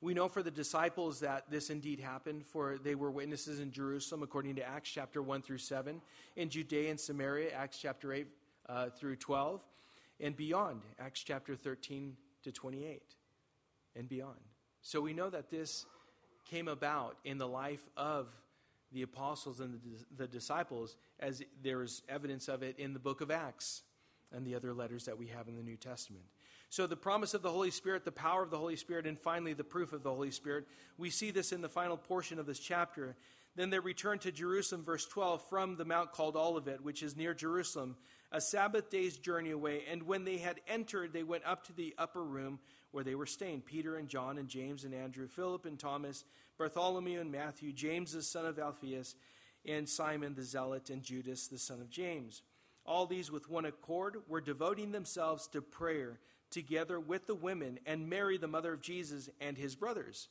We 0.00 0.14
know 0.14 0.28
for 0.28 0.44
the 0.44 0.50
disciples 0.50 1.20
that 1.20 1.50
this 1.50 1.70
indeed 1.70 1.98
happened, 1.98 2.46
for 2.46 2.78
they 2.78 2.94
were 2.94 3.10
witnesses 3.10 3.58
in 3.58 3.72
Jerusalem, 3.72 4.22
according 4.22 4.54
to 4.56 4.66
Acts 4.66 4.90
chapter 4.90 5.20
1 5.20 5.42
through 5.42 5.58
7, 5.58 6.00
in 6.36 6.48
Judea 6.48 6.90
and 6.90 7.00
Samaria, 7.00 7.50
Acts 7.50 7.78
chapter 7.78 8.12
8 8.12 8.26
uh, 8.68 8.90
through 8.90 9.16
12, 9.16 9.60
and 10.20 10.36
beyond, 10.36 10.82
Acts 10.98 11.22
chapter 11.22 11.54
13 11.56 12.16
to 12.42 12.52
28, 12.52 13.02
and 13.96 14.08
beyond. 14.08 14.38
So 14.82 15.00
we 15.00 15.12
know 15.12 15.30
that 15.30 15.50
this 15.50 15.86
came 16.48 16.68
about 16.68 17.16
in 17.24 17.38
the 17.38 17.48
life 17.48 17.82
of 17.96 18.28
the 18.92 19.02
apostles 19.02 19.60
and 19.60 19.74
the, 19.74 20.24
the 20.24 20.26
disciples, 20.26 20.96
as 21.20 21.42
there 21.62 21.82
is 21.82 22.02
evidence 22.08 22.48
of 22.48 22.62
it 22.62 22.78
in 22.78 22.94
the 22.94 22.98
book 22.98 23.20
of 23.20 23.30
Acts 23.30 23.82
and 24.32 24.46
the 24.46 24.54
other 24.54 24.72
letters 24.72 25.04
that 25.04 25.18
we 25.18 25.26
have 25.26 25.48
in 25.48 25.56
the 25.56 25.62
New 25.62 25.76
Testament. 25.76 26.24
So, 26.70 26.86
the 26.86 26.96
promise 26.96 27.32
of 27.32 27.42
the 27.42 27.50
Holy 27.50 27.70
Spirit, 27.70 28.04
the 28.04 28.12
power 28.12 28.42
of 28.42 28.50
the 28.50 28.58
Holy 28.58 28.76
Spirit, 28.76 29.06
and 29.06 29.18
finally 29.18 29.54
the 29.54 29.64
proof 29.64 29.92
of 29.92 30.02
the 30.02 30.10
Holy 30.10 30.30
Spirit, 30.30 30.66
we 30.98 31.08
see 31.08 31.30
this 31.30 31.52
in 31.52 31.62
the 31.62 31.68
final 31.68 31.96
portion 31.96 32.38
of 32.38 32.46
this 32.46 32.58
chapter. 32.58 33.16
Then 33.56 33.70
they 33.70 33.78
returned 33.78 34.20
to 34.22 34.32
Jerusalem, 34.32 34.84
verse 34.84 35.06
12, 35.06 35.48
from 35.48 35.76
the 35.76 35.84
mount 35.84 36.12
called 36.12 36.36
Olivet, 36.36 36.82
which 36.82 37.02
is 37.02 37.16
near 37.16 37.32
Jerusalem, 37.32 37.96
a 38.30 38.40
Sabbath 38.40 38.90
day's 38.90 39.16
journey 39.16 39.50
away. 39.50 39.84
And 39.90 40.02
when 40.04 40.24
they 40.24 40.38
had 40.38 40.60
entered, 40.68 41.12
they 41.12 41.22
went 41.22 41.44
up 41.46 41.64
to 41.66 41.72
the 41.72 41.94
upper 41.98 42.22
room 42.22 42.58
where 42.90 43.04
they 43.04 43.14
were 43.14 43.26
staying 43.26 43.62
Peter 43.62 43.96
and 43.96 44.08
John 44.08 44.38
and 44.38 44.48
James 44.48 44.84
and 44.84 44.94
Andrew, 44.94 45.28
Philip 45.28 45.66
and 45.66 45.78
Thomas, 45.78 46.24
Bartholomew 46.56 47.20
and 47.20 47.30
Matthew, 47.30 47.72
James 47.72 48.12
the 48.12 48.22
son 48.22 48.46
of 48.46 48.58
Alphaeus, 48.58 49.14
and 49.66 49.88
Simon 49.88 50.34
the 50.34 50.42
Zealot, 50.42 50.90
and 50.90 51.02
Judas 51.02 51.48
the 51.48 51.58
son 51.58 51.80
of 51.80 51.90
James. 51.90 52.42
All 52.86 53.06
these 53.06 53.30
with 53.30 53.50
one 53.50 53.66
accord 53.66 54.16
were 54.28 54.40
devoting 54.40 54.92
themselves 54.92 55.46
to 55.48 55.60
prayer 55.60 56.18
together 56.50 56.98
with 56.98 57.26
the 57.26 57.34
women 57.34 57.78
and 57.84 58.08
Mary, 58.08 58.38
the 58.38 58.48
mother 58.48 58.72
of 58.72 58.80
Jesus, 58.80 59.28
and 59.40 59.58
his 59.58 59.74
brothers. 59.74 60.28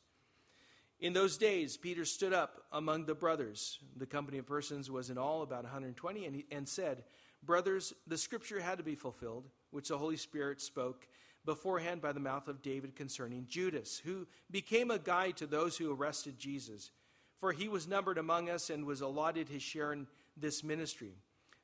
In 0.99 1.13
those 1.13 1.37
days, 1.37 1.77
Peter 1.77 2.05
stood 2.05 2.33
up 2.33 2.63
among 2.71 3.05
the 3.05 3.13
brothers. 3.13 3.77
The 3.95 4.07
company 4.07 4.39
of 4.39 4.47
persons 4.47 4.89
was 4.89 5.11
in 5.11 5.19
all 5.19 5.43
about 5.43 5.63
120, 5.63 6.25
and, 6.25 6.35
he, 6.35 6.45
and 6.51 6.67
said, 6.67 7.03
Brothers, 7.47 7.93
the 8.05 8.17
scripture 8.17 8.59
had 8.59 8.77
to 8.77 8.83
be 8.83 8.95
fulfilled, 8.95 9.45
which 9.71 9.87
the 9.87 9.97
Holy 9.97 10.17
Spirit 10.17 10.61
spoke 10.61 11.07
beforehand 11.45 12.01
by 12.01 12.11
the 12.11 12.19
mouth 12.19 12.49
of 12.49 12.61
David 12.61 12.95
concerning 12.95 13.47
Judas, 13.47 14.01
who 14.03 14.27
became 14.51 14.91
a 14.91 14.99
guide 14.99 15.37
to 15.37 15.47
those 15.47 15.77
who 15.77 15.91
arrested 15.91 16.37
Jesus. 16.37 16.91
For 17.39 17.53
he 17.53 17.69
was 17.69 17.87
numbered 17.87 18.17
among 18.17 18.49
us 18.49 18.69
and 18.69 18.85
was 18.85 18.99
allotted 18.99 19.47
his 19.47 19.61
share 19.61 19.93
in 19.93 20.07
this 20.35 20.61
ministry. 20.61 21.13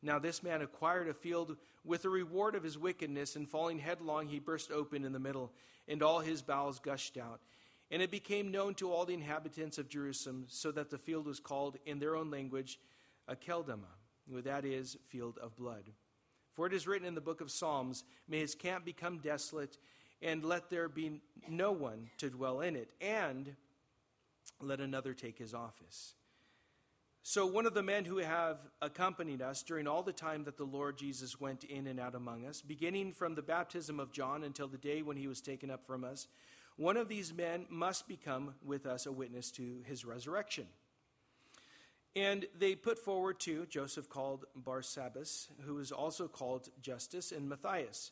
Now 0.02 0.20
this 0.20 0.42
man 0.42 0.62
acquired 0.62 1.10
a 1.10 1.14
field 1.14 1.58
with 1.84 2.04
the 2.04 2.10
reward 2.10 2.56
of 2.56 2.64
his 2.64 2.78
wickedness, 2.78 3.36
and 3.36 3.48
falling 3.48 3.80
headlong, 3.80 4.28
he 4.28 4.40
burst 4.40 4.72
open 4.72 5.04
in 5.04 5.12
the 5.12 5.20
middle, 5.20 5.52
and 5.88 6.02
all 6.02 6.22
his 6.22 6.42
bowels 6.42 6.80
gushed 6.80 7.18
out. 7.18 7.42
And 7.92 8.02
it 8.02 8.10
became 8.10 8.52
known 8.52 8.74
to 8.76 8.90
all 8.90 9.04
the 9.04 9.14
inhabitants 9.14 9.78
of 9.78 9.90
Jerusalem, 9.90 10.46
so 10.48 10.72
that 10.72 10.90
the 10.90 10.98
field 10.98 11.28
was 11.28 11.42
called 11.42 11.78
in 11.86 12.00
their 12.00 12.16
own 12.16 12.32
language 12.32 12.80
Akeldama, 13.30 13.92
that 14.28 14.66
is, 14.66 14.98
field 15.10 15.38
of 15.42 15.56
blood. 15.56 15.92
For 16.54 16.68
it 16.68 16.74
is 16.74 16.88
written 16.88 17.08
in 17.08 17.16
the 17.16 17.22
book 17.22 17.42
of 17.42 17.52
Psalms, 17.52 18.04
May 18.28 18.40
his 18.40 18.56
camp 18.56 18.86
become 18.86 19.20
desolate, 19.20 19.78
and 20.22 20.44
let 20.44 20.70
there 20.70 20.88
be 20.88 21.22
no 21.50 21.72
one 21.72 22.10
to 22.20 22.30
dwell 22.30 22.62
in 22.62 22.76
it, 22.76 22.92
and 23.02 23.56
let 24.62 24.80
another 24.80 25.14
take 25.14 25.38
his 25.38 25.54
office. 25.54 26.14
So, 27.26 27.46
one 27.46 27.66
of 27.66 27.74
the 27.74 27.82
men 27.82 28.04
who 28.04 28.18
have 28.18 28.58
accompanied 28.82 29.42
us 29.42 29.64
during 29.64 29.88
all 29.88 30.04
the 30.04 30.12
time 30.12 30.44
that 30.44 30.58
the 30.58 30.66
Lord 30.66 30.98
Jesus 30.98 31.40
went 31.40 31.64
in 31.64 31.88
and 31.88 31.98
out 31.98 32.16
among 32.16 32.46
us, 32.46 32.62
beginning 32.62 33.14
from 33.14 33.34
the 33.34 33.42
baptism 33.42 33.98
of 34.00 34.12
John 34.12 34.44
until 34.44 34.68
the 34.68 34.78
day 34.78 35.02
when 35.02 35.16
he 35.16 35.28
was 35.28 35.40
taken 35.40 35.72
up 35.72 35.86
from 35.86 36.04
us, 36.04 36.28
one 36.76 36.98
of 36.98 37.08
these 37.08 37.34
men 37.34 37.66
must 37.70 38.10
become 38.10 38.56
with 38.66 38.86
us 38.86 39.06
a 39.06 39.12
witness 39.12 39.52
to 39.52 39.82
his 39.86 40.04
resurrection. 40.04 40.66
And 42.16 42.46
they 42.58 42.76
put 42.76 43.00
forward 43.00 43.40
two, 43.40 43.66
Joseph 43.66 44.08
called 44.08 44.46
Barsabbas, 44.56 45.48
who 45.66 45.76
was 45.76 45.92
also 45.92 46.28
called 46.28 46.70
Justus, 46.82 47.32
and 47.32 47.50
Matthias. 47.50 48.12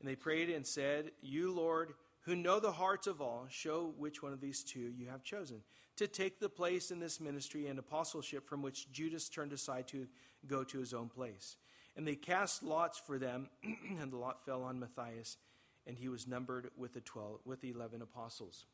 And 0.00 0.08
they 0.08 0.16
prayed 0.16 0.50
and 0.50 0.66
said, 0.66 1.12
You, 1.22 1.52
Lord, 1.52 1.94
who 2.22 2.34
know 2.34 2.58
the 2.58 2.72
hearts 2.72 3.06
of 3.06 3.20
all, 3.20 3.46
show 3.48 3.94
which 3.96 4.22
one 4.22 4.32
of 4.32 4.40
these 4.40 4.64
two 4.64 4.92
you 4.98 5.06
have 5.06 5.22
chosen 5.22 5.62
to 5.96 6.06
take 6.06 6.40
the 6.40 6.48
place 6.48 6.90
in 6.90 7.00
this 7.00 7.20
ministry 7.20 7.68
and 7.68 7.78
apostleship 7.78 8.46
from 8.46 8.62
which 8.62 8.90
Judas 8.92 9.28
turned 9.28 9.52
aside 9.52 9.88
to 9.88 10.06
go 10.46 10.62
to 10.64 10.78
his 10.78 10.92
own 10.92 11.08
place. 11.08 11.56
And 11.96 12.06
they 12.06 12.16
cast 12.16 12.62
lots 12.62 12.98
for 12.98 13.18
them, 13.18 13.48
and 14.00 14.12
the 14.12 14.16
lot 14.16 14.44
fell 14.44 14.62
on 14.62 14.78
Matthias, 14.78 15.38
and 15.86 15.96
he 15.96 16.08
was 16.08 16.26
numbered 16.26 16.70
with 16.76 16.92
the 16.92 17.00
twelve, 17.00 17.40
with 17.44 17.60
the 17.60 17.70
eleven 17.70 18.02
apostles. 18.02 18.66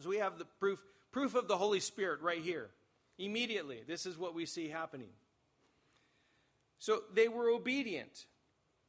So 0.00 0.08
we 0.08 0.18
have 0.18 0.38
the 0.38 0.46
proof, 0.60 0.80
proof 1.10 1.34
of 1.34 1.48
the 1.48 1.56
Holy 1.56 1.80
Spirit 1.80 2.22
right 2.22 2.40
here. 2.40 2.70
Immediately, 3.18 3.82
this 3.86 4.06
is 4.06 4.16
what 4.16 4.34
we 4.34 4.46
see 4.46 4.68
happening. 4.68 5.10
So 6.78 7.02
they 7.12 7.28
were 7.28 7.50
obedient. 7.50 8.26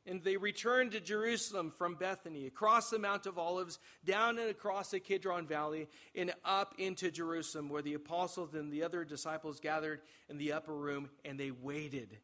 And 0.06 0.24
they 0.24 0.38
returned 0.38 0.94
to 0.94 1.00
Jerusalem 1.00 1.74
from 1.78 1.96
Bethany, 1.96 2.48
across 2.48 2.90
the 2.90 2.98
Mount 2.98 3.26
of 3.26 3.38
Olives, 3.38 3.78
down 4.06 4.40
and 4.40 4.50
across 4.50 4.90
the 4.92 5.00
Kidron 5.00 5.46
Valley, 5.46 5.88
and 6.16 6.34
up 6.44 6.74
into 6.78 7.12
Jerusalem, 7.12 7.70
where 7.70 7.82
the 7.82 7.94
apostles 7.94 8.54
and 8.56 8.72
the 8.72 8.84
other 8.84 9.04
disciples 9.04 9.60
gathered 9.60 10.02
in 10.30 10.38
the 10.38 10.54
upper 10.54 10.74
room, 10.74 11.10
and 11.26 11.40
they 11.40 11.52
waited. 11.52 12.18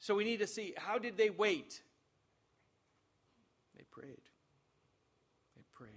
So 0.00 0.16
we 0.16 0.24
need 0.24 0.40
to 0.40 0.46
see 0.46 0.74
how 0.76 0.98
did 0.98 1.16
they 1.16 1.30
wait? 1.30 1.80
They 3.76 3.84
prayed. 3.84 4.28
They 5.56 5.62
prayed. 5.72 5.90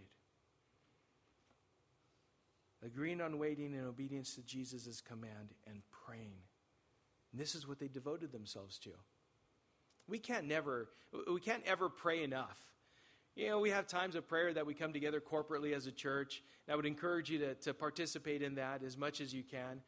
Agreeing 2.86 3.20
on 3.20 3.40
waiting 3.40 3.74
in 3.74 3.84
obedience 3.86 4.36
to 4.36 4.42
Jesus' 4.44 5.02
command 5.02 5.54
and 5.66 5.82
praying. 6.06 6.38
And 7.32 7.42
this 7.42 7.56
is 7.56 7.68
what 7.68 7.80
they 7.80 7.88
devoted 7.88 8.32
themselves 8.32 8.78
to. 8.80 8.92
We 10.08 10.20
can't 10.20 10.46
never, 10.46 10.90
we 11.32 11.40
can't 11.40 11.64
ever 11.66 11.90
pray 11.90 12.24
enough. 12.24 12.60
You 13.36 13.50
know, 13.50 13.60
we 13.60 13.72
have 13.72 13.88
times 13.88 14.16
of 14.16 14.28
prayer 14.28 14.54
that 14.54 14.66
we 14.66 14.74
come 14.74 14.94
together 14.94 15.20
corporately 15.20 15.74
as 15.74 15.88
a 15.88 15.92
church. 15.92 16.44
And 16.68 16.74
I 16.74 16.76
would 16.76 16.86
encourage 16.86 17.30
you 17.30 17.40
to, 17.40 17.56
to 17.56 17.74
participate 17.74 18.42
in 18.42 18.56
that 18.56 18.84
as 18.84 18.98
much 18.98 19.20
as 19.20 19.34
you 19.34 19.44
can. 19.44 19.82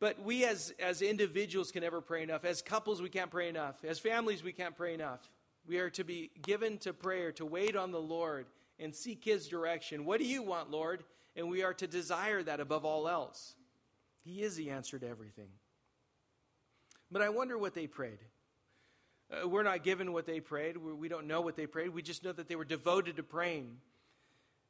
But 0.00 0.22
we 0.22 0.44
as, 0.44 0.72
as 0.78 1.02
individuals 1.02 1.72
can 1.72 1.82
never 1.82 2.00
pray 2.00 2.22
enough. 2.22 2.44
As 2.44 2.62
couples, 2.62 3.02
we 3.02 3.08
can't 3.08 3.30
pray 3.30 3.48
enough. 3.48 3.84
As 3.84 3.98
families, 3.98 4.42
we 4.42 4.52
can't 4.52 4.76
pray 4.76 4.94
enough. 4.94 5.28
We 5.66 5.78
are 5.78 5.90
to 5.90 6.04
be 6.04 6.30
given 6.42 6.78
to 6.78 6.92
prayer, 6.92 7.32
to 7.32 7.44
wait 7.44 7.74
on 7.74 7.90
the 7.90 8.00
Lord 8.00 8.46
and 8.80 8.94
seek 8.94 9.24
His 9.24 9.46
direction. 9.46 10.04
What 10.04 10.18
do 10.18 10.26
you 10.26 10.42
want, 10.42 10.70
Lord? 10.70 11.04
And 11.36 11.48
we 11.48 11.62
are 11.62 11.74
to 11.74 11.86
desire 11.86 12.42
that 12.42 12.60
above 12.60 12.84
all 12.84 13.08
else. 13.08 13.54
He 14.24 14.42
is 14.42 14.56
the 14.56 14.70
answer 14.70 14.98
to 14.98 15.08
everything. 15.08 15.50
But 17.10 17.22
I 17.22 17.28
wonder 17.28 17.56
what 17.58 17.74
they 17.74 17.86
prayed. 17.86 18.18
Uh, 19.30 19.48
we're 19.48 19.62
not 19.62 19.84
given 19.84 20.12
what 20.12 20.26
they 20.26 20.40
prayed. 20.40 20.76
We 20.76 21.08
don't 21.08 21.26
know 21.26 21.40
what 21.40 21.56
they 21.56 21.66
prayed. 21.66 21.90
We 21.90 22.02
just 22.02 22.24
know 22.24 22.32
that 22.32 22.48
they 22.48 22.56
were 22.56 22.64
devoted 22.64 23.16
to 23.16 23.22
praying. 23.22 23.76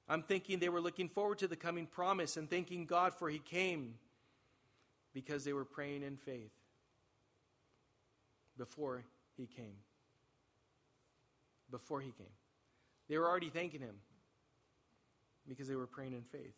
I'm 0.09 0.23
thinking 0.23 0.59
they 0.59 0.69
were 0.69 0.81
looking 0.81 1.09
forward 1.09 1.39
to 1.39 1.49
the 1.49 1.57
coming 1.57 1.87
promise 1.87 2.37
and 2.37 2.51
thanking 2.51 2.85
God 2.85 3.15
for 3.15 3.31
He 3.31 3.39
came 3.39 3.95
because 5.15 5.45
they 5.45 5.53
were 5.53 5.65
praying 5.65 6.03
in 6.03 6.17
faith 6.17 6.53
before 8.59 9.05
He 9.37 9.47
came. 9.47 9.77
before 11.71 12.01
he 12.01 12.11
came. 12.11 12.27
They 13.11 13.19
were 13.19 13.29
already 13.29 13.51
thanking 13.51 13.81
him 13.81 13.97
because 15.49 15.67
they 15.67 15.75
were 15.75 15.89
praying 15.89 16.13
in 16.15 16.23
faith. 16.23 16.55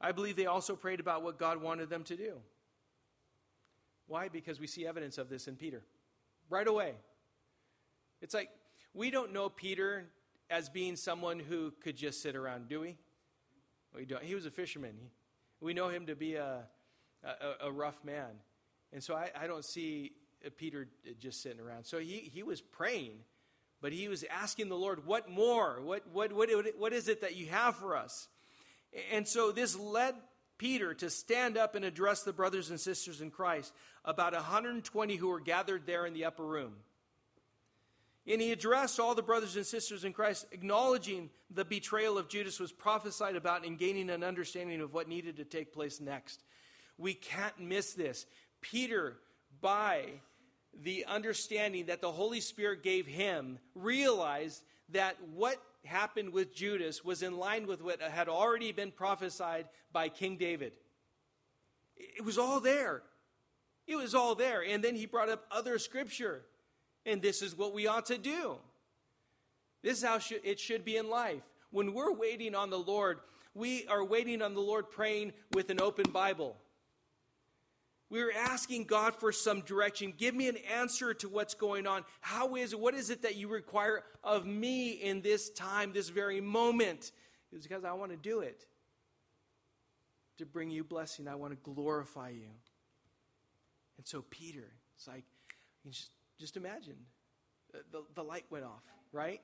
I 0.00 0.12
believe 0.12 0.36
they 0.36 0.46
also 0.46 0.76
prayed 0.76 1.00
about 1.00 1.24
what 1.24 1.36
God 1.36 1.60
wanted 1.60 1.90
them 1.90 2.04
to 2.04 2.16
do. 2.16 2.34
Why? 4.06 4.28
Because 4.28 4.60
we 4.60 4.68
see 4.68 4.86
evidence 4.86 5.18
of 5.18 5.28
this 5.28 5.48
in 5.48 5.56
Peter. 5.56 5.82
Right 6.48 6.66
away. 6.66 6.94
It's 8.22 8.32
like 8.34 8.50
we 8.94 9.10
don't 9.10 9.32
know 9.32 9.48
Peter 9.48 10.06
as 10.48 10.68
being 10.68 10.94
someone 10.94 11.40
who 11.40 11.72
could 11.82 11.96
just 11.96 12.22
sit 12.22 12.36
around, 12.36 12.68
do 12.68 12.80
we? 12.80 12.96
We 13.94 14.04
don't. 14.04 14.22
He 14.22 14.36
was 14.36 14.46
a 14.46 14.50
fisherman. 14.50 14.94
He, 14.96 15.10
we 15.60 15.74
know 15.74 15.88
him 15.88 16.06
to 16.06 16.14
be 16.14 16.36
a, 16.36 16.60
a, 17.24 17.66
a 17.66 17.72
rough 17.72 18.04
man. 18.04 18.30
And 18.92 19.02
so 19.02 19.14
I, 19.14 19.30
I, 19.38 19.46
don't 19.46 19.64
see 19.64 20.12
Peter 20.56 20.88
just 21.20 21.42
sitting 21.42 21.60
around. 21.60 21.84
So 21.84 21.98
he, 21.98 22.30
he 22.32 22.42
was 22.42 22.60
praying, 22.60 23.18
but 23.80 23.92
he 23.92 24.08
was 24.08 24.24
asking 24.30 24.68
the 24.68 24.76
Lord, 24.76 25.06
What 25.06 25.30
more? 25.30 25.80
What, 25.82 26.04
what, 26.12 26.32
what, 26.32 26.50
what 26.78 26.92
is 26.92 27.08
it 27.08 27.22
that 27.22 27.36
you 27.36 27.46
have 27.46 27.76
for 27.76 27.96
us? 27.96 28.28
And 29.12 29.26
so 29.26 29.52
this 29.52 29.78
led 29.78 30.14
Peter 30.58 30.92
to 30.94 31.08
stand 31.08 31.56
up 31.56 31.74
and 31.74 31.84
address 31.84 32.22
the 32.22 32.32
brothers 32.32 32.70
and 32.70 32.78
sisters 32.78 33.20
in 33.20 33.30
Christ, 33.30 33.72
about 34.04 34.34
120 34.34 35.16
who 35.16 35.28
were 35.28 35.40
gathered 35.40 35.86
there 35.86 36.04
in 36.04 36.12
the 36.12 36.26
upper 36.26 36.44
room. 36.44 36.74
And 38.26 38.40
he 38.40 38.52
addressed 38.52 39.00
all 39.00 39.14
the 39.14 39.22
brothers 39.22 39.56
and 39.56 39.64
sisters 39.64 40.04
in 40.04 40.12
Christ, 40.12 40.46
acknowledging 40.52 41.30
the 41.50 41.64
betrayal 41.64 42.18
of 42.18 42.28
Judas 42.28 42.60
was 42.60 42.70
prophesied 42.70 43.36
about 43.36 43.64
and 43.64 43.78
gaining 43.78 44.10
an 44.10 44.22
understanding 44.22 44.82
of 44.82 44.92
what 44.92 45.08
needed 45.08 45.38
to 45.38 45.44
take 45.44 45.72
place 45.72 46.00
next. 46.00 46.42
We 46.98 47.14
can't 47.14 47.58
miss 47.58 47.94
this. 47.94 48.26
Peter, 48.60 49.16
by 49.60 50.04
the 50.82 51.04
understanding 51.06 51.86
that 51.86 52.00
the 52.00 52.12
Holy 52.12 52.40
Spirit 52.40 52.82
gave 52.82 53.06
him, 53.06 53.58
realized 53.74 54.62
that 54.90 55.16
what 55.34 55.62
happened 55.84 56.32
with 56.32 56.54
Judas 56.54 57.04
was 57.04 57.22
in 57.22 57.38
line 57.38 57.66
with 57.66 57.82
what 57.82 58.00
had 58.00 58.28
already 58.28 58.72
been 58.72 58.90
prophesied 58.90 59.66
by 59.92 60.08
King 60.08 60.36
David. 60.36 60.72
It 61.96 62.24
was 62.24 62.38
all 62.38 62.60
there. 62.60 63.02
It 63.86 63.96
was 63.96 64.14
all 64.14 64.34
there. 64.34 64.62
And 64.62 64.82
then 64.84 64.94
he 64.94 65.06
brought 65.06 65.28
up 65.28 65.44
other 65.50 65.78
scripture. 65.78 66.42
And 67.06 67.20
this 67.22 67.42
is 67.42 67.56
what 67.56 67.74
we 67.74 67.86
ought 67.86 68.06
to 68.06 68.18
do. 68.18 68.56
This 69.82 69.98
is 69.98 70.04
how 70.04 70.18
it 70.44 70.60
should 70.60 70.84
be 70.84 70.96
in 70.96 71.08
life. 71.08 71.42
When 71.70 71.94
we're 71.94 72.12
waiting 72.12 72.54
on 72.54 72.70
the 72.70 72.78
Lord, 72.78 73.20
we 73.54 73.86
are 73.86 74.04
waiting 74.04 74.42
on 74.42 74.54
the 74.54 74.60
Lord 74.60 74.90
praying 74.90 75.32
with 75.52 75.70
an 75.70 75.80
open 75.80 76.10
Bible. 76.12 76.56
We're 78.10 78.32
asking 78.32 78.84
God 78.84 79.14
for 79.14 79.30
some 79.30 79.60
direction. 79.60 80.12
Give 80.16 80.34
me 80.34 80.48
an 80.48 80.56
answer 80.56 81.14
to 81.14 81.28
what's 81.28 81.54
going 81.54 81.86
on. 81.86 82.04
How 82.20 82.56
is 82.56 82.72
it? 82.72 82.80
What 82.80 82.94
is 82.94 83.08
it 83.08 83.22
that 83.22 83.36
you 83.36 83.46
require 83.46 84.02
of 84.24 84.44
me 84.44 84.90
in 84.90 85.22
this 85.22 85.48
time, 85.50 85.92
this 85.92 86.08
very 86.08 86.40
moment? 86.40 87.12
It's 87.52 87.66
because 87.66 87.84
I 87.84 87.92
want 87.92 88.10
to 88.10 88.16
do 88.16 88.40
it. 88.40 88.66
To 90.38 90.46
bring 90.46 90.70
you 90.70 90.82
blessing, 90.82 91.28
I 91.28 91.36
want 91.36 91.52
to 91.52 91.72
glorify 91.72 92.30
you. 92.30 92.50
And 93.96 94.06
so, 94.06 94.24
Peter, 94.28 94.72
it's 94.96 95.06
like, 95.06 95.24
just, 95.86 96.10
just 96.38 96.56
imagine 96.56 96.96
the, 97.92 98.02
the 98.14 98.24
light 98.24 98.46
went 98.50 98.64
off, 98.64 98.82
right? 99.12 99.40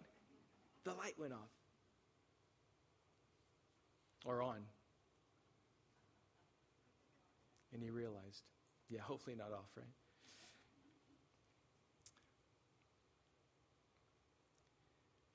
The 0.84 0.94
light 0.94 1.14
went 1.18 1.32
off. 1.32 1.50
Or 4.24 4.42
on. 4.42 4.58
And 7.72 7.82
he 7.82 7.90
realized. 7.90 8.42
Yeah, 8.88 9.00
hopefully 9.00 9.36
not 9.36 9.52
off, 9.52 9.70
right? 9.76 9.86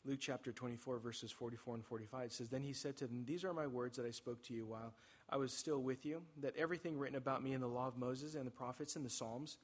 Luke 0.03 0.19
chapter 0.19 0.51
24, 0.51 0.97
verses 0.97 1.31
44 1.31 1.75
and 1.75 1.85
45 1.85 2.31
says, 2.31 2.49
Then 2.49 2.63
he 2.63 2.73
said 2.73 2.97
to 2.97 3.07
them, 3.07 3.23
These 3.25 3.43
are 3.43 3.53
my 3.53 3.67
words 3.67 3.97
that 3.97 4.05
I 4.05 4.11
spoke 4.11 4.41
to 4.45 4.53
you 4.53 4.65
while 4.65 4.93
I 5.29 5.37
was 5.37 5.53
still 5.53 5.79
with 5.79 6.05
you, 6.05 6.23
that 6.41 6.57
everything 6.57 6.97
written 6.97 7.17
about 7.17 7.43
me 7.43 7.53
in 7.53 7.61
the 7.61 7.67
law 7.67 7.87
of 7.87 7.97
Moses 7.97 8.33
and 8.33 8.47
the 8.47 8.51
prophets 8.51 8.95
and 8.95 9.05
the 9.05 9.09
Psalms 9.09 9.57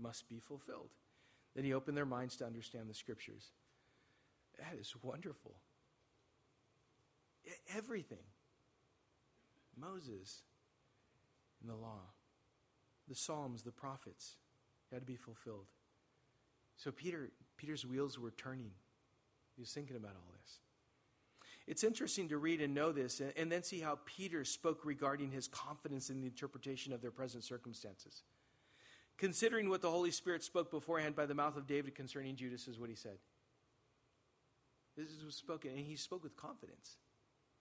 must 0.00 0.28
be 0.28 0.38
fulfilled. 0.38 0.88
Then 1.54 1.64
he 1.64 1.74
opened 1.74 1.96
their 1.96 2.06
minds 2.06 2.36
to 2.36 2.46
understand 2.46 2.88
the 2.88 2.94
scriptures. 2.94 3.50
That 4.58 4.78
is 4.80 4.94
wonderful. 5.02 5.52
Everything. 7.76 8.24
Moses 9.78 10.42
and 11.60 11.70
the 11.70 11.74
law 11.76 12.00
the 13.08 13.14
Psalms, 13.14 13.62
the 13.62 13.72
prophets, 13.72 14.36
had 14.90 15.00
to 15.00 15.06
be 15.06 15.16
fulfilled. 15.16 15.66
So 16.76 16.90
Peter, 16.90 17.30
Peter's 17.56 17.86
wheels 17.86 18.18
were 18.18 18.32
turning. 18.32 18.72
He 19.56 19.62
was 19.62 19.72
thinking 19.72 19.96
about 19.96 20.12
all 20.12 20.32
this. 20.40 20.58
It's 21.66 21.84
interesting 21.84 22.28
to 22.30 22.38
read 22.38 22.60
and 22.60 22.74
know 22.74 22.90
this 22.92 23.20
and, 23.20 23.32
and 23.36 23.50
then 23.50 23.62
see 23.62 23.80
how 23.80 23.98
Peter 24.04 24.44
spoke 24.44 24.80
regarding 24.84 25.30
his 25.30 25.46
confidence 25.48 26.10
in 26.10 26.20
the 26.20 26.26
interpretation 26.26 26.92
of 26.92 27.00
their 27.00 27.10
present 27.10 27.44
circumstances. 27.44 28.22
Considering 29.16 29.68
what 29.68 29.82
the 29.82 29.90
Holy 29.90 30.10
Spirit 30.10 30.42
spoke 30.42 30.70
beforehand 30.70 31.14
by 31.14 31.26
the 31.26 31.34
mouth 31.34 31.56
of 31.56 31.66
David 31.66 31.94
concerning 31.94 32.34
Judas, 32.34 32.66
is 32.66 32.80
what 32.80 32.88
he 32.88 32.96
said. 32.96 33.18
This 34.96 35.06
was 35.24 35.36
spoken, 35.36 35.70
and 35.70 35.80
he 35.80 35.96
spoke 35.96 36.22
with 36.22 36.36
confidence. 36.36 36.96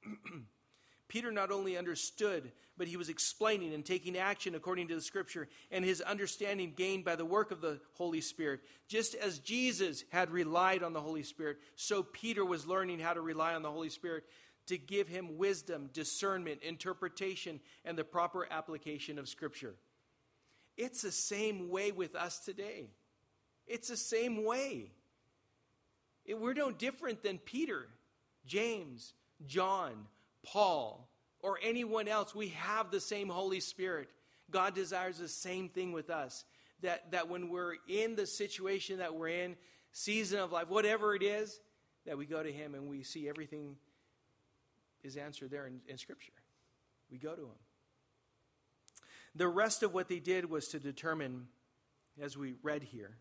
Peter 1.12 1.30
not 1.30 1.52
only 1.52 1.78
understood, 1.78 2.54
but 2.78 2.88
he 2.88 2.96
was 2.96 3.10
explaining 3.10 3.74
and 3.74 3.84
taking 3.84 4.18
action 4.18 4.56
according 4.56 4.88
to 4.88 4.96
the 4.96 5.02
scripture 5.02 5.50
and 5.70 5.84
his 5.84 6.00
understanding 6.00 6.72
gained 6.74 7.04
by 7.04 7.18
the 7.18 7.26
work 7.26 7.52
of 7.52 7.60
the 7.60 7.82
Holy 7.96 8.22
Spirit. 8.22 8.62
Just 8.88 9.16
as 9.16 9.40
Jesus 9.40 10.06
had 10.10 10.32
relied 10.32 10.84
on 10.84 10.94
the 10.94 11.02
Holy 11.02 11.24
Spirit, 11.24 11.58
so 11.76 12.02
Peter 12.02 12.46
was 12.46 12.66
learning 12.66 13.00
how 13.00 13.12
to 13.12 13.20
rely 13.20 13.56
on 13.56 13.62
the 13.62 13.70
Holy 13.70 13.90
Spirit 13.90 14.24
to 14.68 14.78
give 14.78 15.10
him 15.10 15.38
wisdom, 15.38 15.90
discernment, 15.92 16.64
interpretation, 16.64 17.60
and 17.84 17.98
the 17.98 18.06
proper 18.06 18.48
application 18.50 19.20
of 19.20 19.28
scripture. 19.28 19.76
It's 20.78 21.02
the 21.02 21.12
same 21.12 21.70
way 21.70 21.92
with 21.92 22.16
us 22.16 22.40
today. 22.40 22.86
It's 23.68 23.90
the 23.90 23.98
same 23.98 24.46
way. 24.46 24.92
We're 26.26 26.54
no 26.54 26.72
different 26.72 27.22
than 27.22 27.38
Peter, 27.38 27.90
James, 28.46 29.12
John, 29.46 30.08
Paul, 30.44 31.10
or 31.40 31.60
anyone 31.62 32.08
else. 32.08 32.36
We 32.36 32.50
have 32.50 32.92
the 32.92 33.00
same 33.00 33.30
Holy 33.30 33.60
Spirit. 33.60 34.10
God 34.50 34.76
desires 34.76 35.18
the 35.18 35.28
same 35.28 35.70
thing 35.70 35.92
with 35.92 36.10
us. 36.10 36.44
That, 36.82 37.12
that 37.12 37.30
when 37.30 37.50
we're 37.50 37.76
in 37.88 38.16
the 38.16 38.26
situation 38.26 39.00
that 39.00 39.14
we're 39.14 39.30
in, 39.30 39.56
season 39.92 40.40
of 40.40 40.52
life, 40.52 40.70
whatever 40.70 41.14
it 41.16 41.24
is, 41.24 41.60
that 42.06 42.18
we 42.18 42.26
go 42.26 42.42
to 42.42 42.52
Him 42.52 42.74
and 42.74 42.90
we 42.90 43.04
see 43.04 43.30
everything 43.30 43.76
is 45.04 45.18
answered 45.18 45.52
there 45.52 45.68
in, 45.68 45.82
in 45.88 45.98
Scripture. 45.98 46.34
We 47.12 47.18
go 47.18 47.36
to 47.36 47.42
Him. 47.42 47.60
The 49.36 49.48
rest 49.48 49.84
of 49.84 49.94
what 49.94 50.10
they 50.10 50.20
did 50.20 50.50
was 50.50 50.70
to 50.70 50.80
determine, 50.80 51.48
as 52.20 52.38
we 52.38 52.56
read 52.64 52.84
here, 52.84 53.18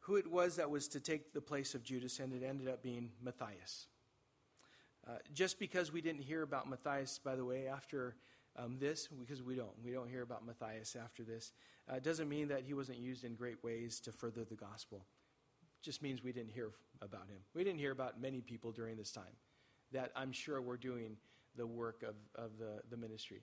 who 0.00 0.16
it 0.16 0.30
was 0.30 0.56
that 0.56 0.70
was 0.70 0.88
to 0.88 1.00
take 1.00 1.34
the 1.34 1.40
place 1.40 1.74
of 1.74 1.82
Judas, 1.82 2.18
and 2.18 2.32
it 2.32 2.42
ended 2.42 2.68
up 2.68 2.82
being 2.82 3.10
Matthias. 3.22 3.88
Uh, 5.08 5.12
just 5.32 5.58
because 5.58 5.90
we 5.90 6.02
didn't 6.02 6.20
hear 6.20 6.42
about 6.42 6.68
Matthias, 6.68 7.18
by 7.18 7.34
the 7.34 7.44
way, 7.44 7.66
after 7.66 8.14
um, 8.56 8.76
this, 8.78 9.08
because 9.18 9.42
we 9.42 9.54
don't, 9.54 9.72
we 9.82 9.90
don't 9.90 10.08
hear 10.08 10.22
about 10.22 10.44
Matthias 10.44 10.96
after 11.02 11.22
this, 11.22 11.52
uh, 11.88 11.98
doesn't 11.98 12.28
mean 12.28 12.48
that 12.48 12.62
he 12.62 12.74
wasn't 12.74 12.98
used 12.98 13.24
in 13.24 13.34
great 13.34 13.62
ways 13.64 14.00
to 14.00 14.12
further 14.12 14.44
the 14.44 14.54
gospel. 14.54 15.06
Just 15.80 16.02
means 16.02 16.22
we 16.22 16.32
didn't 16.32 16.50
hear 16.50 16.72
about 17.00 17.28
him. 17.28 17.38
We 17.54 17.64
didn't 17.64 17.78
hear 17.78 17.92
about 17.92 18.20
many 18.20 18.40
people 18.40 18.70
during 18.70 18.96
this 18.96 19.10
time 19.10 19.24
that 19.92 20.12
I'm 20.14 20.32
sure 20.32 20.60
were 20.60 20.76
doing 20.76 21.16
the 21.56 21.66
work 21.66 22.02
of, 22.02 22.14
of 22.34 22.58
the, 22.58 22.82
the 22.90 22.96
ministry, 22.96 23.40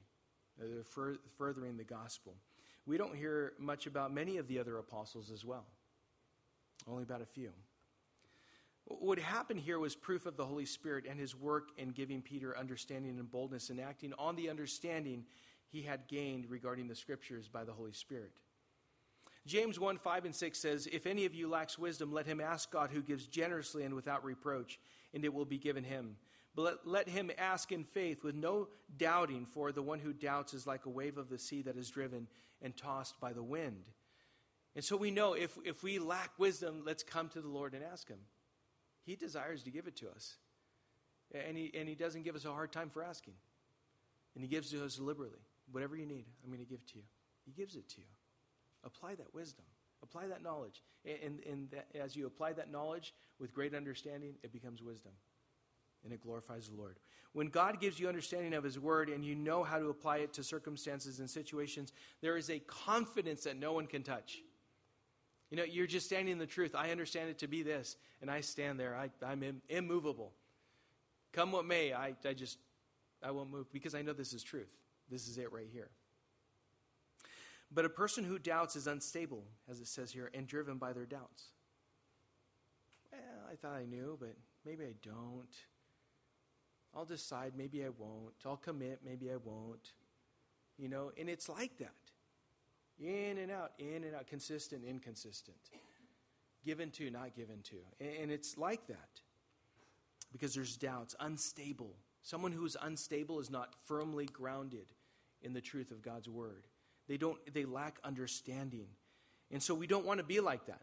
uh, 0.62 0.84
fur- 0.84 1.18
furthering 1.38 1.78
the 1.78 1.84
gospel. 1.84 2.36
We 2.86 2.98
don't 2.98 3.16
hear 3.16 3.54
much 3.58 3.88
about 3.88 4.14
many 4.14 4.38
of 4.38 4.48
the 4.48 4.60
other 4.60 4.78
apostles 4.78 5.32
as 5.32 5.44
well, 5.44 5.66
only 6.88 7.02
about 7.02 7.22
a 7.22 7.26
few. 7.26 7.50
What 8.86 9.18
happened 9.18 9.60
here 9.60 9.80
was 9.80 9.96
proof 9.96 10.26
of 10.26 10.38
the 10.38 10.46
Holy 10.46 10.66
Spirit 10.66 11.06
and 11.10 11.20
his 11.20 11.36
work 11.36 11.70
in 11.78 11.90
giving 11.90 12.22
Peter 12.22 12.58
understanding 12.58 13.18
and 13.18 13.30
boldness 13.30 13.70
and 13.70 13.80
acting 13.80 14.14
on 14.20 14.36
the 14.36 14.50
understanding 14.50 15.26
he 15.68 15.82
had 15.82 16.08
gained 16.08 16.50
regarding 16.50 16.88
the 16.88 16.96
scriptures 16.96 17.48
by 17.48 17.64
the 17.64 17.74
Holy 17.74 17.94
Spirit. 17.94 18.32
James 19.48 19.80
1 19.80 19.98
5 19.98 20.26
and 20.26 20.36
6 20.36 20.58
says, 20.58 20.88
If 20.88 21.06
any 21.06 21.26
of 21.26 21.34
you 21.34 21.48
lacks 21.48 21.78
wisdom, 21.78 22.12
let 22.12 22.26
him 22.26 22.40
ask 22.40 22.72
God 22.72 22.92
who 22.92 23.02
gives 23.02 23.26
generously 23.26 23.84
and 23.84 23.94
without 23.94 24.24
reproach, 24.24 24.80
and 25.14 25.26
it 25.26 25.34
will 25.34 25.46
be 25.46 25.58
given 25.58 25.84
him. 25.84 26.18
But 26.56 26.64
let, 26.64 26.88
let 26.88 27.10
him 27.10 27.32
ask 27.38 27.72
in 27.72 27.84
faith 27.84 28.24
with 28.24 28.36
no 28.36 28.70
doubting, 28.98 29.46
for 29.46 29.72
the 29.72 29.84
one 29.84 30.00
who 30.00 30.14
doubts 30.14 30.54
is 30.54 30.66
like 30.66 30.86
a 30.86 30.90
wave 30.90 31.18
of 31.18 31.30
the 31.30 31.38
sea 31.38 31.62
that 31.64 31.78
is 31.78 31.90
driven 31.90 32.28
and 32.62 32.76
tossed 32.76 33.20
by 33.20 33.34
the 33.34 33.44
wind. 33.44 33.84
And 34.76 34.84
so 34.84 34.98
we 34.98 35.12
know 35.12 35.34
if, 35.34 35.58
if 35.66 35.84
we 35.84 36.00
lack 36.00 36.32
wisdom, 36.38 36.84
let's 36.86 37.04
come 37.04 37.30
to 37.30 37.42
the 37.42 37.48
Lord 37.48 37.74
and 37.74 37.84
ask 37.84 38.08
him. 38.08 38.20
He 39.06 39.16
desires 39.16 39.64
to 39.64 39.72
give 39.72 39.88
it 39.88 39.96
to 39.98 40.10
us. 40.10 40.36
And 41.34 41.58
he, 41.58 41.72
and 41.74 41.88
he 41.88 41.96
doesn't 41.96 42.24
give 42.24 42.36
us 42.36 42.46
a 42.46 42.52
hard 42.52 42.72
time 42.72 42.90
for 42.90 43.04
asking. 43.04 43.34
And 44.36 44.44
He 44.44 44.50
gives 44.50 44.70
to 44.72 44.86
us 44.86 45.00
liberally. 45.00 45.40
Whatever 45.72 45.96
you 45.96 46.06
need, 46.06 46.26
I'm 46.44 46.52
going 46.52 46.64
to 46.64 46.70
give 46.70 46.86
to 46.88 46.98
you. 46.98 47.04
He 47.46 47.52
gives 47.52 47.76
it 47.76 47.90
to 47.90 47.98
you. 47.98 48.08
Apply 48.84 49.16
that 49.16 49.34
wisdom. 49.34 49.66
Apply 50.04 50.28
that 50.28 50.44
knowledge. 50.44 50.84
And, 51.06 51.40
and 51.50 51.72
that, 51.72 51.88
as 52.00 52.16
you 52.16 52.28
apply 52.28 52.54
that 52.54 52.72
knowledge 52.72 53.14
with 53.40 53.54
great 53.54 53.74
understanding, 53.74 54.36
it 54.44 54.52
becomes 54.52 54.84
wisdom. 54.84 55.14
And 56.04 56.14
it 56.14 56.22
glorifies 56.22 56.68
the 56.68 56.76
Lord. 56.76 57.00
When 57.34 57.48
God 57.48 57.82
gives 57.82 58.00
you 58.00 58.08
understanding 58.08 58.54
of 58.54 58.64
His 58.64 58.78
Word 58.78 59.10
and 59.10 59.26
you 59.26 59.34
know 59.36 59.64
how 59.64 59.80
to 59.80 59.90
apply 59.90 60.18
it 60.18 60.34
to 60.34 60.44
circumstances 60.44 61.20
and 61.20 61.30
situations, 61.30 61.94
there 62.22 62.38
is 62.38 62.50
a 62.50 62.60
confidence 62.60 63.44
that 63.46 63.58
no 63.58 63.74
one 63.74 63.88
can 63.88 64.04
touch. 64.04 64.40
You 65.56 65.62
know, 65.62 65.68
you're 65.72 65.88
just 65.88 66.08
standing 66.08 66.34
in 66.34 66.38
the 66.38 66.46
truth. 66.46 66.76
I 66.76 66.92
understand 66.92 67.30
it 67.30 67.40
to 67.40 67.48
be 67.48 67.64
this, 67.64 67.96
and 68.22 68.30
I 68.30 68.42
stand 68.42 68.78
there. 68.78 68.94
I, 68.94 69.10
I'm 69.26 69.42
Im- 69.42 69.62
immovable. 69.70 70.34
Come 71.32 71.54
what 71.54 71.64
may, 71.64 71.94
I, 71.94 72.14
I 72.26 72.34
just, 72.34 72.58
I 73.24 73.32
won't 73.32 73.50
move 73.50 73.72
because 73.72 73.96
I 73.96 74.02
know 74.02 74.12
this 74.12 74.34
is 74.34 74.44
truth. 74.44 74.68
This 75.10 75.30
is 75.30 75.38
it 75.38 75.54
right 75.54 75.70
here. 75.72 75.88
But 77.72 77.86
a 77.86 77.90
person 77.90 78.26
who 78.26 78.38
doubts 78.38 78.76
is 78.76 78.86
unstable, 78.86 79.46
as 79.72 79.80
it 79.80 79.88
says 79.88 80.12
here, 80.12 80.30
and 80.34 80.46
driven 80.46 80.78
by 80.78 80.92
their 80.92 81.06
doubts. 81.06 81.46
Well, 83.14 83.22
I 83.50 83.56
thought 83.56 83.78
I 83.78 83.86
knew, 83.86 84.18
but 84.20 84.36
maybe 84.66 84.84
I 84.84 84.96
don't. 85.02 85.56
I'll 86.94 87.06
decide, 87.06 87.54
maybe 87.56 87.86
I 87.86 87.92
won't. 87.98 88.34
I'll 88.46 88.58
commit, 88.58 89.00
maybe 89.06 89.32
I 89.32 89.38
won't. 89.42 89.94
You 90.78 90.90
know, 90.90 91.14
and 91.18 91.30
it's 91.30 91.48
like 91.48 91.78
that. 91.78 91.94
In 93.00 93.38
and 93.38 93.52
out, 93.52 93.72
in 93.78 94.04
and 94.04 94.16
out, 94.16 94.28
consistent, 94.28 94.84
inconsistent. 94.86 95.58
Given 96.66 96.92
to, 96.92 97.10
not 97.10 97.36
given 97.36 97.62
to. 97.64 97.76
And 98.00 98.32
it's 98.32 98.58
like 98.58 98.88
that 98.88 99.22
because 100.32 100.54
there's 100.54 100.76
doubts, 100.76 101.16
unstable. 101.20 101.96
Someone 102.22 102.52
who's 102.52 102.76
unstable 102.82 103.40
is 103.40 103.50
not 103.50 103.74
firmly 103.86 104.26
grounded 104.26 104.88
in 105.42 105.54
the 105.54 105.62
truth 105.62 105.92
of 105.92 106.02
God's 106.02 106.28
word. 106.28 106.66
They 107.08 107.18
don't 107.18 107.38
they 107.54 107.66
lack 107.66 108.00
understanding. 108.04 108.88
And 109.52 109.62
so 109.62 109.76
we 109.76 109.88
don't 109.88 110.06
want 110.06 110.20
to 110.20 110.26
be 110.26 110.40
like 110.40 110.66
that. 110.66 110.82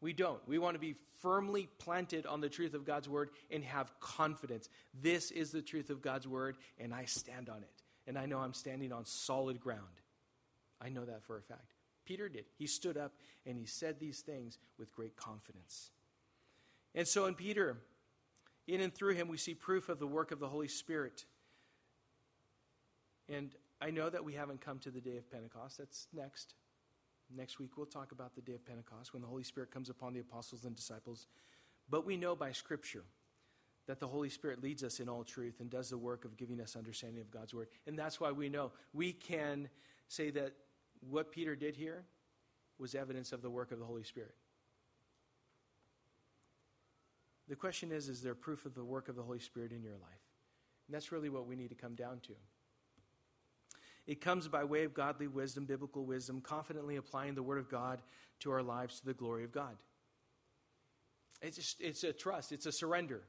We 0.00 0.12
don't. 0.12 0.40
We 0.48 0.58
want 0.58 0.74
to 0.74 0.80
be 0.80 0.96
firmly 1.20 1.68
planted 1.78 2.26
on 2.26 2.40
the 2.40 2.48
truth 2.48 2.74
of 2.74 2.84
God's 2.84 3.08
word 3.08 3.30
and 3.50 3.62
have 3.64 3.92
confidence. 4.00 4.68
This 5.00 5.30
is 5.30 5.50
the 5.50 5.62
truth 5.62 5.90
of 5.90 6.02
God's 6.02 6.26
word 6.26 6.56
and 6.78 6.92
I 6.92 7.04
stand 7.04 7.48
on 7.48 7.58
it. 7.58 7.82
And 8.06 8.18
I 8.18 8.26
know 8.26 8.38
I'm 8.38 8.54
standing 8.54 8.92
on 8.92 9.04
solid 9.04 9.60
ground. 9.60 10.00
I 10.84 10.88
know 10.88 11.04
that 11.04 11.22
for 11.22 11.38
a 11.38 11.42
fact. 11.42 11.74
Peter 12.04 12.28
did. 12.28 12.44
He 12.58 12.66
stood 12.66 12.96
up 12.96 13.12
and 13.46 13.56
he 13.56 13.64
said 13.64 13.98
these 13.98 14.20
things 14.20 14.58
with 14.78 14.92
great 14.92 15.16
confidence. 15.16 15.90
And 16.94 17.08
so 17.08 17.26
in 17.26 17.34
Peter, 17.34 17.78
in 18.66 18.80
and 18.80 18.94
through 18.94 19.14
him, 19.14 19.28
we 19.28 19.36
see 19.36 19.54
proof 19.54 19.88
of 19.88 19.98
the 19.98 20.06
work 20.06 20.30
of 20.30 20.38
the 20.38 20.48
Holy 20.48 20.68
Spirit. 20.68 21.24
And 23.28 23.50
I 23.80 23.90
know 23.90 24.10
that 24.10 24.24
we 24.24 24.34
haven't 24.34 24.60
come 24.60 24.78
to 24.80 24.90
the 24.90 25.00
day 25.00 25.16
of 25.16 25.30
Pentecost. 25.30 25.78
That's 25.78 26.06
next. 26.12 26.54
Next 27.34 27.58
week, 27.58 27.76
we'll 27.76 27.86
talk 27.86 28.12
about 28.12 28.34
the 28.34 28.42
day 28.42 28.52
of 28.52 28.64
Pentecost 28.66 29.12
when 29.14 29.22
the 29.22 29.28
Holy 29.28 29.44
Spirit 29.44 29.70
comes 29.70 29.88
upon 29.88 30.12
the 30.12 30.20
apostles 30.20 30.64
and 30.64 30.76
disciples. 30.76 31.26
But 31.88 32.06
we 32.06 32.16
know 32.16 32.36
by 32.36 32.52
Scripture 32.52 33.04
that 33.86 34.00
the 34.00 34.06
Holy 34.06 34.28
Spirit 34.28 34.62
leads 34.62 34.84
us 34.84 35.00
in 35.00 35.08
all 35.08 35.24
truth 35.24 35.60
and 35.60 35.70
does 35.70 35.90
the 35.90 35.98
work 35.98 36.24
of 36.24 36.36
giving 36.36 36.60
us 36.60 36.76
understanding 36.76 37.20
of 37.20 37.30
God's 37.30 37.52
Word. 37.52 37.68
And 37.86 37.98
that's 37.98 38.20
why 38.20 38.30
we 38.30 38.48
know 38.48 38.72
we 38.92 39.12
can 39.12 39.68
say 40.08 40.30
that 40.30 40.52
what 41.08 41.32
Peter 41.32 41.54
did 41.56 41.76
here 41.76 42.04
was 42.78 42.94
evidence 42.94 43.32
of 43.32 43.42
the 43.42 43.50
work 43.50 43.72
of 43.72 43.78
the 43.78 43.84
Holy 43.84 44.04
Spirit. 44.04 44.34
The 47.48 47.56
question 47.56 47.92
is 47.92 48.08
is 48.08 48.22
there 48.22 48.34
proof 48.34 48.64
of 48.64 48.74
the 48.74 48.84
work 48.84 49.08
of 49.08 49.16
the 49.16 49.22
Holy 49.22 49.38
Spirit 49.38 49.72
in 49.72 49.82
your 49.82 49.92
life? 49.94 50.24
And 50.86 50.94
that's 50.94 51.12
really 51.12 51.28
what 51.28 51.46
we 51.46 51.56
need 51.56 51.68
to 51.68 51.74
come 51.74 51.94
down 51.94 52.20
to. 52.20 52.32
It 54.06 54.20
comes 54.20 54.48
by 54.48 54.64
way 54.64 54.84
of 54.84 54.92
godly 54.92 55.28
wisdom, 55.28 55.64
biblical 55.64 56.04
wisdom, 56.04 56.42
confidently 56.42 56.96
applying 56.96 57.34
the 57.34 57.42
Word 57.42 57.58
of 57.58 57.70
God 57.70 58.02
to 58.40 58.50
our 58.50 58.62
lives 58.62 59.00
to 59.00 59.06
the 59.06 59.14
glory 59.14 59.44
of 59.44 59.52
God. 59.52 59.76
It's, 61.40 61.56
just, 61.56 61.80
it's 61.80 62.04
a 62.04 62.12
trust, 62.12 62.52
it's 62.52 62.66
a 62.66 62.72
surrender. 62.72 63.22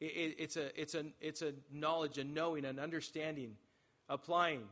It, 0.00 0.06
it, 0.06 0.36
it's, 0.38 0.56
a, 0.56 0.80
it's, 0.80 0.94
a, 0.94 1.06
it's 1.20 1.42
a 1.42 1.54
knowledge, 1.72 2.18
a 2.18 2.24
knowing, 2.24 2.64
an 2.64 2.78
understanding, 2.78 3.56
applying. 4.08 4.64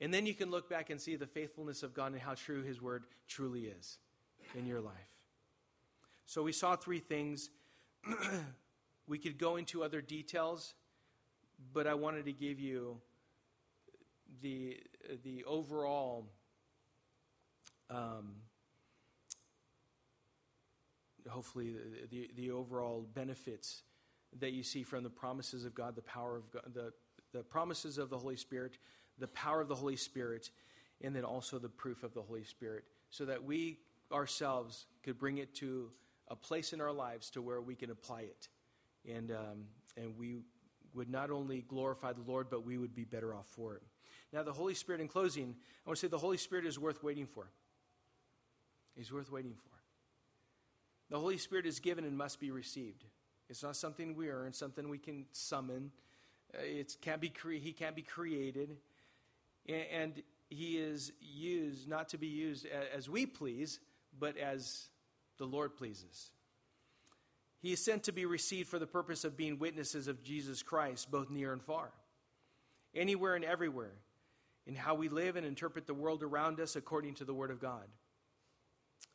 And 0.00 0.14
then 0.14 0.26
you 0.26 0.34
can 0.34 0.50
look 0.50 0.68
back 0.68 0.90
and 0.90 1.00
see 1.00 1.16
the 1.16 1.26
faithfulness 1.26 1.82
of 1.82 1.92
God 1.94 2.12
and 2.12 2.20
how 2.20 2.34
true 2.34 2.62
His 2.62 2.80
Word 2.80 3.04
truly 3.26 3.66
is 3.66 3.98
in 4.56 4.66
your 4.66 4.80
life. 4.80 4.94
So 6.26 6.42
we 6.42 6.52
saw 6.52 6.76
three 6.76 7.00
things. 7.00 7.50
we 9.08 9.18
could 9.18 9.38
go 9.38 9.56
into 9.56 9.82
other 9.82 10.00
details, 10.00 10.74
but 11.72 11.86
I 11.86 11.94
wanted 11.94 12.26
to 12.26 12.32
give 12.32 12.60
you 12.60 12.98
the, 14.42 14.78
the 15.24 15.44
overall 15.44 16.26
um, 17.90 18.34
hopefully 21.28 21.72
the, 21.72 22.06
the, 22.10 22.30
the, 22.36 22.50
overall 22.50 23.06
benefits 23.14 23.82
that 24.38 24.52
you 24.52 24.62
see 24.62 24.82
from 24.82 25.02
the 25.02 25.10
promises 25.10 25.64
of 25.64 25.74
God, 25.74 25.94
the 25.96 26.02
power 26.02 26.36
of 26.36 26.50
God, 26.50 26.62
the, 26.74 26.92
the 27.32 27.42
promises 27.42 27.98
of 27.98 28.10
the 28.10 28.18
Holy 28.18 28.36
Spirit, 28.36 28.78
the 29.18 29.28
power 29.28 29.60
of 29.60 29.68
the 29.68 29.74
Holy 29.74 29.96
Spirit, 29.96 30.50
and 31.02 31.14
then 31.14 31.24
also 31.24 31.58
the 31.58 31.68
proof 31.68 32.02
of 32.02 32.14
the 32.14 32.22
Holy 32.22 32.44
Spirit, 32.44 32.84
so 33.10 33.24
that 33.24 33.44
we 33.44 33.78
ourselves 34.12 34.86
could 35.02 35.18
bring 35.18 35.38
it 35.38 35.54
to 35.56 35.90
a 36.28 36.36
place 36.36 36.72
in 36.72 36.80
our 36.80 36.92
lives 36.92 37.30
to 37.30 37.42
where 37.42 37.60
we 37.60 37.74
can 37.74 37.90
apply 37.90 38.22
it. 38.22 38.48
And, 39.08 39.30
um, 39.30 39.64
and 39.96 40.16
we 40.18 40.40
would 40.94 41.08
not 41.08 41.30
only 41.30 41.62
glorify 41.62 42.12
the 42.12 42.22
Lord, 42.26 42.48
but 42.50 42.64
we 42.64 42.78
would 42.78 42.94
be 42.94 43.04
better 43.04 43.34
off 43.34 43.46
for 43.46 43.76
it. 43.76 43.82
Now, 44.32 44.42
the 44.42 44.52
Holy 44.52 44.74
Spirit, 44.74 45.00
in 45.00 45.08
closing, 45.08 45.54
I 45.86 45.88
want 45.88 45.98
to 45.98 46.06
say 46.06 46.08
the 46.08 46.18
Holy 46.18 46.36
Spirit 46.36 46.66
is 46.66 46.78
worth 46.78 47.02
waiting 47.02 47.26
for. 47.26 47.50
He's 48.94 49.12
worth 49.12 49.30
waiting 49.30 49.54
for. 49.54 49.70
The 51.10 51.18
Holy 51.18 51.38
Spirit 51.38 51.64
is 51.64 51.80
given 51.80 52.04
and 52.04 52.16
must 52.16 52.40
be 52.40 52.50
received. 52.50 53.04
It's 53.48 53.62
not 53.62 53.76
something 53.76 54.14
we 54.14 54.28
earn, 54.28 54.52
something 54.52 54.88
we 54.88 54.98
can 54.98 55.24
summon. 55.32 55.90
Uh, 56.54 56.58
it 56.62 56.96
can't 57.00 57.20
be 57.20 57.30
cre- 57.30 57.52
he 57.52 57.72
can't 57.72 57.96
be 57.96 58.02
created. 58.02 58.76
And, 59.68 60.22
he 60.50 60.78
is 60.78 61.12
used 61.20 61.88
not 61.88 62.08
to 62.08 62.18
be 62.18 62.26
used 62.26 62.66
as 62.96 63.08
we 63.08 63.26
please, 63.26 63.80
but 64.18 64.36
as 64.38 64.88
the 65.36 65.44
Lord 65.44 65.76
pleases. 65.76 66.30
He 67.60 67.72
is 67.72 67.84
sent 67.84 68.04
to 68.04 68.12
be 68.12 68.24
received 68.24 68.68
for 68.68 68.78
the 68.78 68.86
purpose 68.86 69.24
of 69.24 69.36
being 69.36 69.58
witnesses 69.58 70.08
of 70.08 70.22
Jesus 70.22 70.62
Christ, 70.62 71.10
both 71.10 71.28
near 71.28 71.52
and 71.52 71.62
far, 71.62 71.90
anywhere 72.94 73.34
and 73.34 73.44
everywhere 73.44 73.92
in 74.66 74.74
how 74.74 74.94
we 74.94 75.08
live 75.08 75.36
and 75.36 75.44
interpret 75.44 75.86
the 75.86 75.94
world 75.94 76.22
around 76.22 76.60
us 76.60 76.76
according 76.76 77.14
to 77.14 77.24
the 77.24 77.34
Word 77.34 77.50
of 77.50 77.60
God. 77.60 77.84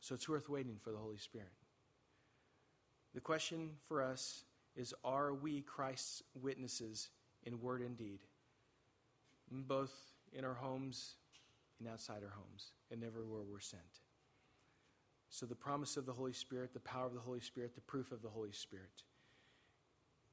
So 0.01 0.13
it's 0.13 0.27
worth 0.27 0.49
waiting 0.49 0.77
for 0.83 0.91
the 0.91 0.97
Holy 0.97 1.17
Spirit. 1.17 1.51
The 3.13 3.21
question 3.21 3.71
for 3.87 4.03
us 4.03 4.43
is 4.75 4.93
Are 5.03 5.33
we 5.33 5.61
Christ's 5.61 6.23
witnesses 6.39 7.09
in 7.43 7.61
word 7.61 7.81
and 7.81 7.97
deed? 7.97 8.19
Both 9.51 9.93
in 10.33 10.45
our 10.45 10.53
homes 10.53 11.15
and 11.79 11.87
outside 11.87 12.23
our 12.23 12.33
homes, 12.35 12.71
and 12.91 13.03
everywhere 13.03 13.41
we're 13.49 13.59
sent. 13.59 13.81
So, 15.29 15.45
the 15.45 15.55
promise 15.55 15.97
of 15.97 16.05
the 16.05 16.13
Holy 16.13 16.33
Spirit, 16.33 16.73
the 16.73 16.79
power 16.79 17.07
of 17.07 17.13
the 17.13 17.19
Holy 17.19 17.39
Spirit, 17.39 17.75
the 17.75 17.81
proof 17.81 18.11
of 18.11 18.21
the 18.21 18.29
Holy 18.29 18.51
Spirit. 18.51 19.03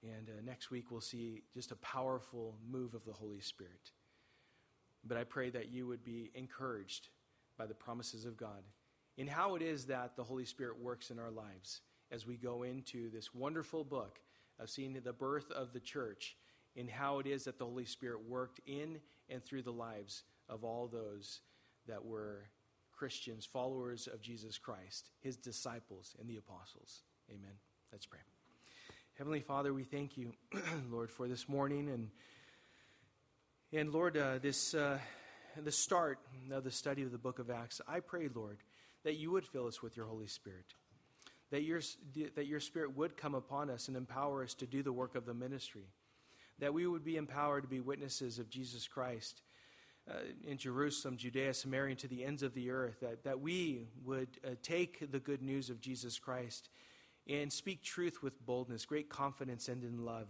And 0.02 0.28
uh, 0.28 0.40
next 0.44 0.70
week, 0.70 0.90
we'll 0.90 1.00
see 1.00 1.42
just 1.54 1.72
a 1.72 1.76
powerful 1.76 2.56
move 2.70 2.94
of 2.94 3.04
the 3.04 3.12
Holy 3.12 3.40
Spirit. 3.40 3.92
But 5.04 5.16
I 5.16 5.24
pray 5.24 5.50
that 5.50 5.70
you 5.70 5.86
would 5.86 6.04
be 6.04 6.30
encouraged 6.34 7.08
by 7.56 7.66
the 7.66 7.74
promises 7.74 8.24
of 8.24 8.36
God 8.36 8.62
in 9.16 9.26
how 9.26 9.54
it 9.54 9.62
is 9.62 9.86
that 9.86 10.16
the 10.16 10.24
Holy 10.24 10.44
Spirit 10.44 10.80
works 10.80 11.10
in 11.10 11.18
our 11.18 11.30
lives 11.30 11.80
as 12.10 12.26
we 12.26 12.36
go 12.36 12.62
into 12.62 13.10
this 13.10 13.34
wonderful 13.34 13.84
book 13.84 14.20
of 14.58 14.70
seeing 14.70 14.92
the 14.92 15.12
birth 15.12 15.50
of 15.50 15.72
the 15.72 15.80
church 15.80 16.36
in 16.76 16.88
how 16.88 17.18
it 17.18 17.26
is 17.26 17.44
that 17.44 17.58
the 17.58 17.64
Holy 17.64 17.84
Spirit 17.84 18.20
worked 18.28 18.60
in 18.66 18.98
and 19.30 19.44
through 19.44 19.62
the 19.62 19.72
lives 19.72 20.24
of 20.48 20.64
all 20.64 20.88
those 20.88 21.40
that 21.86 22.04
were 22.04 22.44
Christians, 22.92 23.46
followers 23.46 24.08
of 24.12 24.20
Jesus 24.20 24.58
Christ, 24.58 25.10
his 25.20 25.36
disciples, 25.36 26.14
and 26.20 26.28
the 26.28 26.36
apostles. 26.36 27.02
Amen. 27.30 27.54
Let's 27.92 28.06
pray. 28.06 28.20
Heavenly 29.14 29.40
Father, 29.40 29.72
we 29.72 29.84
thank 29.84 30.16
you, 30.16 30.32
Lord, 30.90 31.10
for 31.10 31.28
this 31.28 31.48
morning 31.48 31.88
and 31.88 32.10
and 33.72 33.92
Lord, 33.92 34.16
uh, 34.16 34.38
this 34.38 34.74
uh, 34.74 34.98
the 35.56 35.70
start 35.70 36.18
of 36.50 36.64
the 36.64 36.70
study 36.72 37.02
of 37.02 37.12
the 37.12 37.18
book 37.18 37.38
of 37.38 37.50
Acts, 37.50 37.80
I 37.86 38.00
pray, 38.00 38.28
Lord, 38.34 38.58
that 39.04 39.16
you 39.16 39.30
would 39.30 39.46
fill 39.46 39.66
us 39.66 39.80
with 39.80 39.96
your 39.96 40.06
Holy 40.06 40.26
Spirit, 40.26 40.74
that 41.50 41.62
your 41.62 41.80
that 42.34 42.46
your 42.46 42.60
Spirit 42.60 42.96
would 42.96 43.16
come 43.16 43.34
upon 43.34 43.70
us 43.70 43.88
and 43.88 43.96
empower 43.96 44.42
us 44.42 44.54
to 44.54 44.66
do 44.66 44.82
the 44.82 44.92
work 44.92 45.14
of 45.14 45.24
the 45.24 45.34
ministry, 45.34 45.86
that 46.60 46.72
we 46.72 46.86
would 46.86 47.04
be 47.04 47.16
empowered 47.16 47.64
to 47.64 47.68
be 47.68 47.80
witnesses 47.80 48.38
of 48.38 48.48
Jesus 48.48 48.86
Christ. 48.86 49.42
Uh, 50.10 50.14
in 50.44 50.56
Jerusalem, 50.56 51.16
Judea, 51.16 51.54
Samaria, 51.54 51.90
and 51.90 51.98
to 51.98 52.08
the 52.08 52.24
ends 52.24 52.42
of 52.42 52.54
the 52.54 52.70
earth, 52.70 53.00
that, 53.00 53.22
that 53.24 53.40
we 53.40 53.86
would 54.04 54.28
uh, 54.44 54.50
take 54.62 55.12
the 55.12 55.20
good 55.20 55.42
news 55.42 55.70
of 55.70 55.80
Jesus 55.80 56.18
Christ 56.18 56.68
and 57.28 57.52
speak 57.52 57.82
truth 57.82 58.22
with 58.22 58.44
boldness, 58.44 58.86
great 58.86 59.08
confidence, 59.08 59.68
and 59.68 59.84
in 59.84 60.04
love 60.04 60.26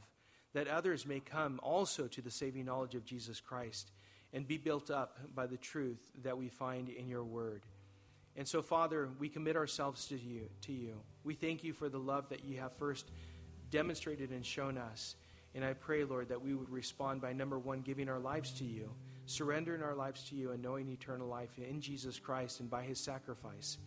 that 0.52 0.68
others 0.68 1.06
may 1.06 1.20
come 1.20 1.60
also 1.62 2.06
to 2.08 2.22
the 2.22 2.30
saving 2.30 2.64
knowledge 2.64 2.94
of 2.94 3.04
Jesus 3.04 3.40
Christ 3.40 3.92
and 4.32 4.46
be 4.46 4.56
built 4.56 4.90
up 4.90 5.18
by 5.34 5.46
the 5.46 5.56
truth 5.56 6.00
that 6.22 6.36
we 6.36 6.48
find 6.48 6.88
in 6.88 7.08
your 7.08 7.24
word. 7.24 7.62
And 8.36 8.46
so, 8.46 8.62
Father, 8.62 9.08
we 9.18 9.28
commit 9.28 9.56
ourselves 9.56 10.06
to 10.06 10.18
you, 10.18 10.48
to 10.62 10.72
you. 10.72 11.00
We 11.24 11.34
thank 11.34 11.64
you 11.64 11.72
for 11.72 11.88
the 11.88 11.98
love 11.98 12.28
that 12.30 12.44
you 12.44 12.58
have 12.58 12.72
first 12.78 13.10
demonstrated 13.70 14.30
and 14.30 14.44
shown 14.44 14.78
us. 14.78 15.16
And 15.54 15.64
I 15.64 15.72
pray, 15.72 16.04
Lord, 16.04 16.28
that 16.28 16.42
we 16.42 16.54
would 16.54 16.70
respond 16.70 17.20
by 17.20 17.32
number 17.32 17.58
one, 17.58 17.80
giving 17.80 18.08
our 18.08 18.20
lives 18.20 18.52
to 18.52 18.64
you, 18.64 18.90
surrendering 19.26 19.82
our 19.82 19.94
lives 19.94 20.24
to 20.24 20.36
you, 20.36 20.52
and 20.52 20.62
knowing 20.62 20.88
eternal 20.88 21.26
life 21.26 21.58
in 21.58 21.80
Jesus 21.80 22.18
Christ 22.18 22.60
and 22.60 22.70
by 22.70 22.82
his 22.82 23.00
sacrifice. 23.00 23.78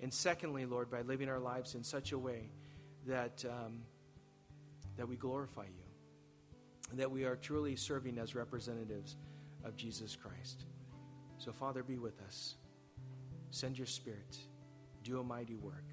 And 0.00 0.12
secondly, 0.12 0.64
Lord, 0.64 0.90
by 0.90 1.02
living 1.02 1.28
our 1.28 1.40
lives 1.40 1.74
in 1.74 1.82
such 1.82 2.12
a 2.12 2.18
way 2.18 2.50
that, 3.06 3.44
um, 3.48 3.82
that 4.96 5.08
we 5.08 5.16
glorify 5.16 5.64
you, 5.64 5.84
and 6.90 7.00
that 7.00 7.10
we 7.10 7.24
are 7.24 7.36
truly 7.36 7.74
serving 7.74 8.18
as 8.18 8.34
representatives 8.34 9.16
of 9.64 9.76
Jesus 9.76 10.16
Christ. 10.16 10.64
So, 11.38 11.50
Father, 11.52 11.82
be 11.82 11.98
with 11.98 12.20
us. 12.26 12.56
Send 13.50 13.76
your 13.76 13.86
Spirit. 13.86 14.36
Do 15.02 15.18
a 15.18 15.24
mighty 15.24 15.56
work. 15.56 15.84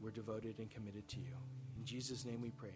We're 0.00 0.10
devoted 0.12 0.58
and 0.58 0.70
committed 0.70 1.08
to 1.08 1.16
you. 1.16 1.34
In 1.76 1.84
Jesus' 1.84 2.24
name 2.24 2.40
we 2.40 2.50
pray. 2.50 2.74